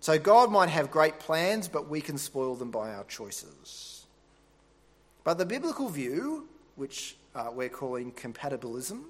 So 0.00 0.18
God 0.18 0.50
might 0.50 0.68
have 0.70 0.90
great 0.90 1.20
plans, 1.20 1.68
but 1.68 1.88
we 1.88 2.00
can 2.00 2.18
spoil 2.18 2.56
them 2.56 2.72
by 2.72 2.92
our 2.92 3.04
choices. 3.04 4.04
But 5.22 5.38
the 5.38 5.46
biblical 5.46 5.88
view, 5.88 6.48
which 6.74 7.16
uh, 7.36 7.50
we're 7.52 7.68
calling 7.68 8.10
compatibilism, 8.10 9.04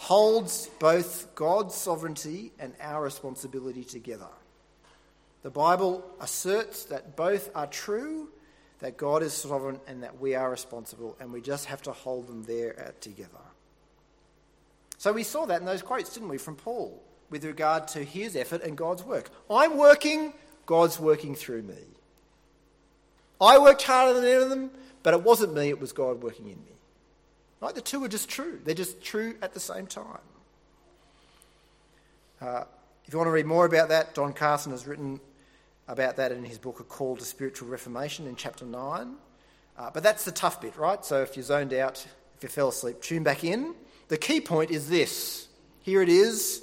holds 0.00 0.70
both 0.78 1.34
God's 1.34 1.74
sovereignty 1.74 2.52
and 2.58 2.72
our 2.80 3.02
responsibility 3.02 3.84
together. 3.84 4.30
The 5.42 5.50
Bible 5.50 6.02
asserts 6.18 6.84
that 6.86 7.16
both 7.16 7.50
are 7.54 7.66
true, 7.66 8.30
that 8.78 8.96
God 8.96 9.22
is 9.22 9.34
sovereign 9.34 9.78
and 9.86 10.02
that 10.02 10.18
we 10.18 10.34
are 10.34 10.50
responsible, 10.50 11.18
and 11.20 11.30
we 11.30 11.42
just 11.42 11.66
have 11.66 11.82
to 11.82 11.92
hold 11.92 12.28
them 12.28 12.44
there 12.44 12.82
uh, 12.82 12.92
together. 13.02 13.44
So 14.96 15.12
we 15.12 15.22
saw 15.22 15.44
that 15.44 15.60
in 15.60 15.66
those 15.66 15.82
quotes, 15.82 16.14
didn't 16.14 16.30
we, 16.30 16.38
from 16.38 16.56
Paul, 16.56 17.02
with 17.28 17.44
regard 17.44 17.86
to 17.88 18.02
his 18.02 18.36
effort 18.36 18.62
and 18.62 18.78
God's 18.78 19.02
work. 19.02 19.28
I'm 19.50 19.76
working, 19.76 20.32
God's 20.64 20.98
working 20.98 21.34
through 21.34 21.62
me. 21.64 21.84
I 23.38 23.58
worked 23.58 23.82
harder 23.82 24.14
than 24.14 24.24
any 24.24 24.42
of 24.42 24.48
them, 24.48 24.70
but 25.02 25.12
it 25.12 25.22
wasn't 25.22 25.52
me, 25.52 25.68
it 25.68 25.78
was 25.78 25.92
God 25.92 26.22
working 26.22 26.46
in 26.46 26.56
me. 26.56 26.79
Right? 27.60 27.74
The 27.74 27.80
two 27.80 28.02
are 28.04 28.08
just 28.08 28.28
true. 28.28 28.60
They're 28.64 28.74
just 28.74 29.02
true 29.02 29.36
at 29.42 29.52
the 29.52 29.60
same 29.60 29.86
time. 29.86 30.18
Uh, 32.40 32.64
if 33.04 33.12
you 33.12 33.18
want 33.18 33.28
to 33.28 33.32
read 33.32 33.46
more 33.46 33.66
about 33.66 33.90
that, 33.90 34.14
Don 34.14 34.32
Carson 34.32 34.72
has 34.72 34.86
written 34.86 35.20
about 35.88 36.16
that 36.16 36.32
in 36.32 36.44
his 36.44 36.58
book, 36.58 36.80
A 36.80 36.84
Call 36.84 37.16
to 37.16 37.24
Spiritual 37.24 37.68
Reformation, 37.68 38.26
in 38.26 38.36
chapter 38.36 38.64
9. 38.64 39.14
Uh, 39.76 39.90
but 39.92 40.02
that's 40.02 40.24
the 40.24 40.32
tough 40.32 40.60
bit, 40.60 40.76
right? 40.76 41.04
So 41.04 41.22
if 41.22 41.36
you 41.36 41.42
zoned 41.42 41.74
out, 41.74 42.06
if 42.36 42.42
you 42.42 42.48
fell 42.48 42.68
asleep, 42.68 43.02
tune 43.02 43.22
back 43.22 43.44
in. 43.44 43.74
The 44.08 44.16
key 44.16 44.40
point 44.40 44.70
is 44.70 44.88
this 44.88 45.48
here 45.82 46.02
it 46.02 46.08
is. 46.08 46.62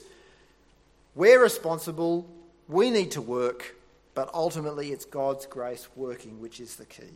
We're 1.16 1.42
responsible, 1.42 2.30
we 2.68 2.92
need 2.92 3.12
to 3.12 3.22
work, 3.22 3.76
but 4.14 4.30
ultimately 4.34 4.92
it's 4.92 5.06
God's 5.06 5.46
grace 5.46 5.88
working 5.96 6.40
which 6.40 6.60
is 6.60 6.76
the 6.76 6.86
key. 6.86 7.16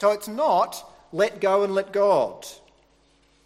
So 0.00 0.12
it's 0.12 0.28
not 0.28 0.82
let 1.12 1.40
go 1.40 1.62
and 1.62 1.74
let 1.74 1.92
God, 1.92 2.46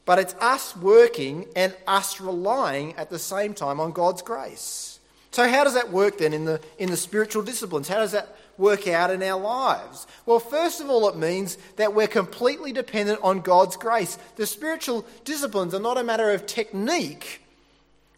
but 0.04 0.18
it's 0.18 0.34
us 0.34 0.76
working 0.76 1.46
and 1.54 1.74
us 1.86 2.20
relying 2.20 2.94
at 2.96 3.10
the 3.10 3.18
same 3.18 3.54
time 3.54 3.80
on 3.80 3.92
God's 3.92 4.22
grace. 4.22 4.98
So, 5.30 5.48
how 5.48 5.64
does 5.64 5.74
that 5.74 5.90
work 5.90 6.18
then 6.18 6.34
in 6.34 6.44
the, 6.44 6.60
in 6.78 6.90
the 6.90 6.96
spiritual 6.96 7.42
disciplines? 7.42 7.88
How 7.88 7.98
does 7.98 8.12
that 8.12 8.36
work 8.58 8.86
out 8.86 9.10
in 9.10 9.22
our 9.22 9.40
lives? 9.40 10.06
Well, 10.26 10.38
first 10.38 10.80
of 10.80 10.90
all, 10.90 11.08
it 11.08 11.16
means 11.16 11.56
that 11.76 11.94
we're 11.94 12.06
completely 12.06 12.72
dependent 12.72 13.20
on 13.22 13.40
God's 13.40 13.76
grace. 13.76 14.18
The 14.36 14.46
spiritual 14.46 15.06
disciplines 15.24 15.72
are 15.74 15.80
not 15.80 15.96
a 15.96 16.04
matter 16.04 16.30
of 16.30 16.46
technique, 16.46 17.40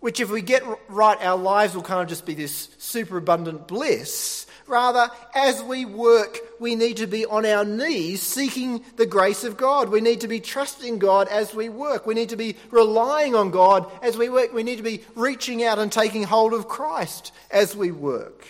which, 0.01 0.21
if 0.21 0.31
we 0.31 0.43
get 0.43 0.65
right, 0.89 1.19
our 1.21 1.39
lives 1.39 1.75
will 1.75 1.83
kind 1.83 2.03
of 2.03 2.09
just 2.09 2.27
be 2.27 2.35
this 2.35 2.69
superabundant 2.79 3.69
bliss. 3.69 4.47
Rather, 4.67 5.11
as 5.35 5.63
we 5.63 5.85
work, 5.85 6.39
we 6.59 6.75
need 6.75 6.97
to 6.97 7.07
be 7.07 7.27
on 7.27 7.45
our 7.45 7.65
knees 7.65 8.23
seeking 8.23 8.83
the 8.97 9.05
grace 9.05 9.45
of 9.45 9.57
God. 9.57 9.91
We 9.91 10.01
need 10.01 10.23
to 10.23 10.29
be 10.29 10.41
trusting 10.41 10.99
God 10.99 11.29
as 11.29 11.55
we 11.55 11.69
work. 11.69 12.07
We 12.07 12.15
need 12.15 12.31
to 12.31 12.37
be 12.37 12.57
relying 12.71 13.35
on 13.35 13.51
God 13.51 13.91
as 14.03 14.17
we 14.17 14.31
work. 14.31 14.55
We 14.55 14.63
need 14.63 14.77
to 14.77 14.83
be 14.83 15.05
reaching 15.15 15.63
out 15.65 15.79
and 15.79 15.93
taking 15.93 16.23
hold 16.23 16.55
of 16.55 16.67
Christ 16.67 17.33
as 17.51 17.77
we 17.77 17.91
work. 17.91 18.47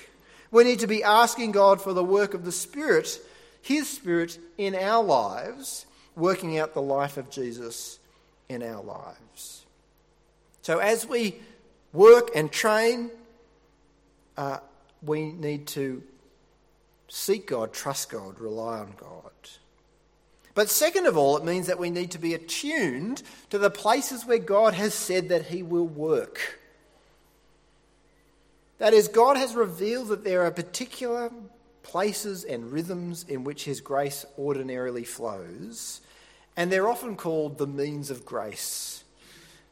We 0.53 0.63
need 0.63 0.79
to 0.81 0.87
be 0.87 1.03
asking 1.03 1.51
God 1.51 1.83
for 1.83 1.93
the 1.93 2.05
work 2.05 2.33
of 2.33 2.45
the 2.45 2.53
Spirit, 2.53 3.19
His 3.61 3.89
Spirit, 3.89 4.39
in 4.57 4.77
our 4.77 5.03
lives, 5.03 5.85
working 6.15 6.59
out 6.59 6.75
the 6.75 6.83
life 6.83 7.17
of 7.17 7.29
Jesus 7.29 7.99
in 8.49 8.63
our 8.63 8.83
lives. 8.83 9.65
So 10.63 10.79
as 10.79 11.09
we 11.09 11.41
work 11.93 12.31
and 12.37 12.53
train, 12.53 13.11
uh, 14.37 14.59
we 15.05 15.33
need 15.33 15.67
to 15.69 16.03
seek 17.09 17.47
God, 17.47 17.73
trust 17.73 18.11
God, 18.11 18.41
rely 18.41 18.79
on 18.79 18.95
God. 18.99 19.31
But 20.55 20.71
second 20.71 21.07
of 21.07 21.17
all, 21.17 21.37
it 21.37 21.45
means 21.45 21.67
that 21.67 21.79
we 21.79 21.91
need 21.91 22.13
to 22.13 22.19
be 22.19 22.35
attuned 22.35 23.23
to 23.51 23.59
the 23.59 23.71
places 23.71 24.25
where 24.25 24.39
God 24.39 24.75
has 24.75 24.95
said 24.95 25.29
that 25.29 25.47
He 25.47 25.63
will 25.63 25.87
work. 25.87 26.61
That 28.79 28.95
is, 28.95 29.09
God 29.09 29.37
has 29.37 29.55
revealed 29.55 30.09
that 30.09 30.25
there 30.25 30.43
are 30.43 30.51
particular 30.51 31.31
places 31.83 32.45
and 32.45 32.73
rhythms 32.73 33.25
in 33.29 33.43
which 33.45 33.65
His 33.65 33.81
grace 33.81 34.25
ordinarily 34.39 35.05
flows, 35.05 36.01
and 36.57 36.71
they're 36.71 36.89
often 36.89 37.17
called 37.17 37.59
the 37.59 37.67
means 37.67 38.11
of 38.11 38.25
grace. 38.25 38.94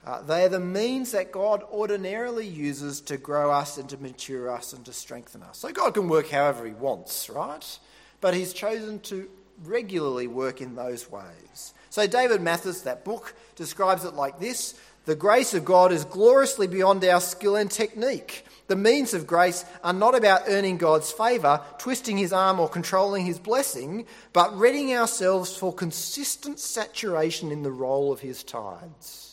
Uh, 0.04 0.20
they 0.22 0.44
are 0.44 0.48
the 0.48 0.60
means 0.60 1.12
that 1.12 1.30
God 1.30 1.62
ordinarily 1.70 2.46
uses 2.46 3.00
to 3.02 3.16
grow 3.16 3.52
us 3.52 3.78
and 3.78 3.88
to 3.90 3.96
mature 3.98 4.50
us 4.50 4.72
and 4.72 4.84
to 4.84 4.92
strengthen 4.92 5.42
us. 5.42 5.58
So 5.58 5.70
God 5.70 5.94
can 5.94 6.08
work 6.08 6.28
however 6.28 6.66
He 6.66 6.72
wants, 6.72 7.30
right? 7.30 7.78
But 8.20 8.34
He's 8.34 8.52
chosen 8.52 8.98
to 9.00 9.28
regularly 9.64 10.26
work 10.26 10.60
in 10.60 10.74
those 10.74 11.10
ways. 11.10 11.74
So 11.90 12.06
David 12.06 12.40
Mathis, 12.40 12.82
that 12.82 13.04
book, 13.04 13.34
describes 13.54 14.04
it 14.04 14.14
like 14.14 14.40
this 14.40 14.74
The 15.04 15.14
grace 15.14 15.54
of 15.54 15.64
God 15.64 15.92
is 15.92 16.04
gloriously 16.04 16.66
beyond 16.66 17.04
our 17.04 17.20
skill 17.20 17.54
and 17.54 17.70
technique. 17.70 18.44
The 18.66 18.76
means 18.76 19.14
of 19.14 19.26
grace 19.26 19.64
are 19.84 19.92
not 19.92 20.16
about 20.16 20.44
earning 20.48 20.78
God's 20.78 21.12
favour, 21.12 21.60
twisting 21.78 22.16
his 22.16 22.32
arm, 22.32 22.58
or 22.58 22.68
controlling 22.68 23.26
his 23.26 23.38
blessing, 23.38 24.06
but 24.32 24.56
readying 24.58 24.96
ourselves 24.96 25.54
for 25.54 25.72
consistent 25.72 26.58
saturation 26.58 27.52
in 27.52 27.62
the 27.62 27.70
roll 27.70 28.12
of 28.12 28.20
his 28.20 28.42
tides. 28.42 29.31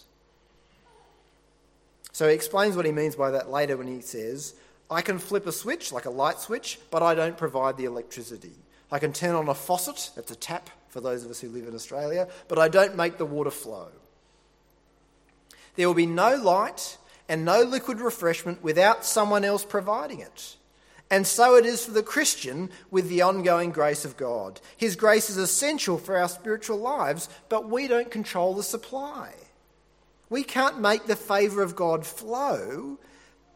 So 2.20 2.28
he 2.28 2.34
explains 2.34 2.76
what 2.76 2.86
he 2.86 2.92
means 2.92 3.16
by 3.16 3.32
that 3.32 3.50
later 3.50 3.78
when 3.78 3.88
he 3.88 4.02
says, 4.02 4.54
I 4.92 5.02
can 5.02 5.20
flip 5.20 5.48
a 5.48 5.54
switch, 5.54 5.94
like 5.94 6.04
a 6.04 6.10
light 6.10 6.38
switch, 6.38 6.78
but 6.92 7.02
I 7.02 7.16
don't 7.16 7.38
provide 7.38 7.78
the 7.78 7.86
electricity. 7.86 8.52
I 8.92 9.00
can 9.00 9.14
turn 9.14 9.36
on 9.36 9.48
a 9.48 9.54
faucet, 9.54 10.12
that's 10.18 10.30
a 10.30 10.36
tap 10.36 10.70
for 10.90 11.00
those 11.00 11.24
of 11.24 11.32
us 11.32 11.40
who 11.40 11.48
live 11.48 11.66
in 11.66 11.74
Australia, 11.74 12.28
but 12.50 12.60
I 12.60 12.68
don't 12.68 12.98
make 12.98 13.18
the 13.18 13.26
water 13.26 13.52
flow. 13.52 13.88
There 15.78 15.88
will 15.88 15.96
be 15.96 16.06
no 16.06 16.36
light 16.36 16.98
and 17.30 17.46
no 17.46 17.62
liquid 17.62 18.02
refreshment 18.02 18.62
without 18.62 19.06
someone 19.06 19.46
else 19.46 19.64
providing 19.64 20.20
it. 20.20 20.58
And 21.10 21.26
so 21.26 21.56
it 21.56 21.66
is 21.66 21.86
for 21.86 21.92
the 21.92 22.04
Christian 22.04 22.70
with 22.92 23.08
the 23.08 23.22
ongoing 23.22 23.72
grace 23.72 24.04
of 24.04 24.18
God. 24.18 24.60
His 24.76 24.98
grace 24.98 25.30
is 25.30 25.38
essential 25.38 25.98
for 25.98 26.18
our 26.18 26.28
spiritual 26.28 26.80
lives, 26.80 27.30
but 27.48 27.70
we 27.70 27.88
don't 27.88 28.12
control 28.12 28.56
the 28.56 28.62
supply. 28.62 29.36
We 30.30 30.44
can't 30.44 30.80
make 30.80 31.06
the 31.06 31.16
favour 31.16 31.64
of 31.64 31.76
God 31.76 32.06
flow, 32.06 32.98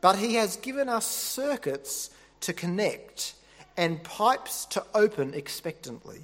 but 0.01 0.17
He 0.17 0.35
has 0.35 0.57
given 0.57 0.89
us 0.89 1.05
circuits 1.05 2.09
to 2.41 2.53
connect 2.53 3.35
and 3.77 4.03
pipes 4.03 4.65
to 4.65 4.83
open 4.93 5.33
expectantly. 5.33 6.21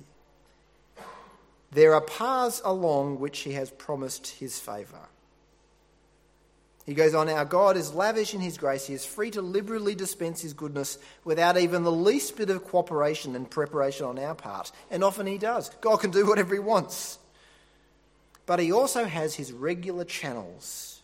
There 1.72 1.94
are 1.94 2.02
paths 2.02 2.62
along 2.66 3.20
which 3.20 3.40
He 3.40 3.54
has 3.54 3.70
promised 3.70 4.28
His 4.28 4.60
favour. 4.60 5.10
He 6.86 6.96
goes 6.96 7.14
on, 7.14 7.30
Our 7.30 7.46
God 7.46 7.78
is 7.78 7.94
lavish 7.94 8.34
in 8.34 8.42
His 8.42 8.58
grace. 8.58 8.88
He 8.88 8.96
is 8.96 9.06
free 9.06 9.30
to 9.32 9.44
liberally 9.44 9.94
dispense 9.94 10.42
His 10.42 10.54
goodness 10.54 10.98
without 11.24 11.58
even 11.58 11.84
the 11.84 11.92
least 11.92 12.36
bit 12.36 12.50
of 12.50 12.64
cooperation 12.64 13.36
and 13.36 13.48
preparation 13.48 14.08
on 14.08 14.18
our 14.18 14.34
part. 14.34 14.72
And 14.90 15.04
often 15.04 15.28
He 15.28 15.38
does. 15.38 15.70
God 15.82 15.98
can 15.98 16.10
do 16.10 16.26
whatever 16.26 16.56
He 16.56 16.60
wants. 16.60 17.20
But 18.50 18.58
he 18.58 18.72
also 18.72 19.06
has 19.06 19.36
his 19.36 19.54
regular 19.54 20.04
channels, 20.04 21.04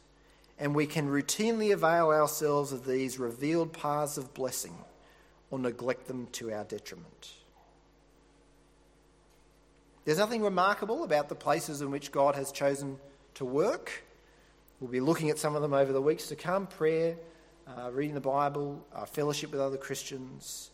and 0.58 0.74
we 0.74 0.88
can 0.88 1.08
routinely 1.08 1.72
avail 1.72 2.10
ourselves 2.10 2.72
of 2.72 2.88
these 2.88 3.20
revealed 3.20 3.72
paths 3.72 4.18
of 4.18 4.34
blessing 4.34 4.74
or 5.52 5.60
neglect 5.60 6.08
them 6.08 6.26
to 6.32 6.52
our 6.52 6.64
detriment. 6.64 7.34
There's 10.06 10.18
nothing 10.18 10.42
remarkable 10.42 11.04
about 11.04 11.30
the 11.30 11.36
places 11.36 11.84
in 11.84 11.92
which 11.92 12.12
God 12.12 12.34
has 12.34 12.52
chosen 12.52 12.98
to 13.36 13.46
work. 13.46 14.04
We'll 14.80 14.90
be 14.90 15.00
looking 15.00 15.30
at 15.30 15.38
some 15.38 15.56
of 15.56 15.62
them 15.62 15.74
over 15.74 15.94
the 15.94 16.02
weeks 16.02 16.30
to 16.30 16.36
come 16.36 16.66
prayer, 16.66 17.16
uh, 17.68 17.92
reading 17.92 18.16
the 18.16 18.22
Bible, 18.22 18.84
uh, 18.92 19.06
fellowship 19.06 19.52
with 19.52 19.62
other 19.62 19.78
Christians, 19.78 20.72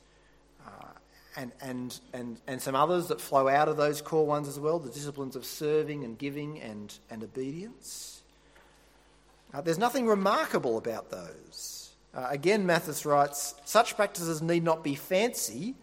uh, 0.66 0.88
and, 1.36 1.52
and, 1.62 2.00
and, 2.14 2.40
and 2.48 2.62
some 2.62 2.76
others 2.76 3.08
that 3.08 3.22
flow 3.22 3.48
out 3.48 3.68
of 3.68 3.78
those 3.78 4.02
core 4.02 4.26
ones 4.26 4.48
as 4.48 4.60
well 4.60 4.80
the 4.80 4.90
disciplines 4.90 5.36
of 5.36 5.46
serving 5.46 6.04
and 6.04 6.18
giving 6.18 6.60
and, 6.62 6.98
and 7.10 7.24
obedience. 7.24 8.22
Uh, 9.54 9.62
there's 9.62 9.78
nothing 9.78 10.08
remarkable 10.08 10.78
about 10.78 11.10
those. 11.10 11.92
Uh, 12.14 12.28
again, 12.30 12.66
Mathis 12.66 13.06
writes 13.06 13.56
such 13.66 13.96
practices 13.96 14.42
need 14.42 14.64
not 14.64 14.84
be 14.84 14.96
fancy 14.96 15.76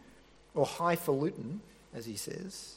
or 0.54 0.66
highfalutin, 0.66 1.60
as 1.94 2.06
he 2.06 2.16
says. 2.16 2.74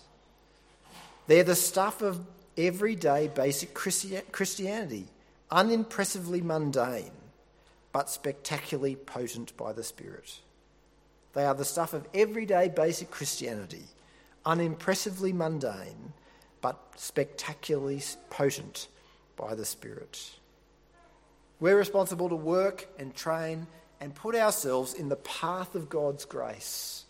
They're 1.27 1.43
the 1.43 1.55
stuff 1.55 2.01
of 2.01 2.19
everyday 2.57 3.27
basic 3.27 3.73
Christianity, 3.73 5.07
unimpressively 5.49 6.41
mundane, 6.41 7.11
but 7.91 8.09
spectacularly 8.09 8.95
potent 8.95 9.55
by 9.57 9.73
the 9.73 9.83
Spirit. 9.83 10.39
They 11.33 11.45
are 11.45 11.53
the 11.53 11.65
stuff 11.65 11.93
of 11.93 12.07
everyday 12.13 12.69
basic 12.69 13.09
Christianity, 13.09 13.83
unimpressively 14.45 15.33
mundane, 15.33 16.13
but 16.61 16.77
spectacularly 16.95 18.01
potent 18.29 18.87
by 19.37 19.55
the 19.55 19.65
Spirit. 19.65 20.31
We're 21.59 21.77
responsible 21.77 22.29
to 22.29 22.35
work 22.35 22.87
and 22.97 23.15
train 23.15 23.67
and 23.99 24.15
put 24.15 24.35
ourselves 24.35 24.93
in 24.93 25.09
the 25.09 25.15
path 25.15 25.75
of 25.75 25.89
God's 25.89 26.25
grace. 26.25 27.05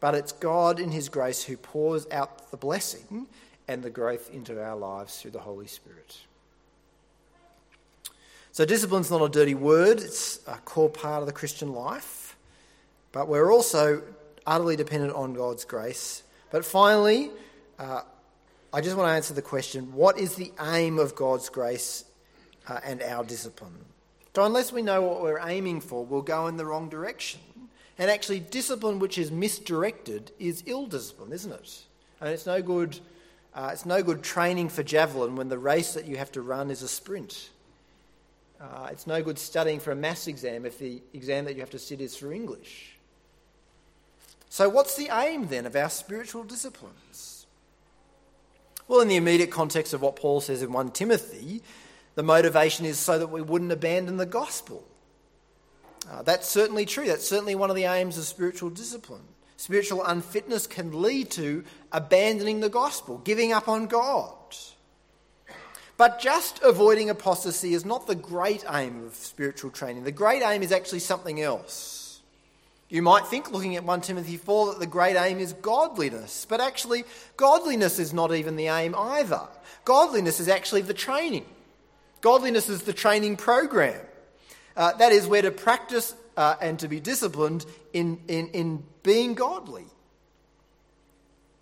But 0.00 0.14
it's 0.14 0.32
God 0.32 0.78
in 0.78 0.90
His 0.90 1.08
grace 1.08 1.42
who 1.42 1.56
pours 1.56 2.06
out 2.10 2.50
the 2.50 2.58
blessing 2.58 3.26
and 3.66 3.82
the 3.82 3.90
growth 3.90 4.30
into 4.32 4.62
our 4.62 4.76
lives 4.76 5.20
through 5.20 5.30
the 5.30 5.40
Holy 5.40 5.66
Spirit. 5.66 6.18
So, 8.52 8.64
discipline's 8.64 9.10
not 9.10 9.22
a 9.22 9.28
dirty 9.28 9.54
word, 9.54 9.98
it's 9.98 10.38
a 10.46 10.56
core 10.58 10.90
part 10.90 11.22
of 11.22 11.26
the 11.26 11.32
Christian 11.32 11.72
life. 11.72 12.23
But 13.14 13.28
we're 13.28 13.52
also 13.52 14.02
utterly 14.44 14.74
dependent 14.74 15.14
on 15.14 15.34
God's 15.34 15.64
grace. 15.64 16.24
But 16.50 16.64
finally, 16.64 17.30
uh, 17.78 18.02
I 18.72 18.80
just 18.80 18.96
want 18.96 19.08
to 19.08 19.12
answer 19.12 19.32
the 19.32 19.40
question 19.40 19.92
what 19.92 20.18
is 20.18 20.34
the 20.34 20.52
aim 20.60 20.98
of 20.98 21.14
God's 21.14 21.48
grace 21.48 22.04
uh, 22.68 22.80
and 22.84 23.00
our 23.02 23.22
discipline? 23.22 23.72
So, 24.34 24.44
unless 24.44 24.72
we 24.72 24.82
know 24.82 25.00
what 25.00 25.22
we're 25.22 25.38
aiming 25.38 25.80
for, 25.80 26.04
we'll 26.04 26.22
go 26.22 26.48
in 26.48 26.56
the 26.56 26.66
wrong 26.66 26.88
direction. 26.88 27.40
And 27.98 28.10
actually, 28.10 28.40
discipline 28.40 28.98
which 28.98 29.16
is 29.16 29.30
misdirected 29.30 30.32
is 30.40 30.64
ill 30.66 30.86
discipline, 30.86 31.32
isn't 31.32 31.52
it? 31.52 31.84
And 32.20 32.30
it's 32.30 32.46
no 32.46 32.60
good. 32.62 32.98
Uh, 33.54 33.70
it's 33.72 33.86
no 33.86 34.02
good 34.02 34.24
training 34.24 34.70
for 34.70 34.82
javelin 34.82 35.36
when 35.36 35.48
the 35.48 35.58
race 35.58 35.94
that 35.94 36.06
you 36.06 36.16
have 36.16 36.32
to 36.32 36.42
run 36.42 36.72
is 36.72 36.82
a 36.82 36.88
sprint. 36.88 37.50
Uh, 38.60 38.88
it's 38.90 39.06
no 39.06 39.22
good 39.22 39.38
studying 39.38 39.78
for 39.78 39.92
a 39.92 39.96
maths 39.96 40.26
exam 40.26 40.66
if 40.66 40.80
the 40.80 41.00
exam 41.12 41.44
that 41.44 41.54
you 41.54 41.60
have 41.60 41.70
to 41.70 41.78
sit 41.78 42.00
is 42.00 42.16
for 42.16 42.32
English. 42.32 42.93
So, 44.54 44.68
what's 44.68 44.94
the 44.94 45.08
aim 45.12 45.48
then 45.48 45.66
of 45.66 45.74
our 45.74 45.90
spiritual 45.90 46.44
disciplines? 46.44 47.48
Well, 48.86 49.00
in 49.00 49.08
the 49.08 49.16
immediate 49.16 49.50
context 49.50 49.92
of 49.92 50.00
what 50.00 50.14
Paul 50.14 50.40
says 50.40 50.62
in 50.62 50.72
1 50.72 50.92
Timothy, 50.92 51.60
the 52.14 52.22
motivation 52.22 52.86
is 52.86 52.96
so 52.96 53.18
that 53.18 53.32
we 53.32 53.42
wouldn't 53.42 53.72
abandon 53.72 54.16
the 54.16 54.26
gospel. 54.26 54.86
Uh, 56.08 56.22
that's 56.22 56.48
certainly 56.48 56.86
true. 56.86 57.04
That's 57.04 57.26
certainly 57.26 57.56
one 57.56 57.68
of 57.68 57.74
the 57.74 57.86
aims 57.86 58.16
of 58.16 58.26
spiritual 58.26 58.70
discipline. 58.70 59.24
Spiritual 59.56 60.04
unfitness 60.04 60.68
can 60.68 61.02
lead 61.02 61.32
to 61.32 61.64
abandoning 61.90 62.60
the 62.60 62.68
gospel, 62.68 63.18
giving 63.18 63.52
up 63.52 63.66
on 63.66 63.88
God. 63.88 64.36
But 65.96 66.20
just 66.20 66.62
avoiding 66.62 67.10
apostasy 67.10 67.74
is 67.74 67.84
not 67.84 68.06
the 68.06 68.14
great 68.14 68.64
aim 68.72 69.04
of 69.04 69.16
spiritual 69.16 69.72
training. 69.72 70.04
The 70.04 70.12
great 70.12 70.44
aim 70.44 70.62
is 70.62 70.70
actually 70.70 71.00
something 71.00 71.40
else. 71.40 72.03
You 72.88 73.02
might 73.02 73.26
think, 73.26 73.50
looking 73.50 73.76
at 73.76 73.84
1 73.84 74.00
Timothy 74.02 74.36
4, 74.36 74.72
that 74.72 74.78
the 74.78 74.86
great 74.86 75.16
aim 75.16 75.38
is 75.38 75.52
godliness. 75.54 76.46
But 76.48 76.60
actually, 76.60 77.04
godliness 77.36 77.98
is 77.98 78.12
not 78.12 78.34
even 78.34 78.56
the 78.56 78.68
aim 78.68 78.94
either. 78.94 79.40
Godliness 79.84 80.40
is 80.40 80.48
actually 80.48 80.82
the 80.82 80.94
training. 80.94 81.46
Godliness 82.20 82.68
is 82.68 82.82
the 82.82 82.92
training 82.92 83.36
program. 83.36 84.00
Uh, 84.76 84.92
that 84.94 85.12
is, 85.12 85.26
where 85.26 85.42
to 85.42 85.50
practice 85.50 86.14
uh, 86.36 86.56
and 86.60 86.78
to 86.80 86.88
be 86.88 87.00
disciplined 87.00 87.64
in, 87.92 88.20
in, 88.28 88.48
in 88.48 88.82
being 89.02 89.34
godly. 89.34 89.84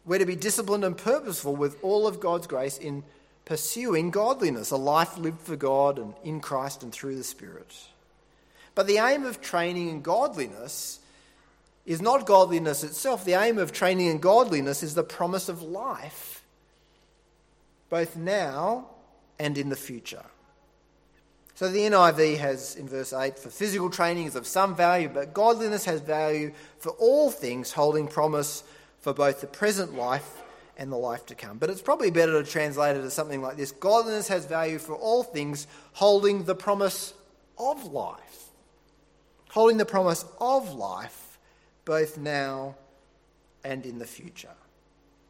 We're 0.04 0.18
to 0.18 0.26
be 0.26 0.36
disciplined 0.36 0.84
and 0.84 0.96
purposeful 0.96 1.54
with 1.54 1.76
all 1.82 2.06
of 2.06 2.20
God's 2.20 2.46
grace 2.46 2.78
in 2.78 3.04
pursuing 3.44 4.10
godliness, 4.10 4.70
a 4.70 4.76
life 4.76 5.18
lived 5.18 5.40
for 5.40 5.56
God 5.56 5.98
and 5.98 6.14
in 6.24 6.40
Christ 6.40 6.82
and 6.82 6.92
through 6.92 7.16
the 7.16 7.24
Spirit. 7.24 7.72
But 8.74 8.86
the 8.86 8.98
aim 8.98 9.24
of 9.24 9.40
training 9.40 9.88
in 9.88 10.00
godliness 10.02 11.00
is 11.84 12.00
not 12.00 12.26
godliness 12.26 12.84
itself. 12.84 13.24
The 13.24 13.34
aim 13.34 13.58
of 13.58 13.72
training 13.72 14.06
in 14.06 14.18
godliness 14.18 14.82
is 14.82 14.94
the 14.94 15.02
promise 15.02 15.48
of 15.48 15.62
life, 15.62 16.44
both 17.90 18.16
now 18.16 18.86
and 19.38 19.58
in 19.58 19.68
the 19.68 19.76
future. 19.76 20.24
So 21.54 21.68
the 21.68 21.80
NIV 21.80 22.38
has 22.38 22.76
in 22.76 22.88
verse 22.88 23.12
8 23.12 23.38
for 23.38 23.50
physical 23.50 23.90
training 23.90 24.26
is 24.26 24.36
of 24.36 24.46
some 24.46 24.74
value, 24.74 25.08
but 25.08 25.34
godliness 25.34 25.84
has 25.84 26.00
value 26.00 26.52
for 26.78 26.90
all 26.92 27.30
things, 27.30 27.72
holding 27.72 28.08
promise 28.08 28.64
for 29.00 29.12
both 29.12 29.40
the 29.40 29.46
present 29.46 29.94
life 29.94 30.42
and 30.78 30.90
the 30.90 30.96
life 30.96 31.26
to 31.26 31.34
come. 31.34 31.58
But 31.58 31.70
it's 31.70 31.82
probably 31.82 32.10
better 32.10 32.42
to 32.42 32.50
translate 32.50 32.96
it 32.96 33.04
as 33.04 33.12
something 33.12 33.42
like 33.42 33.56
this 33.56 33.72
Godliness 33.72 34.28
has 34.28 34.46
value 34.46 34.78
for 34.78 34.94
all 34.94 35.22
things, 35.22 35.66
holding 35.92 36.44
the 36.44 36.54
promise 36.54 37.12
of 37.58 37.84
life. 37.84 38.18
Holding 39.50 39.76
the 39.76 39.84
promise 39.84 40.24
of 40.40 40.72
life 40.72 41.21
both 41.84 42.18
now 42.18 42.76
and 43.64 43.84
in 43.86 43.98
the 43.98 44.06
future. 44.06 44.54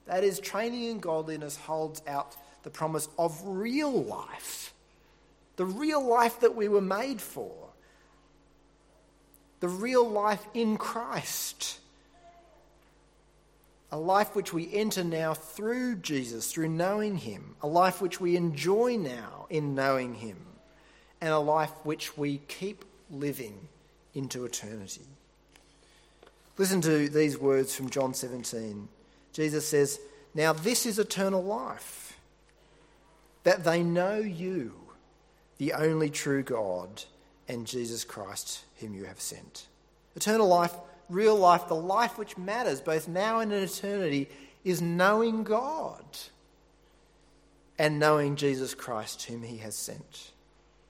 That 0.06 0.24
is, 0.24 0.40
training 0.40 0.84
in 0.84 1.00
godliness 1.00 1.56
holds 1.56 2.02
out 2.06 2.36
the 2.62 2.70
promise 2.70 3.08
of 3.18 3.40
real 3.44 4.02
life, 4.02 4.74
the 5.56 5.64
real 5.64 6.04
life 6.04 6.40
that 6.40 6.54
we 6.54 6.68
were 6.68 6.80
made 6.80 7.20
for, 7.20 7.52
the 9.60 9.68
real 9.68 10.08
life 10.08 10.44
in 10.54 10.76
Christ 10.76 11.78
a 13.92 13.98
life 13.98 14.34
which 14.34 14.54
we 14.54 14.72
enter 14.72 15.04
now 15.04 15.34
through 15.34 15.96
Jesus, 15.96 16.50
through 16.50 16.70
knowing 16.70 17.16
Him, 17.18 17.54
a 17.60 17.66
life 17.66 18.00
which 18.00 18.20
we 18.20 18.36
enjoy 18.36 18.96
now 18.96 19.46
in 19.50 19.74
knowing 19.74 20.14
Him, 20.14 20.38
and 21.20 21.30
a 21.30 21.38
life 21.38 21.72
which 21.84 22.16
we 22.16 22.38
keep 22.48 22.86
living 23.10 23.68
into 24.14 24.46
eternity. 24.46 25.06
Listen 26.58 26.80
to 26.82 27.08
these 27.08 27.38
words 27.38 27.74
from 27.74 27.90
John 27.90 28.14
17. 28.14 28.88
Jesus 29.32 29.66
says, 29.66 30.00
Now 30.34 30.52
this 30.52 30.86
is 30.86 30.98
eternal 30.98 31.42
life, 31.42 32.18
that 33.44 33.64
they 33.64 33.82
know 33.82 34.18
you, 34.18 34.74
the 35.58 35.72
only 35.72 36.10
true 36.10 36.42
God, 36.42 37.04
and 37.48 37.66
Jesus 37.66 38.04
Christ, 38.04 38.64
whom 38.78 38.94
you 38.94 39.04
have 39.04 39.20
sent. 39.20 39.66
Eternal 40.14 40.46
life 40.46 40.74
real 41.12 41.36
life, 41.36 41.68
the 41.68 41.74
life 41.74 42.18
which 42.18 42.38
matters 42.38 42.80
both 42.80 43.06
now 43.06 43.40
and 43.40 43.52
in 43.52 43.62
eternity, 43.62 44.28
is 44.64 44.80
knowing 44.80 45.44
God 45.44 46.04
and 47.78 47.98
knowing 47.98 48.36
Jesus 48.36 48.74
Christ, 48.74 49.24
whom 49.24 49.42
He 49.42 49.58
has 49.58 49.74
sent. 49.74 50.32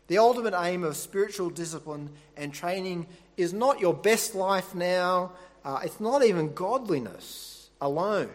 The 0.09 0.19
ultimate 0.19 0.55
aim 0.57 0.85
of 0.85 0.97
spiritual 0.97 1.51
discipline 1.51 2.11
and 2.37 2.53
training 2.53 3.07
is 3.37 3.53
not 3.53 3.81
your 3.81 3.95
best 3.95 4.35
life 4.35 4.75
now, 4.75 5.33
uh, 5.65 5.81
it's 5.85 6.01
not 6.01 6.25
even 6.25 6.55
godliness 6.55 7.71
alone. 7.81 8.31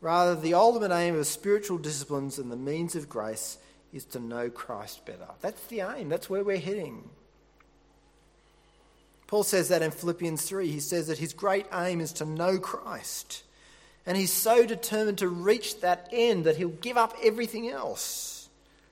Rather, 0.00 0.38
the 0.38 0.54
ultimate 0.54 0.92
aim 0.92 1.16
of 1.16 1.26
spiritual 1.26 1.78
disciplines 1.78 2.38
and 2.38 2.50
the 2.50 2.56
means 2.56 2.94
of 2.94 3.08
grace 3.08 3.56
is 3.92 4.04
to 4.04 4.20
know 4.20 4.50
Christ 4.50 5.06
better. 5.06 5.28
That's 5.40 5.64
the 5.66 5.80
aim, 5.80 6.08
that's 6.08 6.28
where 6.28 6.44
we're 6.44 6.58
heading. 6.58 7.08
Paul 9.26 9.42
says 9.42 9.68
that 9.68 9.82
in 9.82 9.90
Philippians 9.90 10.42
3. 10.42 10.70
He 10.70 10.80
says 10.80 11.06
that 11.08 11.18
his 11.18 11.32
great 11.32 11.66
aim 11.72 12.00
is 12.00 12.12
to 12.14 12.24
know 12.24 12.58
Christ. 12.58 13.42
And 14.06 14.16
he's 14.16 14.32
so 14.32 14.66
determined 14.66 15.18
to 15.18 15.28
reach 15.28 15.80
that 15.80 16.08
end 16.12 16.44
that 16.44 16.56
he'll 16.56 16.68
give 16.68 16.96
up 16.96 17.16
everything 17.22 17.68
else. 17.68 18.48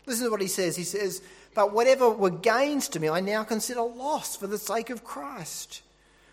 Listen 0.07 0.25
to 0.25 0.31
what 0.31 0.41
he 0.41 0.49
says. 0.49 0.75
He 0.75 0.85
says, 0.85 1.23
But 1.55 1.73
whatever 1.73 2.09
were 2.09 2.31
gains 2.31 2.89
to 2.89 3.01
me, 3.01 3.09
I 3.09 3.21
now 3.21 3.45
consider 3.45 3.83
loss 3.83 4.37
for 4.37 4.47
the 4.47 4.59
sake 4.59 4.91
of 4.91 5.05
Christ. 5.05 5.83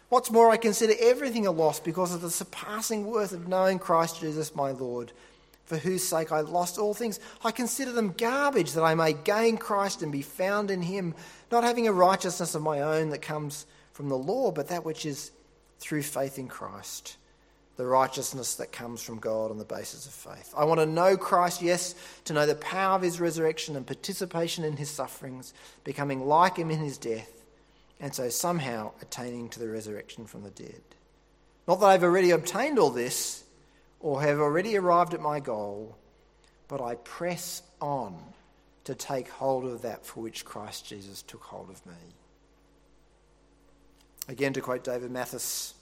What's 0.10 0.32
more, 0.32 0.50
I 0.50 0.58
consider 0.58 0.94
everything 1.00 1.46
a 1.46 1.52
loss 1.52 1.80
because 1.80 2.14
of 2.14 2.22
the 2.22 2.32
surpassing 2.32 3.06
worth 3.06 3.32
of 3.32 3.48
knowing 3.48 3.78
Christ 3.78 4.20
Jesus 4.20 4.56
my 4.56 4.72
Lord, 4.72 5.12
for 5.66 5.78
whose 5.78 6.04
sake 6.04 6.32
I 6.32 6.42
lost 6.42 6.80
all 6.80 6.96
things. 6.96 7.20
I 7.44 7.52
consider 7.52 7.92
them 7.92 8.16
garbage 8.18 8.74
that 8.74 8.84
I 8.84 8.96
may 8.96 9.14
gain 9.14 9.58
Christ 9.58 10.02
and 10.02 10.12
be 10.12 10.24
found 10.24 10.72
in 10.72 10.82
him, 10.82 11.14
not 11.52 11.64
having 11.64 11.88
a 11.88 11.94
righteousness 11.94 12.56
of 12.56 12.64
my 12.64 12.82
own 12.82 13.12
that 13.12 13.22
comes 13.22 13.68
from 13.94 14.10
the 14.10 14.18
law, 14.18 14.52
but 14.52 14.70
that 14.70 14.84
which 14.84 15.06
is 15.06 15.32
through 15.80 16.02
faith 16.02 16.40
in 16.40 16.48
Christ, 16.48 17.18
the 17.78 17.86
righteousness 17.86 18.56
that 18.56 18.72
comes 18.72 19.04
from 19.04 19.20
God 19.20 19.52
on 19.52 19.60
the 19.60 19.64
basis 19.64 20.08
of 20.08 20.12
faith. 20.12 20.52
I 20.58 20.66
want 20.66 20.80
to 20.80 20.88
know 20.88 21.18
Christ, 21.18 21.62
yes, 21.62 21.94
to 22.26 22.34
know 22.34 22.48
the 22.48 22.56
power 22.56 22.96
of 22.96 23.04
his 23.04 23.20
resurrection 23.20 23.76
and 23.76 23.86
participation 23.86 24.64
in 24.64 24.76
his 24.76 24.90
sufferings, 24.90 25.54
becoming 25.84 26.26
like 26.26 26.58
him 26.58 26.72
in 26.72 26.80
his 26.80 26.98
death, 26.98 27.39
and 28.00 28.14
so 28.14 28.30
somehow 28.30 28.92
attaining 29.02 29.50
to 29.50 29.60
the 29.60 29.70
resurrection 29.70 30.26
from 30.26 30.44
the 30.44 30.50
dead. 30.52 30.82
Not 31.68 31.80
that 31.82 31.88
I've 31.88 32.04
already 32.04 32.32
obtained 32.32 32.80
all 32.80 32.90
this 32.90 33.44
or 34.00 34.22
have 34.22 34.40
already 34.40 34.78
arrived 34.78 35.14
at 35.14 35.22
my 35.22 35.40
goal, 35.40 35.98
but 36.68 36.82
I 36.82 36.96
press 36.96 37.62
on 37.82 38.18
to 38.86 38.96
take 38.96 39.30
hold 39.30 39.66
of 39.66 39.82
that 39.82 40.06
for 40.06 40.22
which 40.22 40.46
Christ 40.46 40.88
Jesus 40.88 41.22
took 41.22 41.44
hold 41.44 41.70
of 41.70 41.86
me. 41.86 41.94
Again, 44.28 44.54
to 44.54 44.62
quote 44.62 44.84
David 44.84 45.12
Mathis, 45.12 45.74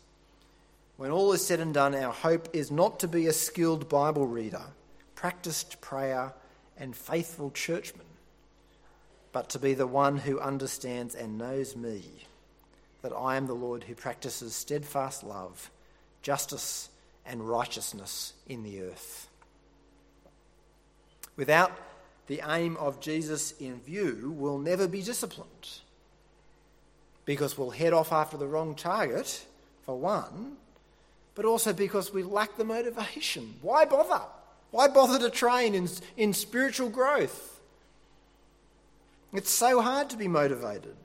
when 0.97 1.11
all 1.11 1.32
is 1.34 1.45
said 1.45 1.59
and 1.59 1.74
done, 1.74 1.93
our 1.93 2.11
hope 2.11 2.49
is 2.53 2.72
not 2.72 2.99
to 3.01 3.07
be 3.07 3.28
a 3.28 3.34
skilled 3.34 3.88
Bible 3.88 4.26
reader, 4.26 4.63
practiced 5.13 5.80
prayer, 5.80 6.34
and 6.78 6.95
faithful 6.95 7.51
churchman, 7.51 8.07
but 9.38 9.49
to 9.49 9.59
be 9.59 9.75
the 9.75 9.85
one 9.85 10.17
who 10.17 10.39
understands 10.39 11.13
and 11.13 11.38
knows 11.38 11.75
me, 11.75 12.01
that 13.03 13.13
I 13.13 13.35
am 13.35 13.45
the 13.45 13.53
Lord 13.53 13.83
who 13.83 13.93
practices 13.93 14.55
steadfast 14.55 15.23
love, 15.23 15.69
justice, 16.23 16.89
and 17.23 17.47
righteousness 17.47 18.33
in 18.47 18.63
the 18.63 18.81
earth. 18.81 19.29
without 21.35 21.71
the 22.25 22.41
aim 22.47 22.77
of 22.77 22.99
Jesus 22.99 23.51
in 23.59 23.79
view, 23.81 24.33
we'll 24.35 24.57
never 24.57 24.88
be 24.88 25.03
disciplined. 25.03 25.69
Because 27.25 27.59
we'll 27.59 27.69
head 27.69 27.93
off 27.93 28.11
after 28.11 28.38
the 28.38 28.47
wrong 28.47 28.73
target, 28.73 29.45
for 29.85 29.99
one, 29.99 30.57
but 31.35 31.45
also 31.45 31.73
because 31.73 32.11
we 32.11 32.23
lack 32.23 32.57
the 32.57 32.65
motivation. 32.65 33.53
Why 33.61 33.85
bother? 33.85 34.25
Why 34.71 34.88
bother 34.88 35.19
to 35.19 35.29
train 35.29 35.75
in, 35.75 35.88
in 36.17 36.33
spiritual 36.33 36.89
growth? 36.89 37.57
It's 39.34 39.51
so 39.51 39.82
hard 39.82 40.09
to 40.11 40.17
be 40.17 40.28
motivated. 40.28 40.95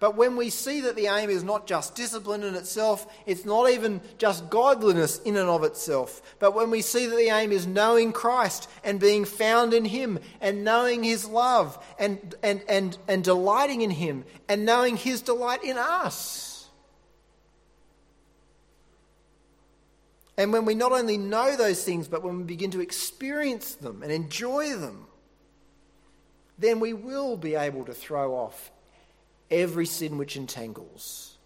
But 0.00 0.16
when 0.16 0.36
we 0.36 0.50
see 0.50 0.82
that 0.82 0.94
the 0.94 1.06
aim 1.06 1.28
is 1.28 1.42
not 1.42 1.66
just 1.66 1.96
discipline 1.96 2.44
in 2.44 2.54
itself, 2.54 3.06
it's 3.26 3.44
not 3.44 3.68
even 3.68 4.00
just 4.16 4.48
godliness 4.48 5.18
in 5.22 5.36
and 5.36 5.48
of 5.48 5.64
itself, 5.64 6.22
but 6.38 6.54
when 6.54 6.70
we 6.70 6.82
see 6.82 7.06
that 7.06 7.16
the 7.16 7.30
aim 7.30 7.50
is 7.50 7.66
knowing 7.66 8.12
Christ 8.12 8.70
and 8.84 9.00
being 9.00 9.24
found 9.24 9.74
in 9.74 9.84
Him 9.84 10.20
and 10.40 10.62
knowing 10.62 11.02
His 11.02 11.26
love 11.26 11.84
and, 11.98 12.36
and, 12.44 12.62
and, 12.68 12.96
and 13.08 13.24
delighting 13.24 13.80
in 13.80 13.90
Him 13.90 14.24
and 14.48 14.64
knowing 14.64 14.96
His 14.96 15.20
delight 15.20 15.64
in 15.64 15.76
us. 15.76 16.68
And 20.36 20.52
when 20.52 20.64
we 20.64 20.76
not 20.76 20.92
only 20.92 21.18
know 21.18 21.56
those 21.56 21.82
things, 21.82 22.06
but 22.06 22.22
when 22.22 22.36
we 22.38 22.44
begin 22.44 22.70
to 22.70 22.80
experience 22.80 23.74
them 23.74 24.04
and 24.04 24.12
enjoy 24.12 24.76
them, 24.76 25.08
then 26.58 26.80
we 26.80 26.92
will 26.92 27.36
be 27.36 27.54
able 27.54 27.84
to 27.84 27.94
throw 27.94 28.34
off 28.34 28.70
every 29.50 29.86
sin 29.86 30.18
which 30.18 30.36
entangles, 30.36 31.36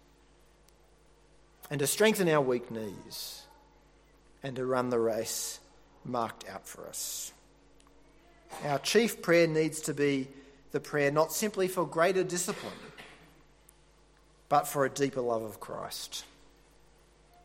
and 1.69 1.79
to 1.79 1.87
strengthen 1.87 2.27
our 2.27 2.41
weak 2.41 2.71
knees, 2.71 3.43
and 4.41 4.55
to 4.55 4.65
run 4.65 4.89
the 4.89 4.99
race 4.99 5.59
marked 6.03 6.47
out 6.49 6.67
for 6.67 6.87
us. 6.87 7.31
Our 8.65 8.79
chief 8.79 9.21
prayer 9.21 9.47
needs 9.47 9.81
to 9.81 9.93
be 9.93 10.27
the 10.71 10.79
prayer 10.79 11.11
not 11.11 11.31
simply 11.31 11.67
for 11.67 11.85
greater 11.85 12.23
discipline, 12.23 12.73
but 14.49 14.67
for 14.67 14.85
a 14.85 14.89
deeper 14.89 15.21
love 15.21 15.43
of 15.43 15.59
Christ. 15.59 16.25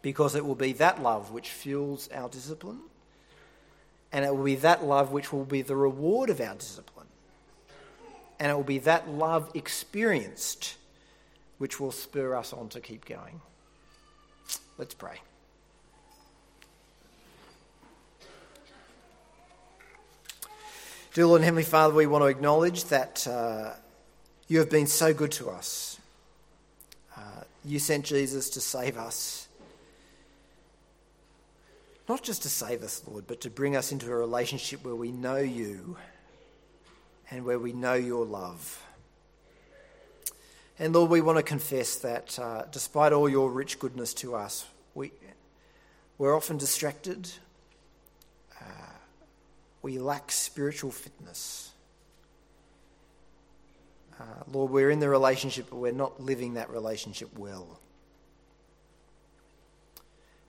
Because 0.03 0.35
it 0.35 0.45
will 0.45 0.55
be 0.55 0.73
that 0.75 1.03
love 1.03 1.31
which 1.31 1.51
fuels 1.51 2.09
our 2.13 2.29
discipline, 2.29 2.81
and 4.13 4.25
it 4.25 4.35
will 4.35 4.45
be 4.45 4.57
that 4.57 4.85
love 4.85 5.13
which 5.13 5.33
will 5.33 5.45
be 5.45 5.63
the 5.63 5.77
reward 5.77 6.31
of 6.31 6.41
our 6.41 6.55
discipline 6.55 6.98
and 8.39 8.51
it 8.51 8.55
will 8.55 8.63
be 8.63 8.79
that 8.79 9.09
love 9.09 9.51
experienced 9.55 10.77
which 11.59 11.81
will 11.81 11.93
spur 11.93 12.35
us 12.37 12.53
on 12.53 12.69
to 12.69 12.81
keep 12.81 13.05
going. 13.05 13.41
Let's 14.79 14.95
pray. 14.95 15.21
Dear 21.15 21.27
Lord 21.27 21.41
and 21.41 21.45
Heavenly 21.47 21.65
Father, 21.65 21.95
we 21.95 22.07
want 22.07 22.23
to 22.23 22.29
acknowledge 22.29 22.85
that 22.85 23.27
uh, 23.27 23.73
you 24.47 24.61
have 24.61 24.71
been 24.71 24.87
so 24.87 25.13
good 25.13 25.33
to 25.33 25.51
us. 25.51 25.99
Uh, 27.17 27.21
you 27.65 27.81
sent 27.81 28.05
Jesus 28.05 28.51
to 28.51 28.61
save 28.61 28.97
us. 28.97 29.49
Not 32.09 32.23
just 32.23 32.43
to 32.43 32.49
save 32.49 32.83
us, 32.85 33.03
Lord, 33.07 33.27
but 33.27 33.41
to 33.41 33.51
bring 33.51 33.75
us 33.75 33.91
into 33.91 34.11
a 34.11 34.15
relationship 34.15 34.85
where 34.85 34.95
we 34.95 35.11
know 35.11 35.39
you 35.39 35.97
and 37.31 37.45
where 37.45 37.59
we 37.59 37.73
know 37.73 37.95
your 37.95 38.25
love. 38.25 38.83
And 40.79 40.95
Lord, 40.95 41.11
we 41.11 41.21
want 41.21 41.39
to 41.39 41.43
confess 41.43 41.97
that 41.97 42.39
uh, 42.39 42.63
despite 42.71 43.13
all 43.13 43.29
your 43.29 43.51
rich 43.51 43.79
goodness 43.79 44.15
to 44.15 44.37
us, 44.37 44.65
we, 44.95 45.11
we're 46.19 46.37
often 46.37 46.57
distracted. 46.57 47.29
Uh, 48.61 48.65
we 49.83 49.99
lack 49.99 50.31
spiritual 50.31 50.93
fitness. 50.93 51.73
Uh, 54.21 54.25
Lord, 54.53 54.71
we're 54.71 54.91
in 54.91 55.01
the 55.01 55.09
relationship, 55.09 55.67
but 55.71 55.77
we're 55.77 55.93
not 55.93 56.21
living 56.21 56.55
that 56.55 56.71
relationship 56.71 57.37
well. 57.37 57.81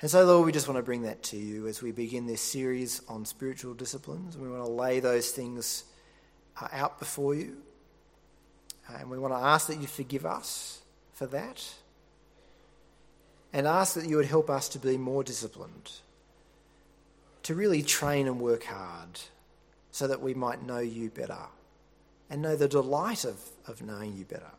And 0.02 0.10
so, 0.10 0.24
Lord, 0.24 0.46
we 0.46 0.52
just 0.52 0.68
want 0.68 0.78
to 0.78 0.84
bring 0.84 1.02
that 1.02 1.24
to 1.24 1.38
you 1.38 1.68
as 1.68 1.82
we 1.82 1.92
begin 1.92 2.26
this 2.26 2.42
series 2.42 3.02
on 3.10 3.26
spiritual 3.26 3.74
disciplines. 3.74 4.36
And 4.36 4.44
we 4.44 4.50
want 4.50 4.64
to 4.64 4.72
lay 4.72 5.00
those 5.02 5.32
things 5.32 5.84
out 6.72 7.00
before 7.00 7.36
you. 7.36 7.58
And 8.88 9.10
we 9.10 9.20
want 9.20 9.34
to 9.34 9.40
ask 9.40 9.68
that 9.68 9.80
you 9.80 9.88
forgive 9.88 10.26
us 10.26 10.82
for 11.14 11.28
that. 11.28 11.64
And 13.54 13.68
ask 13.68 13.96
that 13.96 14.08
you 14.08 14.18
would 14.18 14.26
help 14.26 14.50
us 14.50 14.70
to 14.70 14.80
be 14.80 14.98
more 14.98 15.24
disciplined, 15.24 15.92
to 17.44 17.56
really 17.56 17.82
train 17.82 18.28
and 18.28 18.40
work 18.40 18.64
hard 18.64 19.20
so 19.92 20.08
that 20.08 20.22
we 20.22 20.34
might 20.34 20.66
know 20.66 20.80
you 20.80 21.10
better 21.10 21.48
and 22.30 22.42
know 22.42 22.56
the 22.56 22.68
delight 22.68 23.26
of, 23.26 23.40
of 23.68 23.82
knowing 23.82 24.16
you 24.16 24.26
better. 24.26 24.52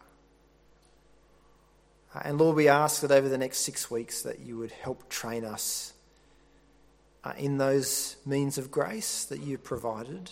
And 2.25 2.39
Lord, 2.39 2.57
we 2.57 2.67
ask 2.67 3.03
that 3.03 3.13
over 3.13 3.29
the 3.29 3.39
next 3.39 3.59
six 3.59 3.91
weeks 3.91 4.23
that 4.23 4.41
you 4.41 4.59
would 4.59 4.73
help 4.73 5.09
train 5.09 5.45
us 5.45 5.93
uh, 7.23 7.33
in 7.39 7.59
those 7.59 8.17
means 8.27 8.59
of 8.59 8.71
grace 8.71 9.25
that 9.27 9.41
you've 9.41 9.63
provided. 9.63 10.31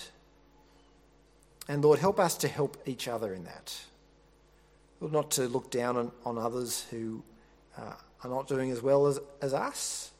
And 1.68 1.84
Lord, 1.84 1.98
help 1.98 2.18
us 2.18 2.36
to 2.38 2.48
help 2.48 2.82
each 2.86 3.06
other 3.06 3.34
in 3.34 3.44
that. 3.44 3.78
Lord, 5.00 5.12
not 5.12 5.30
to 5.32 5.42
look 5.42 5.70
down 5.70 5.96
on, 5.96 6.12
on 6.24 6.38
others 6.38 6.86
who 6.90 7.22
uh, 7.76 7.92
are 8.24 8.30
not 8.30 8.48
doing 8.48 8.70
as 8.70 8.82
well 8.82 9.06
as, 9.06 9.20
as 9.40 9.54
us, 9.54 10.10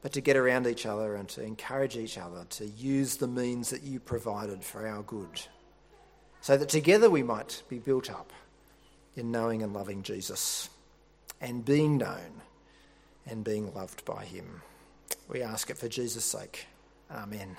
but 0.00 0.12
to 0.12 0.20
get 0.20 0.36
around 0.36 0.66
each 0.66 0.86
other 0.86 1.16
and 1.16 1.28
to 1.30 1.42
encourage 1.42 1.96
each 1.96 2.16
other 2.16 2.46
to 2.50 2.66
use 2.66 3.16
the 3.16 3.26
means 3.26 3.70
that 3.70 3.82
you 3.82 3.98
provided 3.98 4.62
for 4.62 4.86
our 4.86 5.02
good, 5.02 5.42
so 6.40 6.56
that 6.56 6.68
together 6.68 7.10
we 7.10 7.22
might 7.22 7.62
be 7.68 7.78
built 7.78 8.10
up 8.10 8.32
in 9.16 9.32
knowing 9.32 9.62
and 9.62 9.74
loving 9.74 10.02
Jesus 10.02 10.70
and 11.40 11.64
being 11.64 11.98
known 11.98 12.42
and 13.26 13.44
being 13.44 13.74
loved 13.74 14.04
by 14.04 14.24
him. 14.24 14.62
We 15.28 15.42
ask 15.42 15.68
it 15.68 15.76
for 15.76 15.88
Jesus' 15.88 16.24
sake. 16.24 16.66
Amen. 17.10 17.56